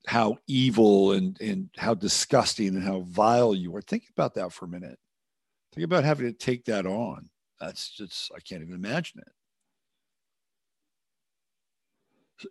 how 0.08 0.38
evil 0.47 1.14
and, 1.14 1.39
and 1.39 1.70
how 1.78 1.93
disgusting 1.93 2.70
and 2.70 2.84
how 2.84 3.02
vile 3.02 3.56
you 3.56 3.74
are. 3.76 3.82
Think 3.82 4.04
about 4.12 4.34
that 4.34 4.52
for 4.52 4.66
a 4.66 4.70
minute. 4.70 4.99
Think 5.74 5.86
about 5.86 6.04
having 6.04 6.26
to 6.26 6.34
take 6.34 6.66
that 6.66 6.86
on. 6.86 7.30
That's 7.60 7.89
just, 7.89 8.32
I 8.36 8.39
can't 8.39 8.62
even 8.62 8.76
imagine 8.76 9.22
it. 9.22 9.32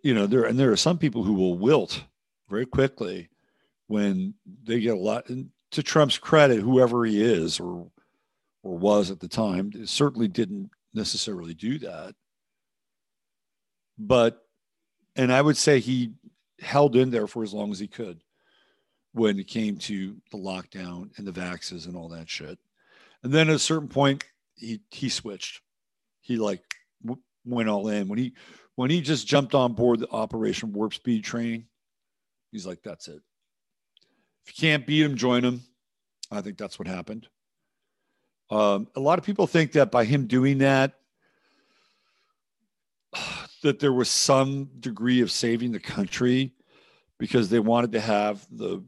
You 0.03 0.15
know, 0.15 0.25
there, 0.25 0.45
and 0.45 0.57
there 0.57 0.71
are 0.71 0.77
some 0.77 0.97
people 0.97 1.23
who 1.23 1.33
will 1.33 1.57
wilt 1.57 2.01
very 2.51 2.67
quickly 2.67 3.29
when 3.87 4.35
they 4.63 4.79
get 4.79 4.95
a 4.95 4.99
lot. 4.99 5.29
And 5.29 5.49
to 5.71 5.81
Trump's 5.81 6.19
credit, 6.19 6.59
whoever 6.59 7.05
he 7.05 7.21
is 7.21 7.59
or 7.59 7.89
or 8.63 8.77
was 8.77 9.09
at 9.09 9.19
the 9.19 9.27
time, 9.27 9.71
certainly 9.87 10.27
didn't 10.27 10.69
necessarily 10.93 11.55
do 11.55 11.79
that. 11.79 12.13
But 13.97 14.45
and 15.15 15.33
I 15.33 15.41
would 15.41 15.57
say 15.57 15.79
he 15.79 16.13
held 16.59 16.95
in 16.95 17.09
there 17.09 17.25
for 17.25 17.41
as 17.41 17.53
long 17.53 17.71
as 17.71 17.79
he 17.79 17.87
could 17.87 18.21
when 19.13 19.39
it 19.39 19.47
came 19.47 19.77
to 19.77 20.15
the 20.31 20.37
lockdown 20.37 21.09
and 21.17 21.27
the 21.27 21.31
vaxes 21.31 21.87
and 21.87 21.95
all 21.95 22.09
that 22.09 22.29
shit. 22.29 22.59
And 23.23 23.33
then 23.33 23.49
at 23.49 23.55
a 23.55 23.59
certain 23.59 23.87
point, 23.87 24.23
he 24.55 24.81
he 24.89 25.09
switched. 25.09 25.61
He 26.21 26.37
like 26.37 26.63
w- 27.03 27.21
went 27.45 27.69
all 27.69 27.87
in 27.87 28.07
when 28.07 28.19
he 28.19 28.33
when 28.75 28.89
he 28.89 29.01
just 29.01 29.27
jumped 29.27 29.53
on 29.53 29.73
board 29.73 29.99
the 29.99 30.09
Operation 30.09 30.71
Warp 30.71 30.93
Speed 30.93 31.23
train. 31.23 31.65
He's 32.51 32.65
like, 32.65 32.83
that's 32.83 33.07
it. 33.07 33.21
If 34.45 34.53
you 34.53 34.53
can't 34.59 34.85
beat 34.85 35.03
him, 35.03 35.15
join 35.15 35.43
him. 35.43 35.61
I 36.29 36.41
think 36.41 36.57
that's 36.57 36.77
what 36.77 36.87
happened. 36.87 37.27
Um, 38.49 38.87
a 38.95 38.99
lot 38.99 39.19
of 39.19 39.25
people 39.25 39.47
think 39.47 39.73
that 39.73 39.91
by 39.91 40.03
him 40.03 40.27
doing 40.27 40.57
that, 40.59 40.93
that 43.63 43.79
there 43.79 43.93
was 43.93 44.09
some 44.09 44.69
degree 44.79 45.21
of 45.21 45.31
saving 45.31 45.71
the 45.71 45.79
country 45.79 46.53
because 47.17 47.49
they 47.49 47.59
wanted 47.59 47.93
to 47.93 48.01
have 48.01 48.45
the 48.51 48.83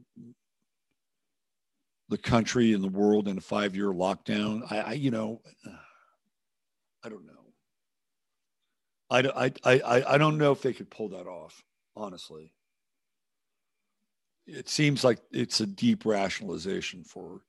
the 2.09 2.17
country 2.17 2.73
and 2.73 2.83
the 2.83 2.89
world 2.89 3.27
in 3.27 3.37
a 3.37 3.41
five 3.41 3.75
year 3.75 3.87
lockdown. 3.87 4.69
I, 4.71 4.79
I, 4.79 4.93
you 4.93 5.09
know, 5.09 5.41
I 7.03 7.09
don't 7.09 7.25
know. 7.25 7.31
I, 9.09 9.51
I, 9.65 9.81
I, 9.85 10.13
I 10.15 10.17
don't 10.17 10.37
know 10.37 10.51
if 10.51 10.61
they 10.61 10.73
could 10.73 10.89
pull 10.89 11.09
that 11.09 11.27
off, 11.27 11.63
honestly 11.95 12.53
it 14.45 14.69
seems 14.69 15.03
like 15.03 15.19
it's 15.31 15.59
a 15.61 15.65
deep 15.65 16.05
rationalization 16.05 17.03
for 17.03 17.41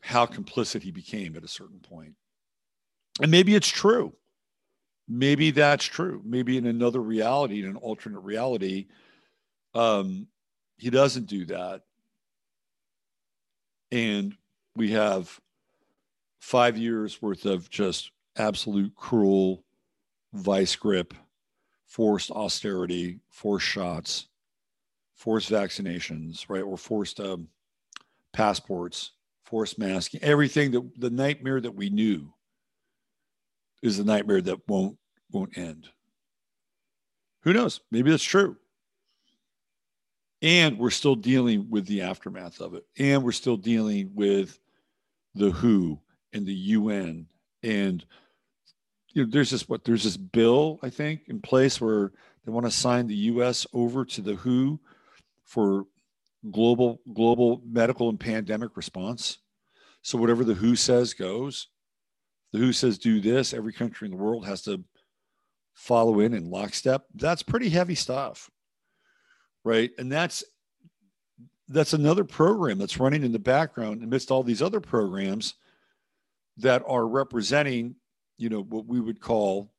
how 0.00 0.26
complicit 0.26 0.82
he 0.82 0.92
became 0.92 1.36
at 1.36 1.44
a 1.44 1.48
certain 1.48 1.80
point. 1.80 2.14
And 3.20 3.30
maybe 3.30 3.54
it's 3.54 3.68
true. 3.68 4.12
Maybe 5.08 5.50
that's 5.50 5.84
true. 5.84 6.20
Maybe 6.24 6.58
in 6.58 6.66
another 6.66 7.00
reality, 7.00 7.60
in 7.60 7.68
an 7.68 7.76
alternate 7.76 8.20
reality, 8.20 8.86
um, 9.74 10.26
he 10.76 10.90
doesn't 10.90 11.26
do 11.26 11.44
that. 11.46 11.82
And 13.90 14.36
we 14.74 14.92
have 14.92 15.40
five 16.40 16.76
years 16.76 17.20
worth 17.22 17.46
of 17.46 17.70
just 17.70 18.10
absolute 18.36 18.94
cruel 18.94 19.64
vice 20.32 20.76
grip, 20.76 21.14
forced 21.86 22.30
austerity, 22.30 23.20
forced 23.30 23.66
shots 23.66 24.26
forced 25.16 25.50
vaccinations, 25.50 26.48
right, 26.48 26.62
or 26.62 26.76
forced 26.76 27.18
um, 27.20 27.48
passports, 28.32 29.12
forced 29.44 29.78
masking, 29.78 30.22
everything 30.22 30.70
that 30.70 31.00
the 31.00 31.10
nightmare 31.10 31.60
that 31.60 31.74
we 31.74 31.90
knew 31.90 32.32
is 33.82 33.98
the 33.98 34.04
nightmare 34.04 34.40
that 34.42 34.68
won't 34.68 34.96
won't 35.32 35.56
end. 35.58 35.88
Who 37.42 37.52
knows? 37.52 37.80
Maybe 37.90 38.10
that's 38.10 38.22
true. 38.22 38.56
And 40.42 40.78
we're 40.78 40.90
still 40.90 41.16
dealing 41.16 41.70
with 41.70 41.86
the 41.86 42.02
aftermath 42.02 42.60
of 42.60 42.74
it. 42.74 42.84
And 42.98 43.22
we're 43.22 43.32
still 43.32 43.56
dealing 43.56 44.10
with 44.14 44.58
the 45.34 45.50
WHO 45.50 45.98
and 46.32 46.46
the 46.46 46.54
UN. 46.54 47.26
And 47.62 48.04
you 49.12 49.24
know, 49.24 49.30
there's 49.30 49.50
this 49.50 49.68
what 49.68 49.84
there's 49.84 50.04
this 50.04 50.16
bill, 50.16 50.78
I 50.82 50.90
think, 50.90 51.22
in 51.28 51.40
place 51.40 51.80
where 51.80 52.12
they 52.44 52.52
want 52.52 52.66
to 52.66 52.72
sign 52.72 53.06
the 53.06 53.14
US 53.14 53.66
over 53.72 54.04
to 54.04 54.20
the 54.20 54.34
WHO 54.34 54.78
for 55.46 55.86
global 56.50 57.00
global 57.14 57.62
medical 57.64 58.10
and 58.10 58.20
pandemic 58.20 58.76
response. 58.76 59.38
So 60.02 60.18
whatever 60.18 60.44
the 60.44 60.54
WHO 60.54 60.76
says 60.76 61.14
goes. 61.14 61.68
The 62.52 62.58
WHO 62.58 62.72
says 62.72 62.98
do 62.98 63.20
this. 63.20 63.54
Every 63.54 63.72
country 63.72 64.06
in 64.06 64.12
the 64.12 64.22
world 64.22 64.46
has 64.46 64.62
to 64.62 64.84
follow 65.74 66.20
in 66.20 66.34
in 66.34 66.50
lockstep. 66.50 67.04
That's 67.14 67.42
pretty 67.42 67.68
heavy 67.68 67.94
stuff, 67.94 68.50
right? 69.64 69.90
And 69.98 70.10
that's 70.12 70.44
that's 71.68 71.94
another 71.94 72.22
program 72.22 72.78
that's 72.78 73.00
running 73.00 73.24
in 73.24 73.32
the 73.32 73.38
background 73.38 74.02
amidst 74.02 74.30
all 74.30 74.44
these 74.44 74.62
other 74.62 74.80
programs 74.80 75.54
that 76.58 76.82
are 76.86 77.08
representing, 77.08 77.96
you 78.38 78.48
know, 78.48 78.62
what 78.62 78.86
we 78.86 79.00
would 79.00 79.20
call 79.20 79.72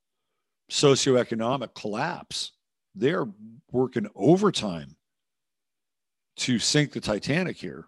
socioeconomic 0.69 1.73
collapse. 1.75 2.51
They're 2.93 3.27
working 3.71 4.07
overtime 4.15 4.96
to 6.37 6.59
sink 6.59 6.91
the 6.91 6.99
Titanic 6.99 7.57
here. 7.57 7.87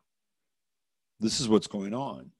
This 1.19 1.39
is 1.39 1.49
what's 1.49 1.67
going 1.67 1.93
on. 1.93 2.31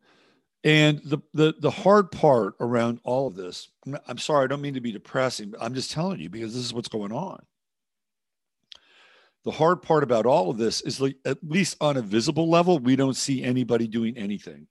And 0.64 1.00
the, 1.06 1.20
the 1.34 1.54
the 1.58 1.72
hard 1.72 2.12
part 2.12 2.56
around 2.60 3.00
all 3.04 3.28
of 3.28 3.36
this, 3.36 3.70
I'm 4.08 4.18
sorry, 4.18 4.44
I 4.44 4.48
don't 4.48 4.62
mean 4.62 4.74
to 4.74 4.82
be 4.82 4.92
depressing, 4.92 5.52
but 5.52 5.62
I'm 5.62 5.74
just 5.74 5.92
telling 5.92 6.20
you 6.20 6.30
because 6.30 6.54
this 6.54 6.66
is 6.66 6.74
what's 6.74 6.90
going 6.90 7.14
on. 7.14 7.46
The 9.46 9.52
hard 9.52 9.82
part 9.82 10.04
about 10.04 10.26
all 10.26 10.50
of 10.50 10.58
this 10.58 10.82
is 10.82 11.00
like 11.00 11.16
at 11.24 11.38
least 11.42 11.78
on 11.80 11.96
a 11.96 12.02
visible 12.02 12.50
level, 12.50 12.78
we 12.78 12.98
don't 12.98 13.16
see 13.16 13.42
anybody 13.42 13.88
doing 13.88 14.18
anything. 14.18 14.68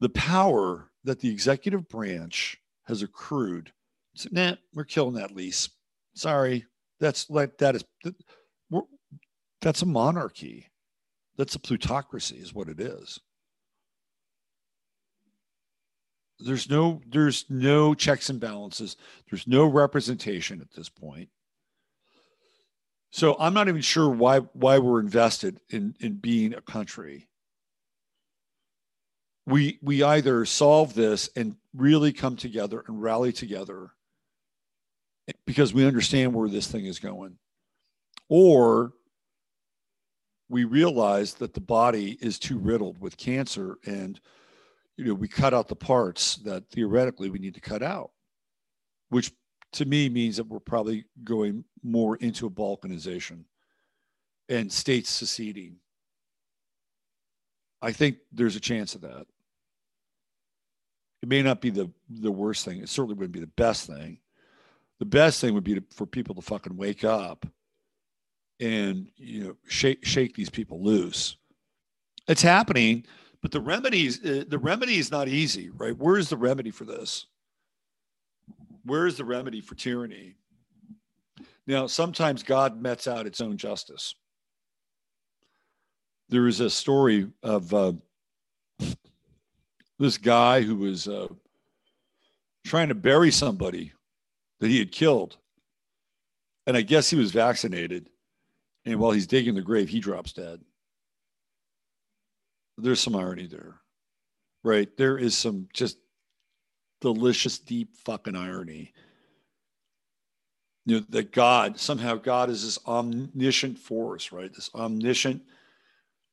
The 0.00 0.10
power 0.10 0.90
that 1.04 1.20
the 1.20 1.30
executive 1.30 1.88
branch 1.88 2.58
has 2.84 3.00
accrued, 3.02 3.72
so, 4.14 4.28
nah, 4.30 4.56
we're 4.74 4.84
killing 4.84 5.14
that 5.14 5.34
lease. 5.34 5.70
Sorry, 6.14 6.66
that's 6.98 7.30
like 7.30 7.56
that 7.58 7.76
is 7.76 7.84
that's 9.60 9.82
a 9.82 9.86
monarchy. 9.86 10.70
That's 11.36 11.54
a 11.54 11.60
plutocracy, 11.60 12.36
is 12.36 12.54
what 12.54 12.68
it 12.68 12.80
is. 12.80 13.20
there's 16.40 16.70
no 16.70 17.00
there's 17.08 17.44
no 17.48 17.94
checks 17.94 18.30
and 18.30 18.40
balances 18.40 18.96
there's 19.30 19.46
no 19.46 19.66
representation 19.66 20.60
at 20.60 20.72
this 20.74 20.88
point 20.88 21.28
so 23.10 23.36
i'm 23.38 23.54
not 23.54 23.68
even 23.68 23.80
sure 23.80 24.08
why 24.08 24.38
why 24.38 24.78
we're 24.78 25.00
invested 25.00 25.60
in 25.70 25.94
in 26.00 26.14
being 26.14 26.54
a 26.54 26.60
country 26.60 27.28
we 29.46 29.78
we 29.82 30.02
either 30.02 30.44
solve 30.44 30.94
this 30.94 31.28
and 31.36 31.56
really 31.74 32.12
come 32.12 32.36
together 32.36 32.84
and 32.86 33.02
rally 33.02 33.32
together 33.32 33.90
because 35.46 35.72
we 35.74 35.86
understand 35.86 36.32
where 36.32 36.48
this 36.48 36.66
thing 36.66 36.86
is 36.86 36.98
going 36.98 37.36
or 38.28 38.92
we 40.50 40.64
realize 40.64 41.34
that 41.34 41.54
the 41.54 41.60
body 41.60 42.18
is 42.20 42.38
too 42.38 42.58
riddled 42.58 43.00
with 43.00 43.16
cancer 43.16 43.78
and 43.86 44.20
you 44.96 45.04
know, 45.04 45.14
we 45.14 45.28
cut 45.28 45.54
out 45.54 45.68
the 45.68 45.76
parts 45.76 46.36
that 46.38 46.68
theoretically 46.70 47.30
we 47.30 47.38
need 47.38 47.54
to 47.54 47.60
cut 47.60 47.82
out, 47.82 48.10
which 49.08 49.32
to 49.72 49.86
me 49.86 50.10
means 50.10 50.36
that 50.36 50.48
we're 50.48 50.58
probably 50.58 51.06
going 51.24 51.64
more 51.82 52.16
into 52.16 52.46
a 52.46 52.50
balkanization 52.50 53.44
and 54.48 54.70
states 54.70 55.08
seceding. 55.08 55.76
I 57.80 57.92
think 57.92 58.18
there's 58.32 58.56
a 58.56 58.60
chance 58.60 58.94
of 58.94 59.02
that. 59.02 59.26
It 61.22 61.28
may 61.28 61.42
not 61.42 61.60
be 61.60 61.70
the 61.70 61.90
the 62.08 62.32
worst 62.32 62.64
thing. 62.64 62.82
It 62.82 62.88
certainly 62.88 63.14
wouldn't 63.14 63.32
be 63.32 63.40
the 63.40 63.46
best 63.46 63.86
thing. 63.86 64.18
The 64.98 65.06
best 65.06 65.40
thing 65.40 65.54
would 65.54 65.64
be 65.64 65.76
to, 65.76 65.84
for 65.94 66.06
people 66.06 66.34
to 66.34 66.42
fucking 66.42 66.76
wake 66.76 67.04
up 67.04 67.46
and 68.60 69.08
you 69.16 69.44
know 69.44 69.56
shake 69.66 70.04
shake 70.04 70.34
these 70.34 70.50
people 70.50 70.82
loose. 70.82 71.36
It's 72.28 72.42
happening 72.42 73.04
but 73.42 73.52
the 73.52 73.60
remedies, 73.60 74.24
uh, 74.24 74.44
the 74.46 74.58
remedy 74.58 74.98
is 74.98 75.10
not 75.10 75.28
easy, 75.28 75.70
right? 75.70 75.96
Where 75.96 76.18
is 76.18 76.28
the 76.28 76.36
remedy 76.36 76.70
for 76.70 76.84
this? 76.84 77.26
Where 78.84 79.06
is 79.06 79.16
the 79.16 79.24
remedy 79.24 79.60
for 79.60 79.74
tyranny? 79.74 80.34
Now, 81.66 81.86
sometimes 81.86 82.42
God 82.42 82.80
mets 82.80 83.06
out 83.06 83.26
its 83.26 83.40
own 83.40 83.56
justice. 83.56 84.14
There 86.28 86.46
is 86.46 86.60
a 86.60 86.70
story 86.70 87.28
of 87.42 87.72
uh, 87.72 87.92
this 89.98 90.18
guy 90.18 90.62
who 90.62 90.76
was 90.76 91.08
uh, 91.08 91.28
trying 92.64 92.88
to 92.88 92.94
bury 92.94 93.30
somebody 93.30 93.92
that 94.60 94.68
he 94.68 94.78
had 94.78 94.92
killed. 94.92 95.38
And 96.66 96.76
I 96.76 96.82
guess 96.82 97.10
he 97.10 97.16
was 97.16 97.32
vaccinated. 97.32 98.10
And 98.84 98.98
while 98.98 99.12
he's 99.12 99.26
digging 99.26 99.54
the 99.54 99.62
grave, 99.62 99.88
he 99.88 100.00
drops 100.00 100.32
dead 100.32 100.60
there's 102.82 103.00
some 103.00 103.16
irony 103.16 103.46
there, 103.46 103.80
right? 104.62 104.88
There 104.96 105.18
is 105.18 105.36
some 105.36 105.68
just 105.72 105.98
delicious, 107.00 107.58
deep 107.58 107.96
fucking 108.04 108.36
irony. 108.36 108.92
You 110.86 110.96
know, 111.00 111.06
that 111.10 111.32
God, 111.32 111.78
somehow 111.78 112.16
God 112.16 112.50
is 112.50 112.64
this 112.64 112.78
omniscient 112.86 113.78
force, 113.78 114.32
right? 114.32 114.52
This 114.52 114.70
omniscient, 114.74 115.42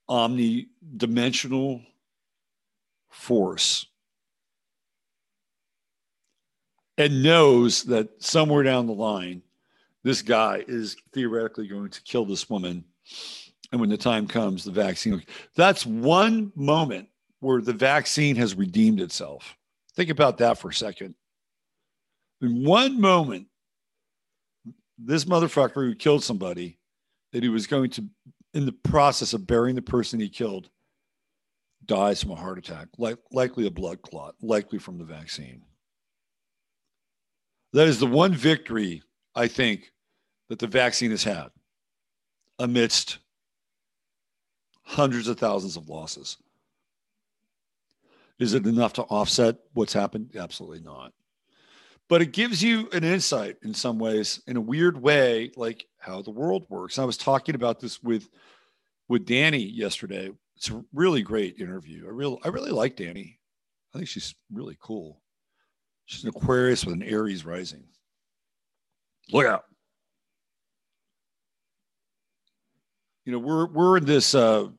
omni-dimensional 0.08 1.82
force. 3.10 3.86
And 6.98 7.22
knows 7.22 7.84
that 7.84 8.24
somewhere 8.24 8.64
down 8.64 8.88
the 8.88 8.94
line, 8.94 9.44
this 10.08 10.22
guy 10.22 10.64
is 10.68 10.96
theoretically 11.14 11.68
going 11.68 11.90
to 11.90 12.02
kill 12.04 12.24
this 12.24 12.50
woman 12.50 12.86
and 13.72 13.82
when 13.82 13.90
the 13.90 13.98
time 13.98 14.26
comes, 14.26 14.64
the 14.64 14.72
vaccine. 14.72 15.22
That's 15.56 15.86
one 15.86 16.54
moment 16.56 17.10
where 17.42 17.62
the 17.62 17.74
vaccine 17.74 18.38
has 18.38 18.56
redeemed 18.56 19.02
itself. 19.02 19.58
Think 19.96 20.10
about 20.10 20.38
that 20.38 20.58
for 20.58 20.70
a 20.70 20.74
second. 20.74 21.16
In 22.42 22.64
one 22.64 23.02
moment, 23.02 23.48
this 24.98 25.26
motherfucker 25.26 25.86
who 25.86 25.94
killed 25.94 26.24
somebody 26.24 26.80
that 27.34 27.44
he 27.44 27.50
was 27.50 27.68
going 27.68 27.90
to, 27.92 28.06
in 28.54 28.66
the 28.66 28.72
process 28.72 29.34
of 29.34 29.46
burying 29.46 29.76
the 29.76 29.82
person 29.82 30.22
he 30.22 30.30
killed, 30.30 30.70
dies 31.86 32.22
from 32.22 32.32
a 32.32 32.36
heart 32.36 32.58
attack, 32.58 32.88
like, 32.98 33.18
likely 33.32 33.68
a 33.68 33.72
blood 33.72 34.02
clot, 34.02 34.36
likely 34.42 34.80
from 34.80 34.98
the 34.98 35.04
vaccine. 35.04 35.64
That 37.74 37.88
is 37.88 38.00
the 38.00 38.08
one 38.08 38.34
victory 38.34 39.04
I 39.36 39.48
think 39.48 39.92
that 40.50 40.60
the 40.60 40.68
vaccine 40.68 41.12
has 41.12 41.24
had 41.24 41.48
amidst 42.60 43.20
hundreds 44.84 45.28
of 45.28 45.38
thousands 45.38 45.78
of 45.78 45.90
losses. 45.90 46.38
Is 48.40 48.54
it 48.54 48.66
enough 48.66 48.94
to 48.94 49.04
offset 49.04 49.58
what's 49.74 49.94
happened? 49.94 50.32
Absolutely 50.38 50.80
not. 50.80 51.12
But 52.10 52.22
it 52.22 52.32
gives 52.32 52.64
you 52.64 52.88
an 52.94 53.04
insight 53.04 53.58
in 53.64 53.74
some 53.74 54.00
ways, 54.00 54.42
in 54.48 54.56
a 54.56 54.62
weird 54.62 55.02
way, 55.02 55.52
like 55.58 55.86
how 55.98 56.22
the 56.22 56.32
world 56.32 56.66
works. 56.70 57.00
I 57.00 57.04
was 57.04 57.18
talking 57.18 57.56
about 57.56 57.80
this 57.80 58.02
with 58.02 58.30
with 59.10 59.26
Danny 59.26 59.64
yesterday. 59.64 60.32
It's 60.56 60.70
a 60.70 60.84
really 60.94 61.22
great 61.22 61.60
interview. 61.60 62.06
I 62.08 62.12
really 62.12 62.38
I 62.46 62.48
really 62.48 62.72
like 62.72 62.96
Danny. 62.96 63.40
I 63.94 63.98
think 63.98 64.08
she's 64.08 64.36
really 64.52 64.78
cool. 64.80 65.22
She's 66.06 66.24
an 66.24 66.30
Aquarius 66.30 66.86
with 66.86 66.94
an 66.94 67.04
Aries 67.04 67.46
rising. 67.46 67.84
Look 69.32 69.46
out. 69.46 69.66
You 73.28 73.34
know 73.34 73.40
we're 73.40 73.68
we're 73.68 73.98
in 73.98 74.06
this 74.06 74.34
uh, 74.34 74.70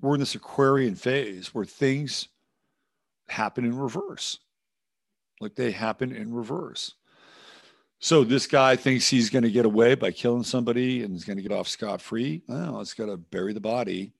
we're 0.00 0.14
in 0.14 0.20
this 0.20 0.34
Aquarian 0.34 0.94
phase 0.94 1.54
where 1.54 1.66
things 1.66 2.28
happen 3.28 3.66
in 3.66 3.76
reverse, 3.76 4.38
like 5.42 5.54
they 5.54 5.70
happen 5.70 6.10
in 6.10 6.32
reverse. 6.32 6.94
So 7.98 8.24
this 8.24 8.46
guy 8.46 8.76
thinks 8.76 9.10
he's 9.10 9.28
going 9.28 9.42
to 9.42 9.50
get 9.50 9.66
away 9.66 9.94
by 9.94 10.10
killing 10.10 10.42
somebody 10.42 11.02
and 11.02 11.12
he's 11.12 11.26
going 11.26 11.36
to 11.36 11.42
get 11.42 11.52
off 11.52 11.68
scot 11.68 12.00
free. 12.00 12.40
Well, 12.48 12.80
it's 12.80 12.94
got 12.94 13.06
to 13.06 13.18
bury 13.18 13.52
the 13.52 13.60
body. 13.60 14.14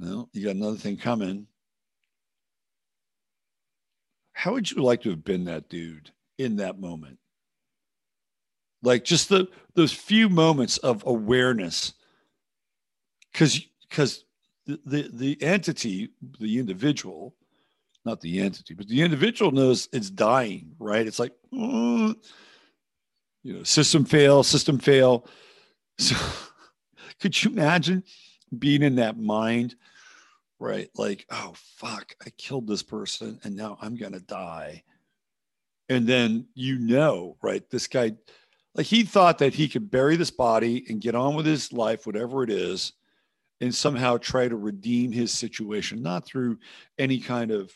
Well, 0.00 0.28
you 0.32 0.46
got 0.46 0.56
another 0.56 0.76
thing 0.76 0.96
coming. 0.96 1.46
How 4.32 4.54
would 4.54 4.68
you 4.68 4.82
like 4.82 5.02
to 5.02 5.10
have 5.10 5.22
been 5.22 5.44
that 5.44 5.68
dude 5.68 6.10
in 6.38 6.56
that 6.56 6.80
moment? 6.80 7.20
Like 8.84 9.04
just 9.04 9.28
the 9.28 9.48
those 9.74 9.92
few 9.92 10.28
moments 10.28 10.78
of 10.78 11.04
awareness. 11.06 11.94
Because 13.32 13.60
because 13.88 14.24
the, 14.66 14.80
the 14.84 15.10
the 15.12 15.42
entity 15.42 16.10
the 16.40 16.58
individual 16.58 17.34
not 18.04 18.20
the 18.20 18.40
entity 18.40 18.74
but 18.74 18.86
the 18.88 19.02
individual 19.02 19.50
knows 19.50 19.88
it's 19.92 20.10
dying 20.10 20.72
right? 20.78 21.06
It's 21.06 21.18
like 21.18 21.32
mm, 21.52 22.14
you 23.42 23.54
know 23.54 23.62
system 23.62 24.04
fail 24.04 24.42
system 24.42 24.78
fail. 24.78 25.26
So 25.98 26.16
could 27.20 27.42
you 27.42 27.50
imagine 27.50 28.04
being 28.56 28.82
in 28.82 28.96
that 28.96 29.18
mind 29.18 29.76
right? 30.60 30.88
Like 30.96 31.26
oh 31.30 31.54
fuck 31.56 32.14
i 32.24 32.30
killed 32.30 32.66
this 32.66 32.82
person 32.82 33.40
and 33.44 33.56
now 33.56 33.78
i'm 33.80 33.96
gonna 33.96 34.20
die. 34.20 34.84
And 35.88 36.06
then 36.06 36.46
you 36.54 36.78
know 36.78 37.36
right 37.42 37.68
this 37.70 37.86
guy 37.86 38.12
like 38.74 38.86
he 38.86 39.04
thought 39.04 39.38
that 39.38 39.54
he 39.54 39.68
could 39.68 39.90
bury 39.90 40.16
this 40.16 40.30
body 40.30 40.84
and 40.88 41.00
get 41.00 41.14
on 41.14 41.34
with 41.34 41.46
his 41.46 41.72
life, 41.72 42.06
whatever 42.06 42.42
it 42.42 42.50
is, 42.50 42.92
and 43.60 43.74
somehow 43.74 44.16
try 44.16 44.48
to 44.48 44.56
redeem 44.56 45.12
his 45.12 45.32
situation, 45.32 46.02
not 46.02 46.26
through 46.26 46.58
any 46.98 47.20
kind 47.20 47.50
of 47.50 47.72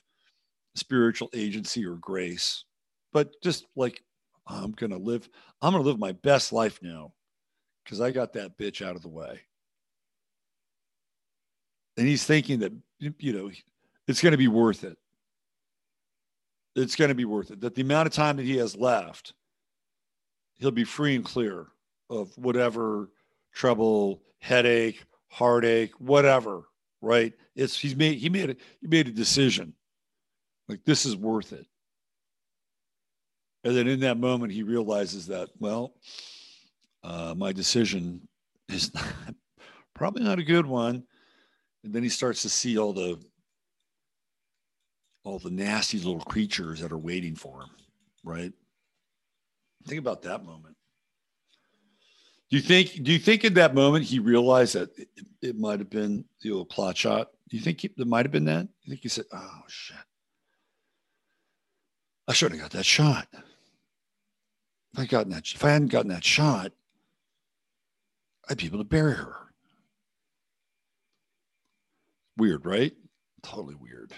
spiritual 0.74 1.30
agency 1.34 1.84
or 1.86 1.94
grace, 1.96 2.64
but 3.12 3.30
just 3.42 3.66
like, 3.76 4.02
I'm 4.46 4.72
going 4.72 4.90
to 4.90 4.98
live, 4.98 5.28
I'm 5.62 5.72
going 5.72 5.82
to 5.82 5.88
live 5.88 5.98
my 5.98 6.12
best 6.12 6.52
life 6.52 6.80
now 6.82 7.12
because 7.84 8.00
I 8.00 8.10
got 8.10 8.32
that 8.32 8.58
bitch 8.58 8.84
out 8.84 8.96
of 8.96 9.02
the 9.02 9.08
way. 9.08 9.40
and 11.98 12.06
he's 12.06 12.24
thinking 12.24 12.60
that 12.60 12.72
you 13.00 13.32
know 13.32 13.50
it's 14.06 14.22
going 14.22 14.32
to 14.32 14.38
be 14.38 14.48
worth 14.48 14.84
it. 14.84 14.96
It's 16.76 16.94
going 16.94 17.08
to 17.08 17.14
be 17.14 17.24
worth 17.24 17.50
it. 17.50 17.60
That 17.60 17.74
the 17.74 17.82
amount 17.82 18.06
of 18.06 18.12
time 18.12 18.36
that 18.36 18.46
he 18.46 18.56
has 18.58 18.76
left, 18.76 19.34
he'll 20.58 20.70
be 20.70 20.84
free 20.84 21.14
and 21.16 21.24
clear 21.24 21.66
of 22.10 22.36
whatever 22.36 23.10
trouble, 23.52 24.22
headache, 24.38 25.04
heartache, 25.28 25.92
whatever. 25.98 26.62
Right? 27.00 27.32
It's 27.54 27.78
he's 27.78 27.96
made 27.96 28.18
he 28.18 28.28
made 28.28 28.50
a, 28.50 28.56
he 28.80 28.86
made 28.86 29.08
a 29.08 29.12
decision. 29.12 29.74
Like 30.68 30.84
this 30.84 31.06
is 31.06 31.16
worth 31.16 31.52
it. 31.52 31.66
And 33.64 33.76
then 33.76 33.88
in 33.88 34.00
that 34.00 34.18
moment, 34.18 34.52
he 34.52 34.62
realizes 34.62 35.26
that 35.28 35.50
well, 35.58 35.94
uh, 37.02 37.34
my 37.36 37.52
decision 37.52 38.26
is 38.68 38.92
not, 38.94 39.34
probably 39.94 40.24
not 40.24 40.38
a 40.38 40.44
good 40.44 40.66
one. 40.66 41.04
And 41.84 41.92
then 41.92 42.02
he 42.02 42.08
starts 42.08 42.42
to 42.42 42.48
see 42.48 42.78
all 42.78 42.92
the 42.92 43.18
all 45.24 45.38
the 45.38 45.50
nasty 45.50 45.98
little 45.98 46.20
creatures 46.20 46.80
that 46.80 46.92
are 46.92 46.98
waiting 46.98 47.34
for 47.34 47.60
him, 47.60 47.70
right? 48.24 48.52
Think 49.86 50.00
about 50.00 50.22
that 50.22 50.44
moment. 50.44 50.76
Do 52.50 52.56
you 52.56 52.62
think? 52.62 53.02
Do 53.02 53.12
you 53.12 53.18
think 53.18 53.44
in 53.44 53.54
that 53.54 53.74
moment 53.74 54.04
he 54.04 54.18
realized 54.18 54.74
that 54.74 54.90
it, 54.98 55.08
it 55.42 55.58
might 55.58 55.78
have 55.80 55.90
been 55.90 56.24
the 56.42 56.52
old 56.52 56.70
clot 56.70 56.96
shot? 56.96 57.28
Do 57.48 57.56
you 57.56 57.62
think 57.62 57.84
it 57.84 57.98
might 57.98 58.24
have 58.24 58.32
been 58.32 58.46
that? 58.46 58.68
You 58.82 58.90
think 58.90 59.02
he 59.02 59.08
said, 59.08 59.26
"Oh 59.32 59.62
shit, 59.68 59.96
I 62.26 62.32
should 62.32 62.52
have 62.52 62.60
got 62.60 62.70
that 62.70 62.86
shot. 62.86 63.28
If 64.92 64.98
I 64.98 65.06
gotten 65.06 65.32
that, 65.32 65.44
if 65.54 65.62
I 65.62 65.70
hadn't 65.70 65.88
gotten 65.88 66.10
that 66.10 66.24
shot, 66.24 66.72
I'd 68.48 68.58
be 68.58 68.66
able 68.66 68.78
to 68.78 68.84
bury 68.84 69.14
her." 69.14 69.36
Weird, 72.38 72.64
right? 72.64 72.94
Totally 73.42 73.74
weird. 73.74 74.12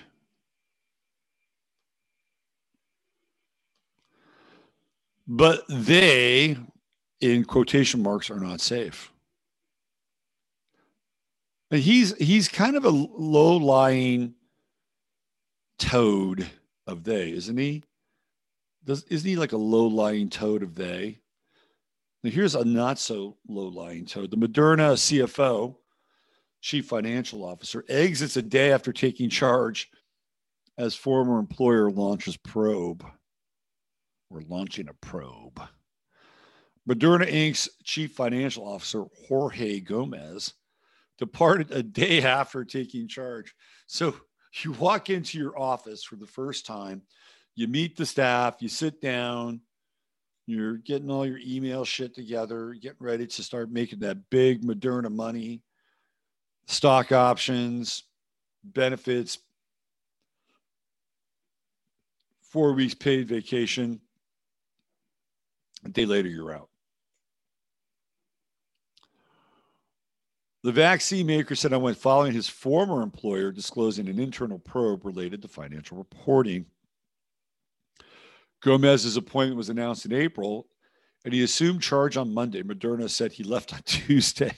But 5.33 5.63
they, 5.69 6.57
in 7.21 7.45
quotation 7.45 8.03
marks, 8.03 8.31
are 8.31 8.41
not 8.41 8.61
safe. 8.61 9.13
And 11.71 11.81
he's 11.81 12.17
he's 12.17 12.49
kind 12.49 12.75
of 12.75 12.85
a 12.85 12.91
low 12.91 13.57
lying 13.57 14.35
toad 15.79 16.51
of 16.89 17.05
they, 17.05 17.31
isn't 17.31 17.57
he? 17.57 17.85
Does 18.83 19.05
isn't 19.05 19.29
he 19.29 19.37
like 19.37 19.53
a 19.53 19.57
low 19.57 19.87
lying 19.87 20.31
toad 20.31 20.65
of 20.65 20.75
they? 20.75 21.21
Now 22.25 22.31
here's 22.31 22.57
a 22.57 22.65
not 22.65 22.99
so 22.99 23.37
low 23.49 23.69
lying 23.69 24.07
toad. 24.07 24.33
The 24.33 24.37
Moderna 24.37 24.95
CFO 24.95 25.77
chief 26.61 26.87
financial 26.87 27.45
officer, 27.45 27.85
exits 27.89 28.37
a 28.37 28.43
day 28.43 28.73
after 28.73 28.93
taking 28.93 29.31
charge 29.31 29.91
as 30.77 30.97
former 30.97 31.39
employer 31.39 31.89
launches 31.89 32.37
probe. 32.37 33.05
We're 34.31 34.43
launching 34.49 34.89
a 34.89 34.95
probe. 34.95 35.61
Moderna 36.89 37.31
Inc.'s 37.31 37.69
chief 37.85 38.13
financial 38.13 38.67
officer, 38.67 39.05
Jorge 39.29 39.81
Gomez, 39.81 40.55
departed 41.19 41.71
a 41.73 41.83
day 41.83 42.23
after 42.25 42.65
taking 42.65 43.09
charge. 43.09 43.55
So 43.87 44.15
you 44.63 44.73
walk 44.73 45.11
into 45.11 45.39
your 45.39 45.59
office 45.59 46.03
for 46.03 46.17
the 46.17 46.27
first 46.27 46.65
time, 46.65 47.03
you 47.55 47.69
meet 47.69 47.97
the 47.97 48.07
staff, 48.07 48.57
you 48.61 48.69
sit 48.69 49.01
down, 49.01 49.61
you're 50.47 50.79
getting 50.79 51.11
all 51.11 51.27
your 51.27 51.39
email 51.45 51.85
shit 51.85 52.15
together, 52.15 52.75
getting 52.81 52.97
ready 53.01 53.27
to 53.27 53.43
start 53.43 53.71
making 53.71 54.01
that 54.01 54.31
big 54.31 54.63
Moderna 54.63 55.13
money 55.13 55.63
stock 56.71 57.11
options, 57.13 58.05
benefits, 58.63 59.39
four 62.43 62.73
weeks 62.73 62.95
paid 62.95 63.29
vacation. 63.29 64.01
A 65.85 65.89
day 65.89 66.07
later, 66.07 66.29
you're 66.29 66.55
out. 66.55 66.69
The 70.63 70.73
vaccine 70.73 71.27
maker 71.27 71.55
said 71.55 71.73
I 71.73 71.79
went 71.79 71.97
following 71.97 72.33
his 72.33 72.49
former 72.49 73.03
employer 73.03 73.51
disclosing 73.51 74.09
an 74.09 74.19
internal 74.19 74.59
probe 74.59 75.07
related 75.07 75.41
to 75.43 75.49
financial 75.49 75.97
reporting. 75.97 76.67
Gomez's 78.63 79.17
appointment 79.17 79.57
was 79.57 79.71
announced 79.71 80.05
in 80.05 80.13
April, 80.13 80.67
and 81.25 81.33
he 81.33 81.43
assumed 81.43 81.81
charge 81.81 82.19
on 82.19 82.35
Monday. 82.35 82.63
Moderna 82.63 83.09
said 83.09 83.33
he 83.33 83.43
left 83.43 83.73
on 83.73 83.81
Tuesday 83.87 84.53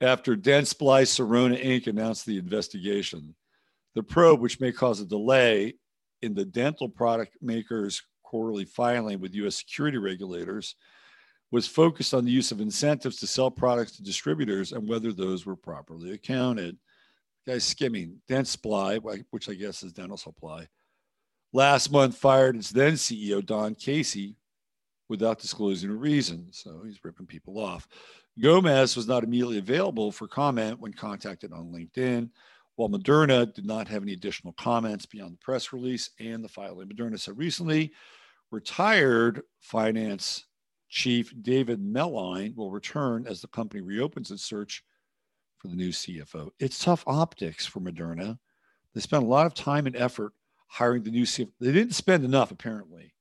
after 0.00 0.36
Dentsply 0.36 1.02
Sirona 1.02 1.62
Inc. 1.64 1.88
announced 1.88 2.26
the 2.26 2.38
investigation. 2.38 3.34
The 3.94 4.04
probe, 4.04 4.40
which 4.40 4.60
may 4.60 4.70
cause 4.70 5.00
a 5.00 5.06
delay 5.06 5.74
in 6.22 6.34
the 6.34 6.44
dental 6.44 6.88
product 6.88 7.36
maker's 7.40 8.02
quarterly 8.26 8.64
filing 8.64 9.20
with 9.20 9.34
U.S. 9.36 9.56
security 9.56 9.98
regulators, 9.98 10.74
was 11.52 11.68
focused 11.68 12.12
on 12.12 12.24
the 12.24 12.30
use 12.30 12.50
of 12.50 12.60
incentives 12.60 13.16
to 13.16 13.26
sell 13.26 13.50
products 13.50 13.92
to 13.92 14.02
distributors 14.02 14.72
and 14.72 14.88
whether 14.88 15.12
those 15.12 15.46
were 15.46 15.54
properly 15.54 16.12
accounted. 16.12 16.76
Guys 17.46 17.62
skimming 17.62 18.20
Dent 18.26 18.48
Supply, 18.48 18.96
which 19.30 19.48
I 19.48 19.54
guess 19.54 19.84
is 19.84 19.92
dental 19.92 20.16
supply, 20.16 20.66
last 21.52 21.92
month 21.92 22.16
fired 22.16 22.56
its 22.56 22.70
then 22.70 22.94
CEO 22.94 23.46
Don 23.46 23.76
Casey 23.76 24.34
without 25.08 25.38
disclosing 25.38 25.90
a 25.90 25.94
reason. 25.94 26.48
So 26.50 26.82
he's 26.84 27.04
ripping 27.04 27.26
people 27.26 27.60
off. 27.60 27.86
Gomez 28.40 28.96
was 28.96 29.06
not 29.06 29.22
immediately 29.22 29.58
available 29.58 30.10
for 30.10 30.26
comment 30.26 30.80
when 30.80 30.92
contacted 30.92 31.52
on 31.52 31.72
LinkedIn, 31.72 32.28
while 32.76 32.88
Moderna 32.88 33.52
did 33.52 33.66
not 33.66 33.88
have 33.88 34.02
any 34.02 34.12
additional 34.12 34.52
comments 34.52 35.06
beyond 35.06 35.32
the 35.32 35.38
press 35.38 35.72
release 35.72 36.10
and 36.20 36.44
the 36.44 36.48
filing. 36.48 36.88
Moderna 36.88 37.18
said 37.18 37.36
recently, 37.36 37.92
retired 38.50 39.42
finance 39.60 40.44
chief 40.88 41.32
David 41.42 41.80
Meline 41.80 42.54
will 42.54 42.70
return 42.70 43.26
as 43.26 43.40
the 43.40 43.48
company 43.48 43.80
reopens 43.80 44.30
its 44.30 44.44
search 44.44 44.84
for 45.58 45.68
the 45.68 45.74
new 45.74 45.88
CFO. 45.88 46.50
It's 46.60 46.78
tough 46.78 47.02
optics 47.06 47.66
for 47.66 47.80
Moderna. 47.80 48.38
They 48.94 49.00
spent 49.00 49.24
a 49.24 49.26
lot 49.26 49.46
of 49.46 49.54
time 49.54 49.86
and 49.86 49.96
effort 49.96 50.32
hiring 50.68 51.02
the 51.02 51.10
new 51.10 51.24
CFO. 51.24 51.50
They 51.60 51.72
didn't 51.72 51.94
spend 51.94 52.24
enough, 52.24 52.50
apparently. 52.50 53.14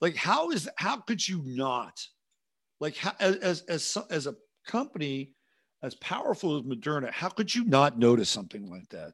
Like, 0.00 0.16
how 0.16 0.50
is 0.50 0.68
how 0.76 0.98
could 0.98 1.26
you 1.26 1.42
not? 1.44 2.06
Like, 2.80 2.96
how, 2.96 3.12
as 3.18 3.62
as 3.62 3.96
as 4.10 4.26
a 4.26 4.36
company 4.66 5.34
as 5.82 5.94
powerful 5.96 6.56
as 6.56 6.62
Moderna, 6.62 7.10
how 7.10 7.28
could 7.28 7.54
you 7.54 7.64
not 7.64 7.98
notice 7.98 8.28
something 8.28 8.70
like 8.70 8.88
that? 8.90 9.12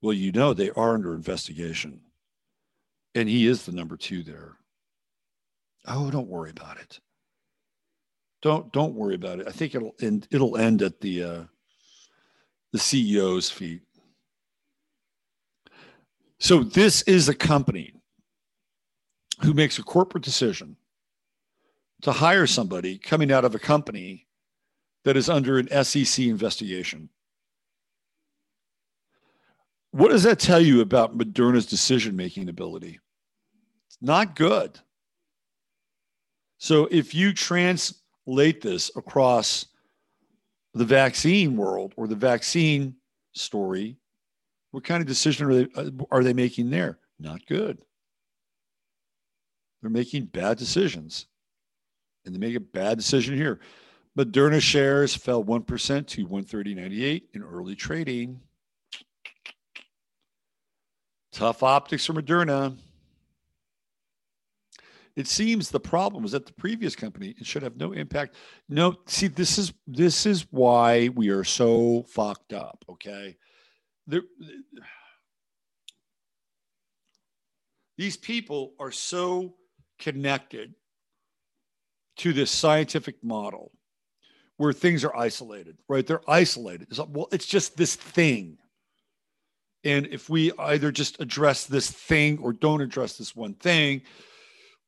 Well, 0.00 0.12
you 0.12 0.32
know 0.32 0.52
they 0.52 0.70
are 0.70 0.94
under 0.94 1.14
investigation. 1.14 2.00
And 3.14 3.28
he 3.28 3.46
is 3.46 3.64
the 3.64 3.72
number 3.72 3.96
two 3.96 4.22
there. 4.22 4.56
Oh, 5.86 6.10
don't 6.10 6.28
worry 6.28 6.50
about 6.50 6.78
it. 6.78 7.00
Don't 8.42 8.70
don't 8.72 8.94
worry 8.94 9.14
about 9.14 9.40
it. 9.40 9.48
I 9.48 9.52
think 9.52 9.74
it'll 9.74 9.94
end 10.00 10.28
it'll 10.30 10.56
end 10.56 10.82
at 10.82 11.00
the 11.00 11.22
uh, 11.22 11.44
the 12.72 12.78
CEO's 12.78 13.50
feet. 13.50 13.82
So 16.38 16.62
this 16.62 17.02
is 17.02 17.28
a 17.28 17.34
company 17.34 17.94
who 19.42 19.54
makes 19.54 19.78
a 19.78 19.82
corporate 19.82 20.24
decision 20.24 20.76
to 22.02 22.12
hire 22.12 22.46
somebody 22.46 22.98
coming 22.98 23.32
out 23.32 23.46
of 23.46 23.54
a 23.54 23.58
company 23.58 24.26
that 25.04 25.16
is 25.16 25.28
under 25.28 25.58
an 25.58 25.84
SEC 25.84 26.26
investigation. 26.26 27.08
What 29.90 30.10
does 30.10 30.24
that 30.24 30.40
tell 30.40 30.60
you 30.60 30.80
about 30.80 31.16
Moderna's 31.16 31.66
decision 31.66 32.16
making 32.16 32.48
ability? 32.48 32.98
It's 33.86 33.98
not 34.00 34.34
good. 34.34 34.78
So 36.58 36.88
if 36.90 37.14
you 37.14 37.32
translate 37.32 38.60
this 38.60 38.90
across 38.96 39.66
the 40.72 40.84
vaccine 40.84 41.56
world 41.56 41.92
or 41.96 42.08
the 42.08 42.16
vaccine 42.16 42.96
story, 43.34 43.96
what 44.72 44.82
kind 44.82 45.00
of 45.00 45.06
decision 45.06 45.46
are 45.46 45.54
they, 45.54 45.68
uh, 45.76 45.90
are 46.10 46.24
they 46.24 46.32
making 46.32 46.70
there? 46.70 46.98
Not 47.20 47.46
good. 47.46 47.78
They're 49.80 49.90
making 49.90 50.24
bad 50.26 50.58
decisions 50.58 51.26
and 52.24 52.34
they 52.34 52.38
make 52.38 52.56
a 52.56 52.60
bad 52.60 52.96
decision 52.96 53.36
here. 53.36 53.60
Moderna 54.16 54.60
shares 54.60 55.14
fell 55.14 55.42
1% 55.42 56.06
to 56.06 56.26
130.98 56.26 57.22
in 57.34 57.42
early 57.42 57.74
trading. 57.74 58.40
Tough 61.32 61.64
optics 61.64 62.06
for 62.06 62.12
Moderna. 62.12 62.76
It 65.16 65.26
seems 65.26 65.68
the 65.68 65.80
problem 65.80 66.22
was 66.22 66.32
that 66.32 66.46
the 66.46 66.52
previous 66.52 66.94
company 66.94 67.34
should 67.42 67.62
have 67.62 67.76
no 67.76 67.92
impact. 67.92 68.36
No, 68.68 68.96
see, 69.06 69.28
this 69.28 69.58
is 69.58 69.72
this 69.86 70.26
is 70.26 70.46
why 70.50 71.08
we 71.08 71.28
are 71.28 71.44
so 71.44 72.04
fucked 72.08 72.52
up. 72.52 72.84
Okay, 72.88 73.36
there, 74.08 74.22
these 77.96 78.16
people 78.16 78.74
are 78.80 78.90
so 78.90 79.54
connected 80.00 80.74
to 82.16 82.32
this 82.32 82.50
scientific 82.50 83.22
model 83.22 83.70
where 84.56 84.72
things 84.72 85.04
are 85.04 85.16
isolated, 85.16 85.78
right? 85.88 86.06
They're 86.06 86.28
isolated. 86.28 86.88
It's 86.90 86.98
well, 86.98 87.28
it's 87.32 87.46
just 87.46 87.76
this 87.76 87.94
thing. 87.94 88.58
And 89.84 90.06
if 90.06 90.30
we 90.30 90.52
either 90.58 90.90
just 90.90 91.20
address 91.20 91.66
this 91.66 91.90
thing 91.90 92.38
or 92.38 92.52
don't 92.52 92.80
address 92.80 93.18
this 93.18 93.36
one 93.36 93.54
thing, 93.54 94.02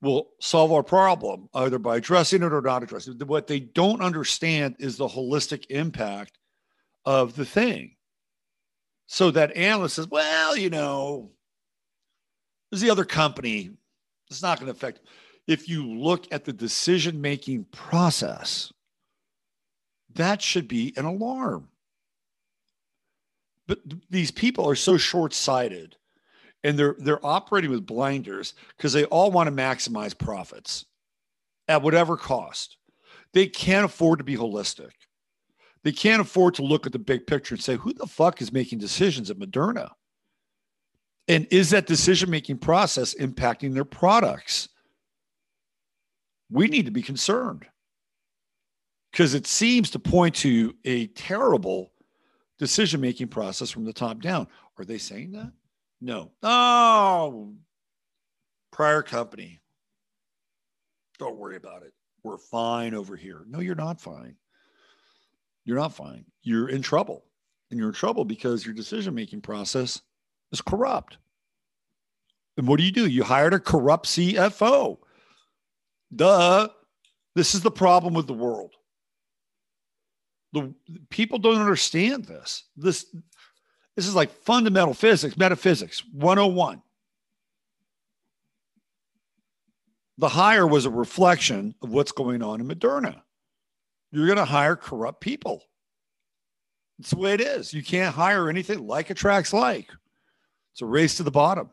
we'll 0.01 0.29
solve 0.41 0.73
our 0.73 0.83
problem 0.83 1.49
either 1.55 1.79
by 1.79 1.97
addressing 1.97 2.43
it 2.43 2.53
or 2.53 2.63
not 2.63 2.83
addressing 2.83 3.15
it. 3.21 3.27
What 3.27 3.47
they 3.47 3.61
don't 3.61 4.01
understand 4.01 4.77
is 4.79 4.97
the 4.97 5.09
holistic 5.09 5.67
impact 5.69 6.39
of 7.05 7.37
the 7.37 7.45
thing. 7.45 7.97
So 9.07 9.31
that 9.33 9.57
analyst 9.57 9.97
says, 9.97 10.09
well, 10.09 10.57
you 10.57 10.71
know, 10.71 11.31
there's 12.71 12.81
the 12.81 12.91
other 12.91 13.05
company. 13.05 13.71
It's 14.31 14.43
not 14.43 14.59
going 14.59 14.67
to 14.67 14.77
affect. 14.77 15.01
If 15.47 15.69
you 15.69 15.87
look 15.87 16.27
at 16.33 16.45
the 16.45 16.53
decision 16.53 17.21
making 17.21 17.67
process, 17.67 18.73
that 20.17 20.43
should 20.43 20.69
be 20.69 20.93
an 20.97 21.05
alarm. 21.05 21.69
But 23.67 23.79
these 24.11 24.31
people 24.31 24.69
are 24.69 24.77
so 24.77 24.97
short 24.97 25.35
sighted 25.35 25.97
and 26.63 26.79
they're 26.79 26.97
they're 26.99 27.25
operating 27.25 27.71
with 27.71 27.87
blinders 27.87 28.55
because 28.77 28.93
they 28.93 29.05
all 29.05 29.31
want 29.31 29.49
to 29.49 29.55
maximize 29.55 30.17
profits 30.17 30.85
at 31.69 31.83
whatever 31.83 32.17
cost. 32.17 32.77
They 33.33 33.47
can't 33.47 33.85
afford 33.85 34.19
to 34.19 34.25
be 34.25 34.37
holistic. 34.37 34.91
They 35.83 35.93
can't 35.93 36.21
afford 36.21 36.55
to 36.55 36.63
look 36.63 36.87
at 36.87 36.93
the 36.93 36.99
big 36.99 37.27
picture 37.27 37.55
and 37.55 37.63
say, 37.63 37.77
who 37.77 37.93
the 37.93 38.07
fuck 38.07 38.43
is 38.43 38.53
making 38.53 38.79
decisions 38.79 39.31
at 39.31 39.39
Moderna? 39.39 39.91
And 41.29 41.47
is 41.51 41.71
that 41.71 41.87
decision 41.87 42.31
making 42.31 42.59
process 42.59 43.15
impacting 43.15 43.75
their 43.75 43.85
products? 43.85 44.69
We 46.51 46.69
need 46.69 46.87
to 46.87 46.93
be 46.93 47.03
concerned 47.03 47.67
because 49.17 49.33
it 49.33 49.47
seems 49.47 49.89
to 49.89 49.99
point 49.99 50.35
to 50.35 50.77
a 50.85 51.07
terrible 51.07 51.91
decision 52.59 53.01
making 53.01 53.29
process 53.29 53.71
from 53.71 53.87
the 53.87 53.93
top 53.93 54.21
down. 54.21 54.47
Are 54.79 54.85
they 54.85 54.99
saying 54.99 55.33
that? 55.33 55.53
No. 56.03 56.33
Oh, 56.43 57.55
prior 58.71 59.01
company. 59.01 59.59
Don't 61.19 61.39
worry 61.39 61.57
about 61.57 61.83
it. 61.83 61.95
We're 62.25 62.37
fine 62.37 62.93
over 62.93 63.17
here. 63.17 63.47
No, 63.49 63.61
you're 63.61 63.75
not 63.75 64.03
fine. 64.03 64.37
You're 65.65 65.79
not 65.79 65.95
fine. 65.95 66.27
You're 66.43 66.69
in 66.69 66.83
trouble. 66.83 67.25
And 67.71 67.81
you're 67.81 67.89
in 67.89 67.95
trouble 67.95 68.27
because 68.27 68.67
your 68.67 68.75
decision 68.75 69.15
making 69.15 69.41
process 69.41 70.03
is 70.53 70.61
corrupt. 70.61 71.17
And 72.59 72.69
what 72.69 72.77
do 72.79 72.85
you 72.85 72.93
do? 72.93 73.07
You 73.07 73.25
hired 73.25 73.55
a 73.55 73.61
corrupt 73.61 74.09
CFO. 74.09 74.99
Duh. 76.15 76.69
This 77.35 77.55
is 77.55 77.63
the 77.63 77.71
problem 77.71 78.13
with 78.13 78.27
the 78.27 78.35
world. 78.35 78.75
The 80.57 80.75
people 81.11 81.39
don't 81.39 81.61
understand 81.61 82.25
this. 82.25 82.65
This 82.79 83.05
this 83.95 84.07
is 84.07 84.15
like 84.15 84.31
fundamental 84.31 84.95
physics, 84.95 85.37
metaphysics 85.37 86.03
101. 86.13 86.83
The 90.19 90.29
hire 90.29 90.67
was 90.67 90.87
a 90.87 90.91
reflection 90.91 91.75
of 91.83 91.91
what's 91.91 92.13
going 92.13 92.43
on 92.43 92.61
in 92.61 92.69
Moderna. 92.69 93.21
You're 94.13 94.27
going 94.27 94.39
to 94.39 94.47
hire 94.47 94.77
corrupt 94.77 95.21
people. 95.21 95.63
It's 96.99 97.11
the 97.11 97.19
way 97.19 97.35
it 97.35 97.43
is. 97.43 97.75
You 97.75 97.83
can't 97.83 98.15
hire 98.15 98.49
anything 98.49 98.87
like 98.87 99.11
attracts 99.11 99.53
like. 99.53 99.91
It's 100.73 100.81
a 100.81 100.87
race 100.87 101.17
to 101.19 101.23
the 101.23 101.31
bottom. 101.31 101.69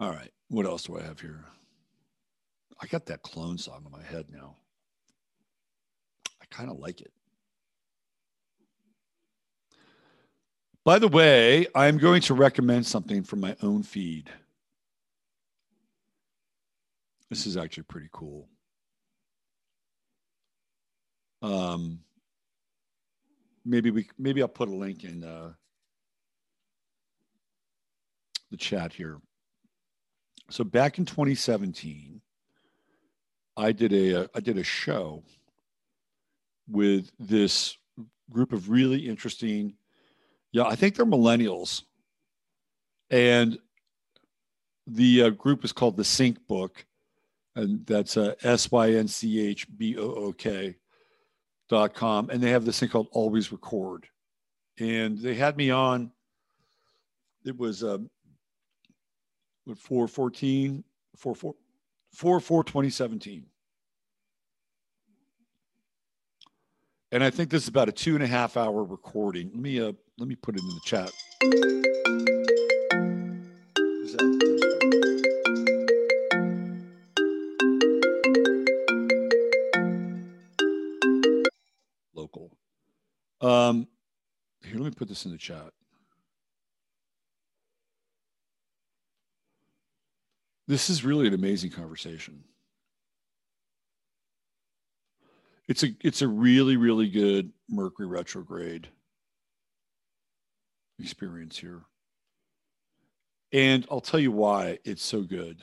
All 0.00 0.10
right. 0.10 0.32
What 0.48 0.66
else 0.66 0.84
do 0.84 0.98
I 0.98 1.02
have 1.02 1.20
here? 1.20 1.44
I 2.80 2.86
got 2.86 3.06
that 3.06 3.22
clone 3.22 3.58
song 3.58 3.82
in 3.86 3.92
my 3.92 4.02
head 4.02 4.26
now. 4.30 4.56
I 6.40 6.44
kind 6.50 6.70
of 6.70 6.78
like 6.78 7.00
it. 7.00 7.12
By 10.84 10.98
the 10.98 11.08
way, 11.08 11.66
I'm 11.74 11.98
going 11.98 12.22
to 12.22 12.34
recommend 12.34 12.86
something 12.86 13.24
from 13.24 13.40
my 13.40 13.56
own 13.62 13.82
feed. 13.82 14.30
This 17.28 17.46
is 17.46 17.56
actually 17.56 17.82
pretty 17.84 18.08
cool. 18.12 18.48
Um, 21.42 22.00
maybe 23.64 23.90
we 23.90 24.08
maybe 24.16 24.42
I'll 24.42 24.48
put 24.48 24.68
a 24.68 24.74
link 24.74 25.02
in 25.02 25.24
uh, 25.24 25.52
the 28.50 28.56
chat 28.56 28.92
here. 28.92 29.18
So 30.50 30.62
back 30.62 30.98
in 30.98 31.04
2017, 31.04 32.20
I 33.56 33.72
did 33.72 33.92
a 33.92 34.28
I 34.34 34.40
did 34.40 34.58
a 34.58 34.64
show 34.64 35.22
with 36.68 37.10
this 37.18 37.76
group 38.30 38.52
of 38.52 38.70
really 38.70 39.08
interesting, 39.08 39.74
yeah, 40.52 40.64
I 40.64 40.74
think 40.74 40.96
they're 40.96 41.06
millennials, 41.06 41.82
and 43.10 43.58
the 44.86 45.22
uh, 45.22 45.30
group 45.30 45.64
is 45.64 45.72
called 45.72 45.96
the 45.96 46.04
Sync 46.04 46.46
Book, 46.46 46.84
and 47.54 47.86
that's 47.86 48.16
uh, 48.16 48.34
S 48.42 48.70
Y 48.70 48.92
N 48.92 49.08
C 49.08 49.46
H 49.46 49.66
B 49.76 49.96
O 49.96 50.02
O 50.02 50.32
K 50.32 50.76
dot 51.68 51.94
com, 51.94 52.30
and 52.30 52.42
they 52.42 52.50
have 52.50 52.64
this 52.64 52.78
thing 52.78 52.88
called 52.88 53.08
Always 53.12 53.52
Record, 53.52 54.06
and 54.78 55.18
they 55.18 55.34
had 55.34 55.56
me 55.56 55.70
on. 55.70 56.12
It 57.44 57.56
was 57.56 57.84
um, 57.84 58.10
with 59.66 59.78
414, 59.78 60.82
44, 61.16 61.54
4 62.16 62.40
4 62.40 62.64
2017. 62.64 63.44
And 67.12 67.22
I 67.22 67.28
think 67.28 67.50
this 67.50 67.64
is 67.64 67.68
about 67.68 67.90
a 67.90 67.92
two 67.92 68.14
and 68.14 68.24
a 68.24 68.26
half 68.26 68.56
hour 68.56 68.82
recording. 68.82 69.50
Let 69.52 69.60
me 69.60 69.80
uh 69.82 69.92
let 70.18 70.26
me 70.26 70.34
put 70.34 70.56
it 70.56 70.62
in 70.62 70.68
the 70.68 70.80
chat. 70.86 71.10
Local. 82.14 82.56
Um 83.42 83.88
here, 84.64 84.76
let 84.76 84.84
me 84.84 84.90
put 84.96 85.08
this 85.08 85.26
in 85.26 85.32
the 85.32 85.38
chat. 85.38 85.70
This 90.68 90.90
is 90.90 91.04
really 91.04 91.28
an 91.28 91.34
amazing 91.34 91.70
conversation. 91.70 92.42
It's 95.68 95.82
a 95.82 95.88
it's 96.00 96.22
a 96.22 96.28
really 96.28 96.76
really 96.76 97.08
good 97.08 97.52
Mercury 97.68 98.06
retrograde 98.06 98.88
experience 100.98 101.58
here. 101.58 101.82
And 103.52 103.86
I'll 103.90 104.00
tell 104.00 104.20
you 104.20 104.32
why 104.32 104.78
it's 104.84 105.04
so 105.04 105.22
good. 105.22 105.60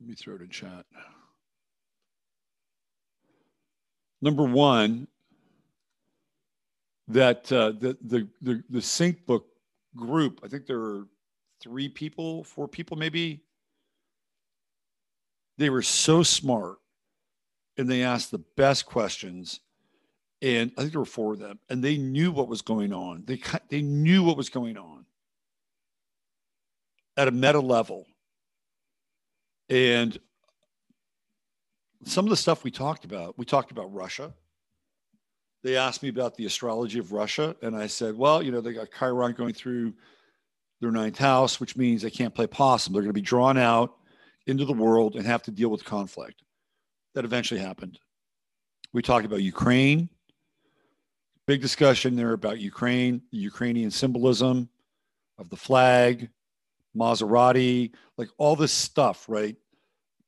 Let 0.00 0.08
me 0.08 0.14
throw 0.14 0.36
it 0.36 0.42
in 0.42 0.48
chat. 0.48 0.84
Number 4.20 4.44
one, 4.44 5.08
that 7.08 7.50
uh, 7.52 7.72
the, 7.72 7.96
the 8.04 8.28
the 8.42 8.62
the 8.70 8.82
sync 8.82 9.26
book 9.26 9.46
group, 9.94 10.40
I 10.44 10.48
think 10.48 10.66
there 10.66 10.80
are 10.80 11.06
three 11.60 11.88
people, 11.88 12.44
four 12.44 12.68
people 12.68 12.96
maybe. 12.96 13.40
They 15.58 15.70
were 15.70 15.82
so 15.82 16.22
smart 16.22 16.76
and 17.76 17.88
they 17.88 18.02
asked 18.02 18.30
the 18.30 18.44
best 18.56 18.86
questions. 18.86 19.60
And 20.42 20.70
I 20.76 20.82
think 20.82 20.92
there 20.92 21.00
were 21.00 21.06
four 21.06 21.32
of 21.32 21.38
them, 21.38 21.58
and 21.70 21.82
they 21.82 21.96
knew 21.96 22.30
what 22.30 22.46
was 22.46 22.60
going 22.60 22.92
on. 22.92 23.24
They, 23.24 23.40
they 23.70 23.80
knew 23.80 24.22
what 24.22 24.36
was 24.36 24.50
going 24.50 24.76
on 24.76 25.06
at 27.16 27.26
a 27.26 27.30
meta 27.30 27.60
level. 27.60 28.06
And 29.70 30.18
some 32.04 32.26
of 32.26 32.30
the 32.30 32.36
stuff 32.36 32.64
we 32.64 32.70
talked 32.70 33.04
about, 33.04 33.38
we 33.38 33.46
talked 33.46 33.70
about 33.70 33.92
Russia. 33.92 34.34
They 35.62 35.76
asked 35.76 36.02
me 36.02 36.10
about 36.10 36.36
the 36.36 36.44
astrology 36.44 36.98
of 36.98 37.12
Russia, 37.12 37.56
and 37.62 37.74
I 37.74 37.86
said, 37.86 38.16
well, 38.16 38.42
you 38.42 38.52
know, 38.52 38.60
they 38.60 38.74
got 38.74 38.88
Chiron 38.96 39.32
going 39.32 39.54
through 39.54 39.94
their 40.80 40.90
ninth 40.90 41.18
house, 41.18 41.58
which 41.60 41.76
means 41.76 42.02
they 42.02 42.10
can't 42.10 42.34
play 42.34 42.46
possum. 42.46 42.92
They're 42.92 43.02
going 43.02 43.10
to 43.10 43.14
be 43.14 43.22
drawn 43.22 43.56
out 43.56 43.96
into 44.46 44.64
the 44.64 44.72
world 44.72 45.16
and 45.16 45.26
have 45.26 45.42
to 45.44 45.50
deal 45.50 45.68
with 45.68 45.84
conflict. 45.84 46.42
That 47.14 47.24
eventually 47.24 47.60
happened. 47.60 47.98
We 48.92 49.02
talked 49.02 49.26
about 49.26 49.42
Ukraine. 49.42 50.08
Big 51.46 51.62
discussion 51.62 52.16
there 52.16 52.32
about 52.32 52.58
Ukraine, 52.58 53.22
the 53.30 53.38
Ukrainian 53.38 53.90
symbolism 53.90 54.68
of 55.38 55.48
the 55.48 55.56
flag, 55.56 56.28
Maserati, 56.96 57.92
like 58.16 58.28
all 58.36 58.56
this 58.56 58.72
stuff, 58.72 59.26
right? 59.28 59.56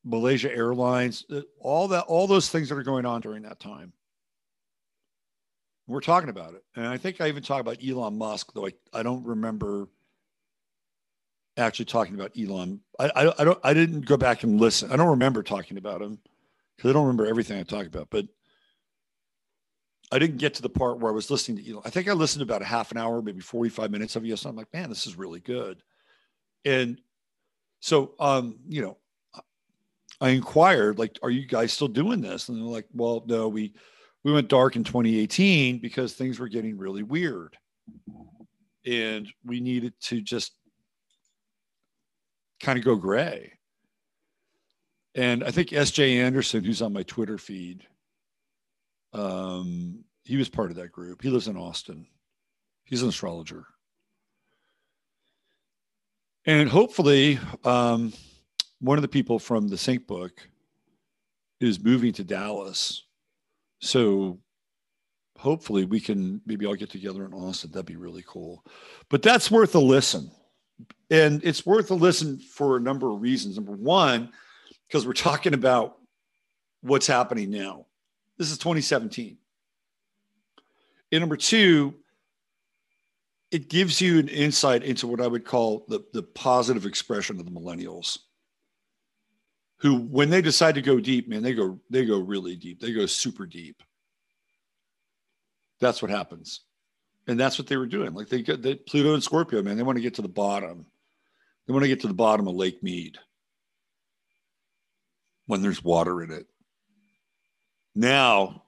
Malaysia 0.05 0.55
Airlines, 0.55 1.25
uh, 1.31 1.41
all 1.59 1.89
that, 1.89 2.05
all 2.05 2.27
those 2.27 2.49
things 2.49 2.69
that 2.69 2.77
are 2.79 2.83
going 2.83 3.05
on 3.05 3.21
during 3.21 3.43
that 3.43 3.59
time. 3.59 3.93
We're 5.87 6.01
talking 6.01 6.29
about 6.29 6.55
it. 6.55 6.63
And 6.77 6.87
I 6.87 6.99
think 6.99 7.21
I 7.21 7.29
even 7.29 7.43
talk 7.43 7.61
about 7.61 7.79
Elon 7.85 8.17
Musk, 8.17 8.53
though 8.55 8.67
I, 8.67 8.73
I 8.93 9.03
don't 9.03 9.25
remember 9.25 9.89
actually 11.59 11.87
talking 11.87 12.15
about 12.15 12.33
Elon. 12.39 12.81
I, 12.99 13.11
I, 13.15 13.33
I 13.41 13.45
don't 13.45 13.59
I 13.65 13.75
didn't 13.75 14.07
go 14.07 14.17
back 14.17 14.43
and 14.43 14.61
listen. 14.61 14.91
I 14.93 14.97
don't 14.97 15.09
remember 15.09 15.43
talking 15.43 15.77
about 15.77 16.01
him 16.01 16.19
because 16.77 16.91
I 16.91 16.93
don't 16.93 17.07
remember 17.07 17.27
everything 17.27 17.59
I 17.59 17.65
talked 17.65 17.89
about. 17.89 18.09
But 18.11 18.27
I 20.11 20.19
didn't 20.19 20.39
get 20.39 20.55
to 20.55 20.63
the 20.63 20.71
part 20.71 21.01
where 21.01 21.13
I 21.13 21.15
was 21.15 21.31
listening 21.31 21.63
to 21.63 21.71
Elon. 21.71 21.83
I 21.85 21.91
think 21.91 22.09
I 22.09 22.13
listened 22.13 22.43
about 22.43 22.63
a 22.63 22.67
half 22.67 22.91
an 22.93 22.97
hour, 22.97 23.21
maybe 23.21 23.41
45 23.41 23.91
minutes 23.91 24.17
of 24.17 24.25
you. 24.25 24.37
So 24.37 24.49
I'm 24.49 24.57
like, 24.57 24.73
man, 24.73 24.89
this 24.89 25.07
is 25.07 25.17
really 25.17 25.41
good. 25.41 25.83
And 26.65 27.01
so, 27.81 28.15
um, 28.19 28.59
you 28.67 28.83
know, 28.83 28.97
I 30.21 30.31
inquired, 30.31 30.99
like, 30.99 31.19
are 31.23 31.31
you 31.31 31.47
guys 31.47 31.73
still 31.73 31.89
doing 31.89 32.21
this? 32.21 32.49
And 32.49 32.59
they're 32.59 32.65
like, 32.65 32.87
well, 32.93 33.23
no, 33.27 33.49
we 33.49 33.75
we 34.25 34.33
went 34.33 34.49
dark 34.49 34.77
in 34.77 34.85
2018 34.85 35.79
because 35.79 36.15
things 36.15 36.39
were 36.39 36.49
getting 36.49 36.77
really 36.77 37.03
weird. 37.03 37.57
And 38.85 39.29
we 39.45 39.61
needed 39.61 39.95
to 40.03 40.21
just 40.21 40.58
kind 42.61 42.79
of 42.79 42.85
go 42.85 42.97
gray. 42.97 43.53
And 45.15 45.43
I 45.43 45.51
think 45.51 45.71
SJ 45.71 46.17
Anderson, 46.19 46.65
who's 46.65 46.83
on 46.83 46.93
my 46.93 47.03
Twitter 47.03 47.39
feed, 47.39 47.87
um, 49.13 50.05
he 50.25 50.37
was 50.37 50.49
part 50.49 50.71
of 50.71 50.77
that 50.77 50.93
group. 50.93 51.23
He 51.23 51.31
lives 51.31 51.49
in 51.49 51.57
Austin. 51.57 52.07
He's 52.85 53.03
an 53.03 53.09
astrologer. 53.09 53.67
And 56.45 56.69
hopefully, 56.69 57.39
um, 57.65 58.13
one 58.81 58.97
of 58.97 59.03
the 59.03 59.09
people 59.09 59.39
from 59.39 59.69
the 59.69 59.77
Sync 59.77 60.07
book 60.07 60.49
is 61.61 61.83
moving 61.83 62.13
to 62.15 62.25
Dallas. 62.25 63.05
So 63.81 64.39
hopefully 65.37 65.85
we 65.85 66.01
can 66.01 66.41
maybe 66.47 66.67
all 66.67 66.75
get 66.75 66.91
together 66.91 67.25
in 67.25 67.35
Austin. 67.35 67.71
That'd 67.71 67.87
be 67.87 67.97
really 67.97 68.25
cool. 68.27 68.65
But 69.09 69.23
that's 69.23 69.51
worth 69.51 69.75
a 69.75 69.81
listen. 69.81 70.31
And 71.11 71.43
it's 71.45 71.65
worth 71.65 71.91
a 71.91 71.95
listen 71.95 72.39
for 72.39 72.77
a 72.77 72.81
number 72.81 73.11
of 73.11 73.21
reasons. 73.21 73.57
Number 73.57 73.73
one, 73.73 74.31
because 74.87 75.07
we're 75.07 75.13
talking 75.15 75.55
about 75.55 75.97
what's 76.83 77.07
happening 77.07 77.51
now. 77.51 77.87
This 78.37 78.51
is 78.51 78.59
2017. 78.59 79.39
And 81.11 81.21
number 81.21 81.37
two, 81.37 81.95
it 83.51 83.69
gives 83.69 84.01
you 84.01 84.19
an 84.19 84.29
insight 84.29 84.83
into 84.83 85.07
what 85.07 85.21
I 85.21 85.27
would 85.27 85.45
call 85.45 85.87
the, 85.89 86.05
the 86.13 86.23
positive 86.23 86.85
expression 86.85 87.41
of 87.41 87.47
the 87.47 87.51
millennials 87.51 88.19
who 89.79 89.97
when 89.97 90.29
they 90.29 90.43
decide 90.43 90.75
to 90.75 90.83
go 90.83 91.01
deep, 91.01 91.29
man, 91.29 91.43
they 91.43 91.55
go 91.55 91.79
they 91.89 92.05
go 92.05 92.19
really 92.19 92.57
deep. 92.57 92.81
They 92.81 92.93
go 92.93 93.07
super 93.07 93.47
deep. 93.47 93.83
That's 95.81 96.03
what 96.03 96.11
happens. 96.11 96.63
And 97.29 97.39
that's 97.39 97.59
what 97.59 97.69
they 97.69 97.77
were 97.77 97.87
doing. 97.87 98.15
Like 98.15 98.29
they 98.29 98.43
get 98.43 98.63
the 98.63 98.75
Pluto 98.75 99.13
and 99.13 99.23
Scorpio, 99.23 99.63
man, 99.63 99.77
they 99.77 99.83
want 99.83 99.97
to 99.97 100.03
get 100.03 100.15
to 100.15 100.23
the 100.23 100.29
bottom. 100.29 100.87
They 101.67 101.75
want 101.75 101.85
to 101.85 101.89
get 101.89 102.01
to 102.01 102.09
the 102.09 102.15
bottom 102.15 102.49
of 102.49 102.55
Lake 102.55 102.83
Mead 102.83 103.19
when 105.47 105.61
there's 105.61 105.85
water 105.85 106.23
in 106.23 106.31
it. 106.31 106.47
Now, 107.95 108.63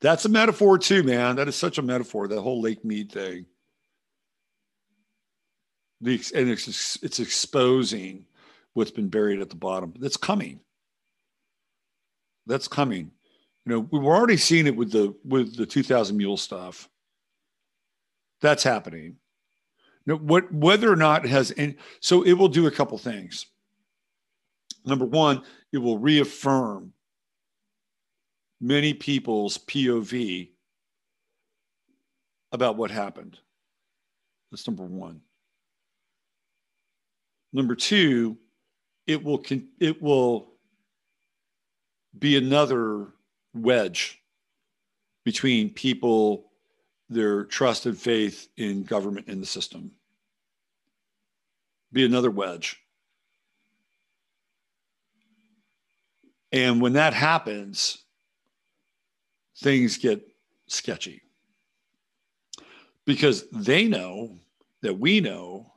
that's 0.00 0.24
a 0.24 0.28
metaphor 0.28 0.76
too, 0.76 1.04
man. 1.04 1.36
That 1.36 1.46
is 1.46 1.54
such 1.54 1.78
a 1.78 1.82
metaphor, 1.82 2.26
that 2.26 2.40
whole 2.40 2.60
Lake 2.60 2.84
Mead 2.84 3.12
thing. 3.12 3.46
The, 6.00 6.20
and 6.34 6.48
it's, 6.48 6.98
it's 7.02 7.20
exposing 7.20 8.26
what's 8.72 8.90
been 8.90 9.08
buried 9.08 9.40
at 9.40 9.50
the 9.50 9.56
bottom. 9.56 9.94
That's 10.00 10.16
coming. 10.16 10.60
That's 12.46 12.66
coming. 12.66 13.12
You 13.66 13.72
know, 13.72 13.88
we 13.92 14.00
were 14.00 14.16
already 14.16 14.38
seeing 14.38 14.66
it 14.66 14.74
with 14.74 14.90
the 14.90 15.14
with 15.24 15.54
the 15.56 15.66
2000 15.66 16.16
mule 16.16 16.38
stuff. 16.38 16.88
That's 18.40 18.62
happening. 18.62 19.16
Know, 20.06 20.16
what 20.16 20.52
whether 20.52 20.90
or 20.90 20.96
not 20.96 21.24
it 21.24 21.30
has 21.30 21.52
any, 21.56 21.76
so 22.00 22.22
it 22.22 22.32
will 22.32 22.48
do 22.48 22.66
a 22.66 22.70
couple 22.70 22.96
things. 22.98 23.46
Number 24.84 25.04
one, 25.04 25.42
it 25.72 25.78
will 25.78 25.98
reaffirm 25.98 26.92
many 28.60 28.94
people's 28.94 29.58
POV 29.58 30.50
about 32.52 32.76
what 32.76 32.90
happened. 32.90 33.38
That's 34.50 34.66
number 34.66 34.84
one. 34.84 35.20
Number 37.52 37.74
two, 37.74 38.38
it 39.06 39.22
will 39.22 39.42
it 39.78 40.00
will 40.00 40.54
be 42.18 42.36
another 42.36 43.08
wedge 43.54 44.20
between 45.24 45.70
people 45.70 46.49
their 47.10 47.44
trust 47.44 47.84
and 47.84 47.98
faith 47.98 48.48
in 48.56 48.84
government 48.84 49.26
and 49.26 49.42
the 49.42 49.46
system. 49.46 49.90
Be 51.92 52.06
another 52.06 52.30
wedge. 52.30 52.80
And 56.52 56.80
when 56.80 56.94
that 56.94 57.12
happens 57.12 57.98
things 59.60 59.98
get 59.98 60.26
sketchy. 60.66 61.22
Because 63.04 63.48
they 63.50 63.86
know 63.86 64.38
that 64.82 64.98
we 64.98 65.20
know 65.20 65.72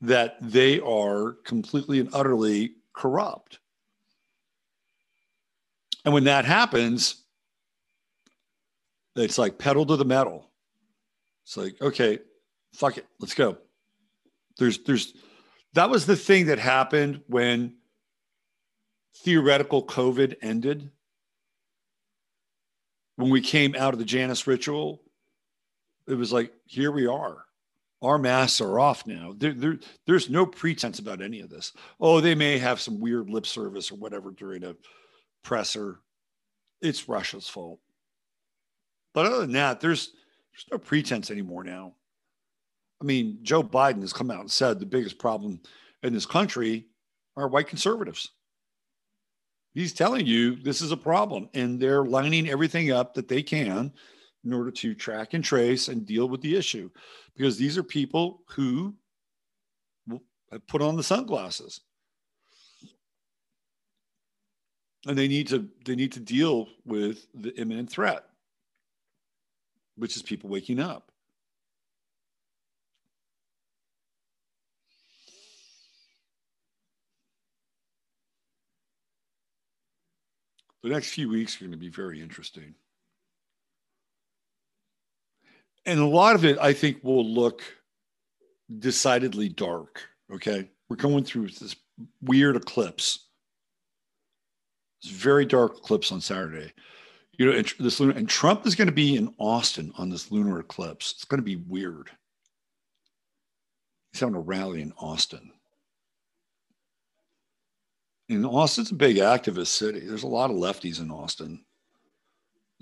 that 0.00 0.36
they 0.40 0.80
are 0.80 1.36
completely 1.44 2.00
and 2.00 2.10
utterly 2.12 2.72
corrupt. 2.92 3.58
And 6.04 6.12
when 6.12 6.24
that 6.24 6.44
happens, 6.44 7.21
it's 9.16 9.38
like 9.38 9.58
pedal 9.58 9.86
to 9.86 9.96
the 9.96 10.04
metal. 10.04 10.50
It's 11.44 11.56
like, 11.56 11.80
okay, 11.80 12.18
fuck 12.74 12.98
it, 12.98 13.06
let's 13.20 13.34
go. 13.34 13.58
There's, 14.58 14.78
there's, 14.78 15.14
that 15.74 15.90
was 15.90 16.06
the 16.06 16.16
thing 16.16 16.46
that 16.46 16.58
happened 16.58 17.22
when 17.26 17.76
theoretical 19.24 19.84
COVID 19.84 20.36
ended. 20.42 20.90
When 23.16 23.30
we 23.30 23.40
came 23.40 23.74
out 23.76 23.92
of 23.92 23.98
the 23.98 24.04
Janus 24.04 24.46
ritual, 24.46 25.02
it 26.06 26.14
was 26.14 26.32
like, 26.32 26.52
here 26.66 26.90
we 26.90 27.06
are 27.06 27.44
our 28.02 28.18
masks 28.18 28.60
are 28.60 28.80
off 28.80 29.06
now. 29.06 29.32
There, 29.36 29.54
there, 29.54 29.78
there's 30.06 30.28
no 30.28 30.44
pretense 30.44 30.98
about 30.98 31.22
any 31.22 31.40
of 31.40 31.48
this. 31.48 31.72
Oh, 32.00 32.20
they 32.20 32.34
may 32.34 32.58
have 32.58 32.80
some 32.80 33.00
weird 33.00 33.30
lip 33.30 33.46
service 33.46 33.92
or 33.92 33.94
whatever 33.94 34.32
during 34.32 34.64
a 34.64 34.74
presser. 35.44 36.00
It's 36.80 37.08
Russia's 37.08 37.48
fault. 37.48 37.78
But 39.14 39.26
other 39.26 39.40
than 39.40 39.52
that, 39.52 39.80
there's 39.80 40.12
there's 40.52 40.66
no 40.70 40.78
pretense 40.78 41.30
anymore 41.30 41.64
now. 41.64 41.94
I 43.00 43.04
mean, 43.04 43.38
Joe 43.42 43.62
Biden 43.62 44.00
has 44.02 44.12
come 44.12 44.30
out 44.30 44.40
and 44.40 44.50
said 44.50 44.78
the 44.78 44.86
biggest 44.86 45.18
problem 45.18 45.60
in 46.02 46.12
this 46.12 46.26
country 46.26 46.86
are 47.36 47.48
white 47.48 47.68
conservatives. 47.68 48.30
He's 49.74 49.92
telling 49.92 50.26
you 50.26 50.56
this 50.56 50.82
is 50.82 50.92
a 50.92 50.96
problem, 50.96 51.48
and 51.54 51.80
they're 51.80 52.04
lining 52.04 52.48
everything 52.48 52.92
up 52.92 53.14
that 53.14 53.28
they 53.28 53.42
can 53.42 53.92
in 54.44 54.52
order 54.52 54.70
to 54.70 54.94
track 54.94 55.34
and 55.34 55.42
trace 55.42 55.88
and 55.88 56.04
deal 56.04 56.28
with 56.28 56.40
the 56.42 56.56
issue 56.56 56.90
because 57.34 57.56
these 57.56 57.78
are 57.78 57.82
people 57.82 58.42
who 58.48 58.94
have 60.50 60.66
put 60.66 60.82
on 60.82 60.96
the 60.96 61.02
sunglasses 61.02 61.80
and 65.06 65.16
they 65.16 65.28
need 65.28 65.46
to 65.48 65.68
they 65.84 65.94
need 65.94 66.12
to 66.12 66.20
deal 66.20 66.68
with 66.84 67.26
the 67.34 67.58
imminent 67.58 67.90
threat 67.90 68.24
which 69.96 70.16
is 70.16 70.22
people 70.22 70.50
waking 70.50 70.80
up. 70.80 71.10
The 80.82 80.88
next 80.88 81.10
few 81.10 81.28
weeks 81.28 81.56
are 81.56 81.60
going 81.60 81.70
to 81.70 81.78
be 81.78 81.88
very 81.88 82.20
interesting. 82.20 82.74
And 85.86 86.00
a 86.00 86.06
lot 86.06 86.36
of 86.36 86.44
it 86.44 86.58
i 86.58 86.72
think 86.72 87.02
will 87.02 87.24
look 87.24 87.62
decidedly 88.78 89.48
dark 89.48 90.08
okay? 90.32 90.70
We're 90.88 90.96
going 90.96 91.24
through 91.24 91.48
this 91.48 91.76
weird 92.22 92.56
eclipse. 92.56 93.26
It's 95.02 95.12
very 95.12 95.44
dark 95.44 95.76
eclipse 95.78 96.12
on 96.12 96.20
saturday 96.20 96.72
you 97.38 97.46
know 97.46 97.62
this 97.78 98.00
lunar 98.00 98.16
and 98.16 98.28
trump 98.28 98.66
is 98.66 98.74
going 98.74 98.88
to 98.88 98.94
be 98.94 99.16
in 99.16 99.34
austin 99.38 99.92
on 99.98 100.10
this 100.10 100.30
lunar 100.30 100.60
eclipse 100.60 101.12
it's 101.12 101.24
going 101.24 101.40
to 101.40 101.44
be 101.44 101.56
weird 101.56 102.10
he's 104.12 104.20
having 104.20 104.34
a 104.34 104.40
rally 104.40 104.82
in 104.82 104.92
austin 104.98 105.50
and 108.28 108.46
austin's 108.46 108.90
a 108.90 108.94
big 108.94 109.16
activist 109.16 109.68
city 109.68 110.00
there's 110.00 110.22
a 110.22 110.28
lot 110.28 110.50
of 110.50 110.56
lefties 110.56 111.00
in 111.00 111.10
austin 111.10 111.64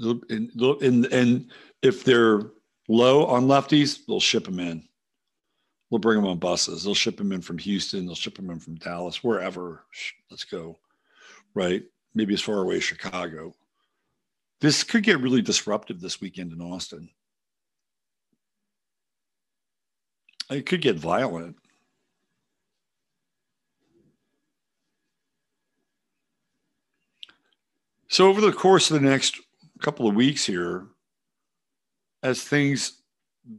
and, 0.00 0.50
and, 0.82 1.06
and 1.06 1.50
if 1.82 2.04
they're 2.04 2.42
low 2.88 3.26
on 3.26 3.46
lefties, 3.46 4.00
they'll 4.06 4.20
ship 4.20 4.44
them 4.44 4.60
in. 4.60 4.86
We'll 5.90 5.98
bring 5.98 6.20
them 6.20 6.30
on 6.30 6.38
buses. 6.38 6.84
They'll 6.84 6.94
ship 6.94 7.16
them 7.16 7.32
in 7.32 7.40
from 7.40 7.58
Houston. 7.58 8.06
They'll 8.06 8.14
ship 8.14 8.36
them 8.36 8.50
in 8.50 8.60
from 8.60 8.76
Dallas, 8.76 9.24
wherever. 9.24 9.84
Let's 10.30 10.44
go. 10.44 10.78
Right? 11.54 11.82
Maybe 12.14 12.34
as 12.34 12.40
far 12.40 12.58
away 12.58 12.76
as 12.76 12.84
Chicago. 12.84 13.54
This 14.60 14.84
could 14.84 15.02
get 15.02 15.20
really 15.20 15.42
disruptive 15.42 16.00
this 16.00 16.20
weekend 16.20 16.52
in 16.52 16.60
Austin. 16.60 17.08
It 20.50 20.66
could 20.66 20.82
get 20.82 20.96
violent. 20.96 21.56
So, 28.08 28.28
over 28.28 28.40
the 28.40 28.52
course 28.52 28.90
of 28.90 29.00
the 29.00 29.08
next 29.08 29.40
couple 29.80 30.08
of 30.08 30.16
weeks 30.16 30.44
here, 30.44 30.88
as 32.24 32.42
things 32.42 33.02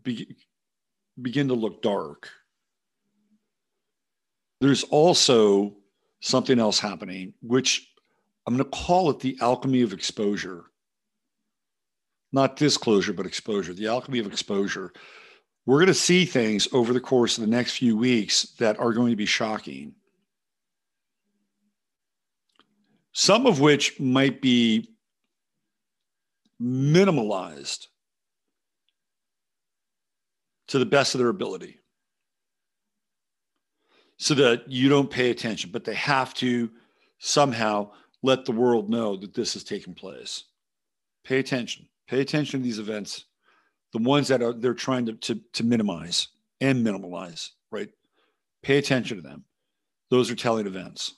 be- 0.03 0.35
begin 1.21 1.47
to 1.47 1.53
look 1.53 1.81
dark, 1.81 2.29
there's 4.59 4.83
also 4.83 5.77
something 6.19 6.59
else 6.59 6.79
happening, 6.79 7.33
which 7.41 7.93
I'm 8.45 8.57
going 8.57 8.69
to 8.69 8.77
call 8.77 9.09
it 9.09 9.21
the 9.21 9.37
alchemy 9.39 9.81
of 9.81 9.93
exposure. 9.93 10.65
Not 12.31 12.55
disclosure, 12.55 13.13
but 13.13 13.25
exposure, 13.25 13.73
the 13.73 13.87
alchemy 13.87 14.19
of 14.19 14.27
exposure. 14.27 14.93
We're 15.65 15.79
going 15.79 15.87
to 15.87 15.93
see 15.93 16.25
things 16.25 16.67
over 16.71 16.93
the 16.93 16.99
course 16.99 17.37
of 17.37 17.43
the 17.43 17.49
next 17.49 17.73
few 17.73 17.97
weeks 17.97 18.53
that 18.59 18.79
are 18.79 18.93
going 18.93 19.11
to 19.11 19.17
be 19.17 19.25
shocking. 19.25 19.93
Some 23.13 23.45
of 23.45 23.59
which 23.59 23.99
might 23.99 24.41
be 24.41 24.89
minimalized 26.61 27.87
to 30.67 30.79
the 30.79 30.85
best 30.85 31.13
of 31.13 31.19
their 31.19 31.29
ability 31.29 31.79
so 34.17 34.35
that 34.35 34.71
you 34.71 34.87
don't 34.87 35.09
pay 35.09 35.31
attention, 35.31 35.71
but 35.73 35.83
they 35.83 35.95
have 35.95 36.33
to 36.35 36.69
somehow 37.17 37.91
let 38.23 38.45
the 38.45 38.51
world 38.51 38.89
know 38.89 39.17
that 39.17 39.33
this 39.33 39.55
is 39.55 39.63
taking 39.63 39.93
place. 39.95 40.43
Pay 41.23 41.39
attention. 41.39 41.87
Pay 42.07 42.21
attention 42.21 42.59
to 42.59 42.63
these 42.63 42.79
events, 42.79 43.25
the 43.93 43.99
ones 43.99 44.27
that 44.27 44.41
are 44.41 44.53
they're 44.53 44.73
trying 44.73 45.05
to, 45.05 45.13
to, 45.13 45.39
to 45.53 45.63
minimize 45.63 46.27
and 46.59 46.85
minimalize, 46.85 47.49
right? 47.71 47.89
Pay 48.63 48.77
attention 48.77 49.17
to 49.17 49.23
them. 49.23 49.45
Those 50.09 50.29
are 50.29 50.35
telling 50.35 50.67
events. 50.67 51.15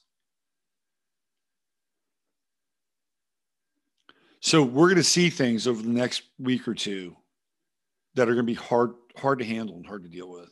So 4.40 4.62
we're 4.62 4.88
going 4.88 4.98
to 4.98 5.04
see 5.04 5.30
things 5.30 5.68
over 5.68 5.82
the 5.82 5.90
next 5.90 6.24
week 6.38 6.68
or 6.68 6.74
two 6.74 7.16
that 8.16 8.28
are 8.28 8.34
going 8.34 8.46
to 8.46 8.52
be 8.52 8.54
hard 8.54 8.92
hard 9.16 9.40
to 9.40 9.46
handle 9.46 9.76
and 9.76 9.86
hard 9.86 10.04
to 10.04 10.10
deal 10.10 10.30
with. 10.30 10.52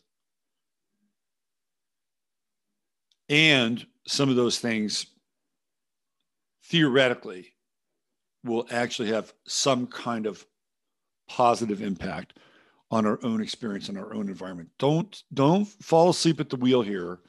And 3.27 3.85
some 4.07 4.29
of 4.29 4.35
those 4.35 4.59
things 4.59 5.07
theoretically 6.65 7.53
will 8.43 8.67
actually 8.71 9.09
have 9.09 9.33
some 9.45 9.87
kind 9.87 10.25
of 10.25 10.45
positive 11.27 11.81
impact 11.81 12.37
on 12.89 13.05
our 13.05 13.19
own 13.23 13.41
experience 13.41 13.89
and 13.89 13.97
our 13.97 14.13
own 14.13 14.27
environment. 14.27 14.69
Don't 14.77 15.23
don't 15.33 15.65
fall 15.65 16.09
asleep 16.09 16.39
at 16.39 16.49
the 16.49 16.57
wheel 16.57 16.81
here 16.81 17.19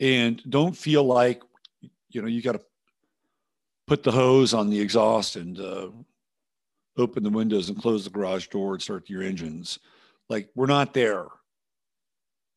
and 0.00 0.42
don't 0.48 0.76
feel 0.76 1.04
like 1.04 1.42
you 2.10 2.20
know 2.20 2.28
you 2.28 2.42
got 2.42 2.52
to 2.52 2.60
put 3.86 4.02
the 4.02 4.12
hose 4.12 4.52
on 4.52 4.68
the 4.68 4.80
exhaust 4.80 5.36
and 5.36 5.60
uh, 5.60 5.88
open 6.98 7.22
the 7.22 7.30
windows 7.30 7.68
and 7.68 7.80
close 7.80 8.04
the 8.04 8.10
garage 8.10 8.48
door 8.48 8.74
and 8.74 8.82
start 8.82 9.08
your 9.08 9.22
engines. 9.22 9.78
Like 10.28 10.50
we're 10.54 10.66
not 10.66 10.92
there. 10.92 11.26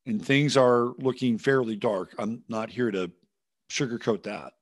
And 0.06 0.26
things 0.26 0.58
are 0.58 0.94
looking 0.98 1.38
fairly 1.38 1.76
dark. 1.76 2.16
I'm 2.18 2.44
not 2.50 2.70
here 2.70 2.90
to 2.90 3.12
sugarcoat 3.70 4.24
that. 4.24 4.54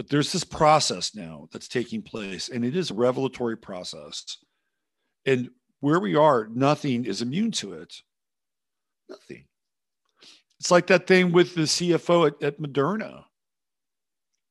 But 0.00 0.08
there's 0.08 0.32
this 0.32 0.44
process 0.44 1.14
now 1.14 1.46
that's 1.52 1.68
taking 1.68 2.00
place, 2.00 2.48
and 2.48 2.64
it 2.64 2.74
is 2.74 2.90
a 2.90 2.94
revelatory 2.94 3.58
process. 3.58 4.38
And 5.26 5.50
where 5.80 6.00
we 6.00 6.16
are, 6.16 6.48
nothing 6.50 7.04
is 7.04 7.20
immune 7.20 7.50
to 7.50 7.74
it. 7.74 7.94
Nothing. 9.10 9.44
It's 10.58 10.70
like 10.70 10.86
that 10.86 11.06
thing 11.06 11.32
with 11.32 11.54
the 11.54 11.64
CFO 11.64 12.28
at, 12.28 12.42
at 12.42 12.58
Moderna. 12.58 13.24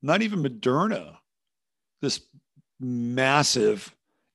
Not 0.04 0.22
even 0.22 0.44
Moderna, 0.44 1.18
this 2.00 2.22
massive 2.80 3.92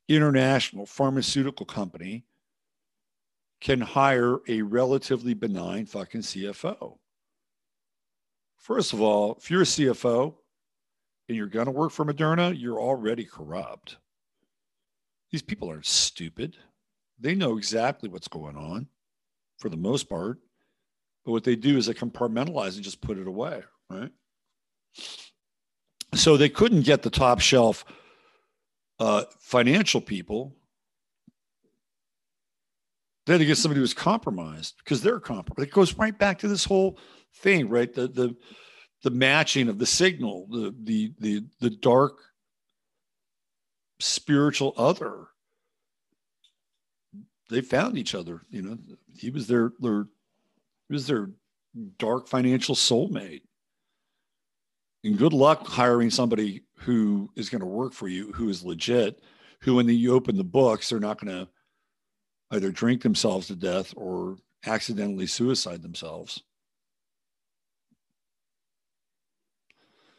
international 0.08 0.84
pharmaceutical 0.84 1.64
company 1.64 2.24
can 3.60 3.80
hire 3.80 4.38
a 4.48 4.62
relatively 4.62 5.34
benign 5.34 5.86
fucking 5.86 6.22
CFO. 6.22 6.98
First 8.56 8.92
of 8.92 9.00
all, 9.00 9.36
if 9.38 9.48
you're 9.48 9.62
a 9.62 9.64
CFO, 9.64 10.34
and 11.28 11.36
you're 11.36 11.46
going 11.46 11.66
to 11.66 11.72
work 11.72 11.92
for 11.92 12.04
Moderna, 12.04 12.58
you're 12.58 12.80
already 12.80 13.24
corrupt. 13.24 13.96
These 15.30 15.42
people 15.42 15.68
aren't 15.68 15.86
stupid. 15.86 16.56
They 17.18 17.34
know 17.34 17.56
exactly 17.56 18.08
what's 18.08 18.28
going 18.28 18.56
on 18.56 18.88
for 19.58 19.68
the 19.68 19.76
most 19.76 20.08
part. 20.08 20.38
But 21.24 21.32
what 21.32 21.44
they 21.44 21.56
do 21.56 21.76
is 21.78 21.86
they 21.86 21.94
compartmentalize 21.94 22.74
and 22.74 22.84
just 22.84 23.00
put 23.00 23.18
it 23.18 23.26
away, 23.26 23.62
right? 23.88 24.10
So 26.14 26.36
they 26.36 26.48
couldn't 26.48 26.82
get 26.82 27.02
the 27.02 27.10
top 27.10 27.40
shelf 27.40 27.84
uh, 28.98 29.24
financial 29.40 30.00
people. 30.00 30.54
They 33.26 33.32
had 33.32 33.38
to 33.38 33.46
get 33.46 33.56
somebody 33.56 33.80
who's 33.80 33.94
compromised 33.94 34.74
because 34.78 35.00
they're 35.00 35.18
compromised. 35.18 35.68
It 35.68 35.74
goes 35.74 35.94
right 35.94 36.16
back 36.16 36.38
to 36.40 36.48
this 36.48 36.64
whole 36.64 36.98
thing, 37.36 37.68
right? 37.68 37.92
The 37.92 38.06
the 38.06 38.36
the 39.04 39.10
matching 39.10 39.68
of 39.68 39.78
the 39.78 39.86
signal, 39.86 40.46
the 40.50 40.74
the 40.82 41.12
the 41.20 41.44
the 41.60 41.70
dark 41.70 42.18
spiritual 44.00 44.72
other. 44.78 45.26
They 47.50 47.60
found 47.60 47.98
each 47.98 48.14
other. 48.14 48.40
You 48.48 48.62
know, 48.62 48.78
he 49.16 49.28
was 49.28 49.46
their 49.46 49.72
their 49.78 50.06
he 50.88 50.94
was 50.94 51.06
their 51.06 51.30
dark 51.98 52.28
financial 52.28 52.74
soulmate. 52.74 53.42
And 55.04 55.18
good 55.18 55.34
luck 55.34 55.66
hiring 55.66 56.08
somebody 56.08 56.62
who 56.78 57.30
is 57.36 57.50
going 57.50 57.60
to 57.60 57.66
work 57.66 57.92
for 57.92 58.08
you, 58.08 58.32
who 58.32 58.48
is 58.48 58.64
legit, 58.64 59.22
who 59.60 59.74
when 59.74 59.86
you 59.86 60.14
open 60.14 60.38
the 60.38 60.44
books, 60.44 60.88
they're 60.88 60.98
not 60.98 61.20
going 61.20 61.46
to 61.46 61.48
either 62.52 62.70
drink 62.70 63.02
themselves 63.02 63.48
to 63.48 63.54
death 63.54 63.92
or 63.98 64.38
accidentally 64.64 65.26
suicide 65.26 65.82
themselves. 65.82 66.42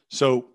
So 0.10 0.50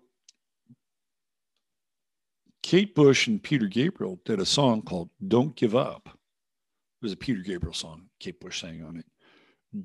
Kate 2.63 2.95
Bush 2.95 3.27
and 3.27 3.41
Peter 3.41 3.67
Gabriel 3.67 4.19
did 4.25 4.39
a 4.39 4.45
song 4.45 4.81
called 4.81 5.09
Don't 5.27 5.55
Give 5.55 5.75
Up. 5.75 6.07
It 6.07 7.05
was 7.05 7.13
a 7.13 7.17
Peter 7.17 7.41
Gabriel 7.41 7.73
song, 7.73 8.03
Kate 8.19 8.39
Bush 8.39 8.61
sang 8.61 8.83
on 8.83 8.97
it. 8.97 9.05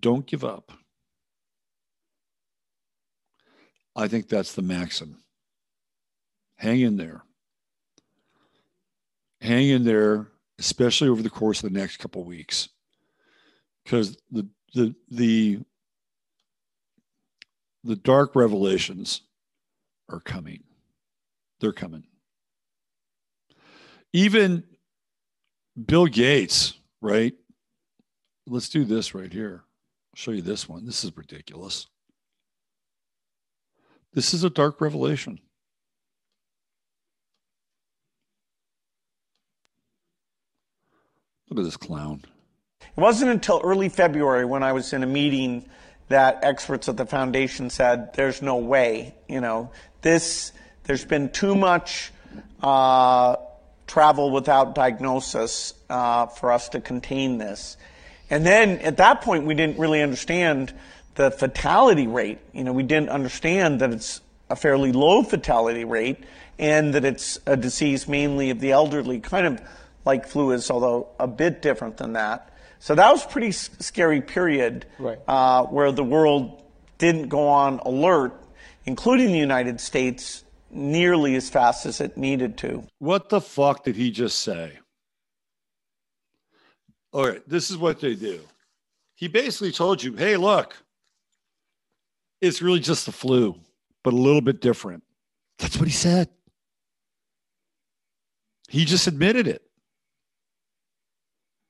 Don't 0.00 0.26
give 0.26 0.44
up. 0.44 0.72
I 3.94 4.08
think 4.08 4.28
that's 4.28 4.52
the 4.52 4.62
maxim. 4.62 5.22
Hang 6.56 6.80
in 6.80 6.96
there. 6.96 7.22
Hang 9.40 9.68
in 9.68 9.84
there, 9.84 10.28
especially 10.58 11.08
over 11.08 11.22
the 11.22 11.30
course 11.30 11.62
of 11.62 11.72
the 11.72 11.78
next 11.78 11.96
couple 11.98 12.24
weeks. 12.24 12.68
Because 13.84 14.18
the 14.30 14.46
the 14.74 14.94
the 15.10 15.60
the 17.84 17.96
dark 17.96 18.34
revelations 18.34 19.22
are 20.08 20.20
coming. 20.20 20.62
They're 21.60 21.72
coming. 21.72 22.04
Even 24.12 24.64
Bill 25.84 26.06
Gates, 26.06 26.74
right? 27.00 27.34
Let's 28.46 28.68
do 28.68 28.84
this 28.84 29.14
right 29.14 29.32
here. 29.32 29.64
I'll 29.64 30.16
show 30.16 30.30
you 30.30 30.42
this 30.42 30.68
one. 30.68 30.86
This 30.86 31.04
is 31.04 31.16
ridiculous. 31.16 31.86
This 34.14 34.32
is 34.32 34.44
a 34.44 34.50
dark 34.50 34.80
revelation. 34.80 35.40
Look 41.50 41.58
at 41.58 41.64
this 41.64 41.76
clown. 41.76 42.22
It 42.80 43.00
wasn't 43.00 43.30
until 43.30 43.60
early 43.62 43.88
February 43.88 44.44
when 44.44 44.62
I 44.62 44.72
was 44.72 44.92
in 44.92 45.02
a 45.02 45.06
meeting 45.06 45.68
that 46.08 46.38
experts 46.42 46.88
at 46.88 46.96
the 46.96 47.06
foundation 47.06 47.68
said 47.68 48.12
there's 48.14 48.40
no 48.40 48.56
way, 48.56 49.14
you 49.28 49.40
know, 49.40 49.70
this, 50.06 50.52
there's 50.84 51.04
been 51.04 51.30
too 51.30 51.56
much 51.56 52.12
uh, 52.62 53.34
travel 53.88 54.30
without 54.30 54.76
diagnosis 54.76 55.74
uh, 55.90 56.26
for 56.26 56.52
us 56.52 56.68
to 56.68 56.80
contain 56.80 57.38
this. 57.38 57.76
And 58.30 58.46
then 58.46 58.78
at 58.78 58.98
that 58.98 59.22
point, 59.22 59.46
we 59.46 59.54
didn't 59.54 59.80
really 59.80 60.00
understand 60.02 60.72
the 61.16 61.32
fatality 61.32 62.06
rate. 62.06 62.38
You 62.52 62.62
know, 62.62 62.72
we 62.72 62.84
didn't 62.84 63.08
understand 63.08 63.80
that 63.80 63.92
it's 63.92 64.20
a 64.48 64.54
fairly 64.54 64.92
low 64.92 65.24
fatality 65.24 65.84
rate 65.84 66.22
and 66.56 66.94
that 66.94 67.04
it's 67.04 67.40
a 67.44 67.56
disease 67.56 68.06
mainly 68.06 68.50
of 68.50 68.60
the 68.60 68.70
elderly, 68.70 69.18
kind 69.18 69.46
of 69.48 69.60
like 70.04 70.28
flu 70.28 70.52
is, 70.52 70.70
although 70.70 71.08
a 71.18 71.26
bit 71.26 71.62
different 71.62 71.96
than 71.96 72.12
that. 72.12 72.56
So 72.78 72.94
that 72.94 73.10
was 73.10 73.24
a 73.24 73.28
pretty 73.28 73.50
scary 73.50 74.20
period 74.20 74.86
right. 75.00 75.18
uh, 75.26 75.64
where 75.64 75.90
the 75.90 76.04
world 76.04 76.62
didn't 76.98 77.28
go 77.28 77.48
on 77.48 77.80
alert, 77.80 78.40
including 78.86 79.28
the 79.28 79.38
United 79.38 79.80
States, 79.80 80.44
nearly 80.70 81.34
as 81.34 81.50
fast 81.50 81.86
as 81.86 82.00
it 82.00 82.16
needed 82.16 82.56
to. 82.58 82.84
What 82.98 83.28
the 83.28 83.40
fuck 83.40 83.84
did 83.84 83.96
he 83.96 84.10
just 84.10 84.40
say? 84.40 84.78
All 87.12 87.26
right, 87.26 87.46
this 87.48 87.70
is 87.70 87.76
what 87.76 88.00
they 88.00 88.14
do. 88.14 88.40
He 89.14 89.28
basically 89.28 89.72
told 89.72 90.02
you, 90.02 90.12
hey, 90.14 90.36
look, 90.36 90.76
it's 92.40 92.60
really 92.60 92.80
just 92.80 93.06
the 93.06 93.12
flu, 93.12 93.56
but 94.04 94.12
a 94.12 94.16
little 94.16 94.42
bit 94.42 94.60
different. 94.60 95.02
That's 95.58 95.78
what 95.78 95.88
he 95.88 95.94
said. 95.94 96.28
He 98.68 98.84
just 98.84 99.06
admitted 99.06 99.46
it. 99.46 99.62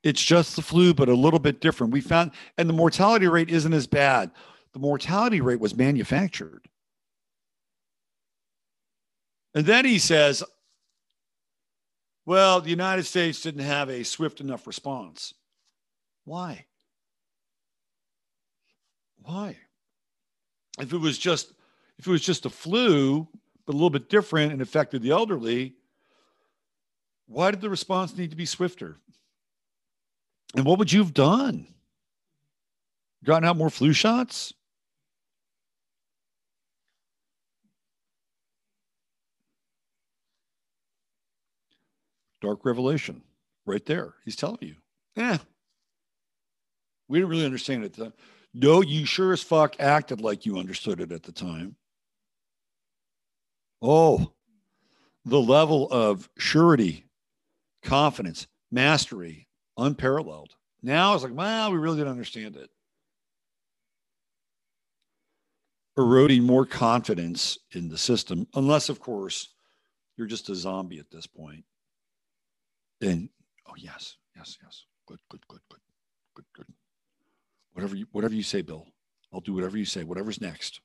It's 0.02 0.22
just 0.22 0.56
the 0.56 0.62
flu, 0.62 0.94
but 0.94 1.08
a 1.08 1.14
little 1.14 1.38
bit 1.38 1.60
different. 1.60 1.92
We 1.92 2.00
found, 2.00 2.32
and 2.58 2.68
the 2.68 2.72
mortality 2.72 3.28
rate 3.28 3.50
isn't 3.50 3.72
as 3.72 3.86
bad. 3.86 4.30
The 4.72 4.78
mortality 4.78 5.40
rate 5.40 5.60
was 5.60 5.74
manufactured. 5.76 6.66
And 9.56 9.64
then 9.64 9.86
he 9.86 9.98
says, 9.98 10.44
well, 12.26 12.60
the 12.60 12.68
United 12.68 13.04
States 13.04 13.40
didn't 13.40 13.62
have 13.64 13.88
a 13.88 14.04
swift 14.04 14.42
enough 14.42 14.66
response. 14.66 15.32
Why? 16.26 16.66
Why? 19.22 19.56
If 20.78 20.92
it 20.92 20.98
was 20.98 21.16
just 21.16 21.54
if 21.98 22.06
it 22.06 22.10
was 22.10 22.20
just 22.20 22.44
a 22.44 22.50
flu, 22.50 23.26
but 23.64 23.72
a 23.72 23.78
little 23.78 23.88
bit 23.88 24.10
different 24.10 24.52
and 24.52 24.60
affected 24.60 25.00
the 25.00 25.12
elderly, 25.12 25.72
why 27.26 27.50
did 27.50 27.62
the 27.62 27.70
response 27.70 28.14
need 28.14 28.28
to 28.28 28.36
be 28.36 28.44
swifter? 28.44 28.98
And 30.54 30.66
what 30.66 30.78
would 30.78 30.92
you 30.92 31.02
have 31.02 31.14
done? 31.14 31.66
Gotten 33.24 33.48
out 33.48 33.56
more 33.56 33.70
flu 33.70 33.94
shots? 33.94 34.52
Dark 42.40 42.64
revelation 42.64 43.22
right 43.64 43.84
there. 43.86 44.14
He's 44.24 44.36
telling 44.36 44.58
you, 44.60 44.76
yeah, 45.16 45.38
we 47.08 47.18
didn't 47.18 47.30
really 47.30 47.44
understand 47.44 47.82
it. 47.82 47.86
at 47.86 47.92
the 47.94 48.04
time. 48.04 48.12
No, 48.54 48.80
you 48.82 49.04
sure 49.04 49.32
as 49.32 49.42
fuck 49.42 49.76
acted 49.80 50.20
like 50.20 50.46
you 50.46 50.58
understood 50.58 51.00
it 51.00 51.12
at 51.12 51.22
the 51.22 51.32
time. 51.32 51.76
Oh, 53.82 54.32
the 55.24 55.40
level 55.40 55.88
of 55.90 56.30
surety, 56.38 57.04
confidence, 57.82 58.46
mastery, 58.70 59.46
unparalleled. 59.76 60.54
Now 60.82 61.14
it's 61.14 61.24
like, 61.24 61.34
well, 61.34 61.72
we 61.72 61.78
really 61.78 61.98
didn't 61.98 62.12
understand 62.12 62.56
it. 62.56 62.70
Eroding 65.98 66.44
more 66.44 66.66
confidence 66.66 67.58
in 67.72 67.88
the 67.88 67.98
system, 67.98 68.46
unless, 68.54 68.88
of 68.88 69.00
course, 69.00 69.48
you're 70.16 70.26
just 70.26 70.48
a 70.48 70.54
zombie 70.54 70.98
at 70.98 71.10
this 71.10 71.26
point. 71.26 71.64
And 73.00 73.28
oh 73.66 73.74
yes, 73.76 74.16
yes, 74.36 74.58
yes. 74.62 74.84
Good, 75.06 75.18
good, 75.28 75.46
good, 75.48 75.60
good, 75.70 75.80
good, 76.34 76.44
good. 76.54 76.66
Whatever 77.72 77.96
you 77.96 78.06
whatever 78.12 78.34
you 78.34 78.42
say, 78.42 78.62
Bill. 78.62 78.86
I'll 79.32 79.40
do 79.40 79.54
whatever 79.54 79.76
you 79.76 79.84
say, 79.84 80.02
whatever's 80.04 80.40
next. 80.40 80.80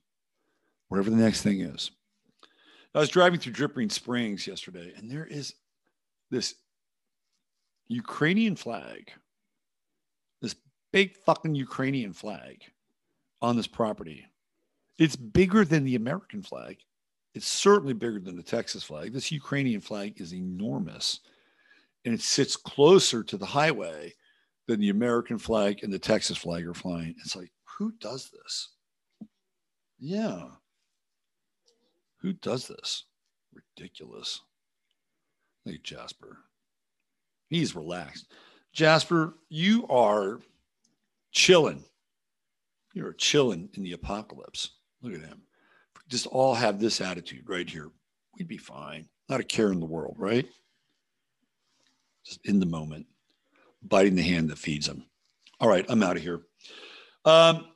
Whatever 0.89 1.09
the 1.09 1.15
next 1.15 1.41
thing 1.41 1.61
is. 1.61 1.91
I 2.93 2.99
was 2.99 3.09
driving 3.09 3.39
through 3.39 3.53
Dripping 3.53 3.89
Springs 3.89 4.45
yesterday, 4.45 4.93
and 4.97 5.09
there 5.09 5.25
is 5.25 5.53
this 6.29 6.55
Ukrainian 7.87 8.55
flag, 8.57 9.11
this 10.41 10.55
big 10.91 11.15
fucking 11.25 11.55
Ukrainian 11.55 12.11
flag 12.11 12.63
on 13.41 13.55
this 13.55 13.67
property. 13.67 14.25
It's 14.97 15.15
bigger 15.15 15.63
than 15.63 15.85
the 15.85 15.95
American 15.95 16.41
flag. 16.41 16.77
It's 17.33 17.47
certainly 17.47 17.93
bigger 17.93 18.19
than 18.19 18.35
the 18.35 18.43
Texas 18.43 18.83
flag. 18.83 19.13
This 19.13 19.31
Ukrainian 19.31 19.79
flag 19.79 20.19
is 20.19 20.33
enormous 20.33 21.21
and 22.05 22.13
it 22.13 22.21
sits 22.21 22.55
closer 22.55 23.23
to 23.23 23.37
the 23.37 23.45
highway 23.45 24.13
than 24.67 24.79
the 24.79 24.89
American 24.89 25.37
flag 25.37 25.79
and 25.83 25.91
the 25.91 25.99
Texas 25.99 26.37
flag 26.37 26.65
are 26.67 26.73
flying. 26.73 27.15
It's 27.19 27.35
like, 27.35 27.51
who 27.77 27.91
does 27.99 28.29
this? 28.31 28.69
Yeah. 29.99 30.45
Who 32.21 32.33
does 32.33 32.67
this? 32.67 33.05
Ridiculous. 33.53 34.41
Look 35.65 35.75
at 35.75 35.83
Jasper. 35.83 36.37
He's 37.49 37.75
relaxed. 37.75 38.31
Jasper, 38.73 39.35
you 39.49 39.85
are 39.87 40.39
chilling. 41.31 41.83
You're 42.93 43.13
chilling 43.13 43.69
in 43.73 43.83
the 43.83 43.93
apocalypse. 43.93 44.71
Look 45.01 45.13
at 45.13 45.21
him. 45.21 45.41
Just 46.07 46.27
all 46.27 46.53
have 46.53 46.79
this 46.79 47.01
attitude 47.01 47.49
right 47.49 47.69
here. 47.69 47.89
We'd 48.37 48.47
be 48.47 48.57
fine. 48.57 49.07
Not 49.29 49.39
a 49.39 49.43
care 49.43 49.71
in 49.71 49.79
the 49.79 49.85
world, 49.85 50.15
right? 50.17 50.47
Just 52.25 52.39
in 52.45 52.59
the 52.59 52.65
moment 52.65 53.05
biting 53.83 54.15
the 54.15 54.21
hand 54.21 54.49
that 54.49 54.57
feeds 54.57 54.87
them. 54.87 55.05
All 55.59 55.69
right, 55.69 55.85
I'm 55.89 56.03
out 56.03 56.17
of 56.17 56.23
here. 56.23 56.41
Um, 57.25 57.67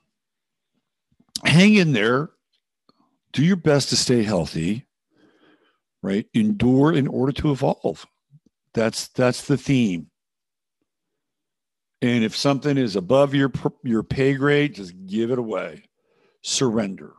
hang 1.44 1.76
in 1.76 1.94
there. 1.94 2.30
Do 3.32 3.44
your 3.44 3.58
best 3.58 3.90
to 3.90 3.96
stay 3.96 4.24
healthy. 4.24 4.86
Right, 6.02 6.28
endure 6.34 6.94
in 6.94 7.08
order 7.08 7.32
to 7.34 7.52
evolve. 7.52 8.06
That's 8.74 9.08
that's 9.10 9.48
the 9.48 9.58
theme. 9.58 10.12
And 12.02 12.24
if 12.24 12.36
something 12.36 12.78
is 12.78 12.96
above 12.96 13.34
your 13.34 13.52
your 13.84 14.04
pay 14.04 14.36
grade, 14.36 14.76
just 14.76 14.94
give 15.08 15.32
it 15.32 15.40
away. 15.40 15.84
Surrender. 16.44 17.14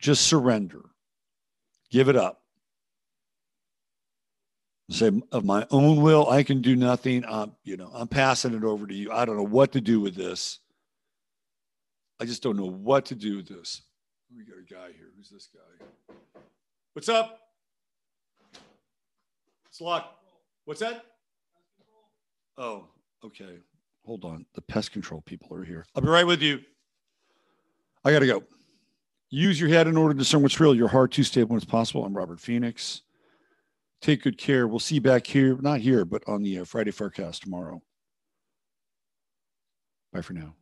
Just 0.00 0.26
surrender. 0.26 0.80
Give 1.90 2.08
it 2.08 2.16
up 2.16 2.39
say 4.90 5.10
of 5.32 5.44
my 5.44 5.66
own 5.70 6.02
will 6.02 6.28
i 6.28 6.42
can 6.42 6.60
do 6.60 6.76
nothing. 6.76 7.24
I'm 7.26 7.52
you 7.64 7.76
know 7.76 7.90
i'm 7.94 8.08
passing 8.08 8.54
it 8.54 8.64
over 8.64 8.86
to 8.86 8.94
you. 8.94 9.12
I 9.12 9.24
don't 9.24 9.36
know 9.36 9.42
what 9.42 9.72
to 9.72 9.80
do 9.80 10.00
with 10.00 10.14
this. 10.14 10.58
I 12.20 12.24
just 12.24 12.42
don't 12.42 12.56
know 12.56 12.70
what 12.70 13.06
to 13.06 13.14
do 13.14 13.36
with 13.36 13.48
this. 13.48 13.82
We 14.36 14.44
got 14.44 14.58
a 14.58 14.62
guy 14.62 14.92
here. 14.96 15.08
Who's 15.16 15.30
this 15.30 15.48
guy? 15.52 16.14
What's 16.92 17.08
up? 17.08 17.38
It's 19.68 19.80
locked. 19.80 20.14
What's 20.64 20.80
that? 20.80 21.04
Oh 22.58 22.86
okay. 23.24 23.58
Hold 24.04 24.24
on. 24.24 24.44
The 24.54 24.62
pest 24.62 24.92
control 24.92 25.20
people 25.22 25.56
are 25.56 25.64
here. 25.64 25.86
I'll 25.94 26.02
be 26.02 26.08
right 26.08 26.26
with 26.26 26.42
you. 26.42 26.60
I 28.04 28.12
gotta 28.12 28.26
go. 28.26 28.42
Use 29.32 29.60
your 29.60 29.68
head 29.68 29.86
in 29.86 29.96
order 29.96 30.14
to 30.14 30.18
discern 30.18 30.42
what's 30.42 30.58
real. 30.58 30.74
Your 30.74 30.88
heart 30.88 31.12
too 31.12 31.22
stable 31.22 31.54
as 31.54 31.64
possible. 31.64 32.04
I'm 32.04 32.16
robert 32.16 32.40
phoenix 32.40 33.02
Take 34.00 34.22
good 34.22 34.38
care. 34.38 34.66
We'll 34.66 34.78
see 34.78 34.96
you 34.96 35.00
back 35.00 35.26
here, 35.26 35.56
not 35.60 35.80
here, 35.80 36.04
but 36.04 36.22
on 36.26 36.42
the 36.42 36.60
uh, 36.60 36.64
Friday 36.64 36.90
Forecast 36.90 37.42
tomorrow. 37.42 37.82
Bye 40.12 40.22
for 40.22 40.32
now. 40.32 40.54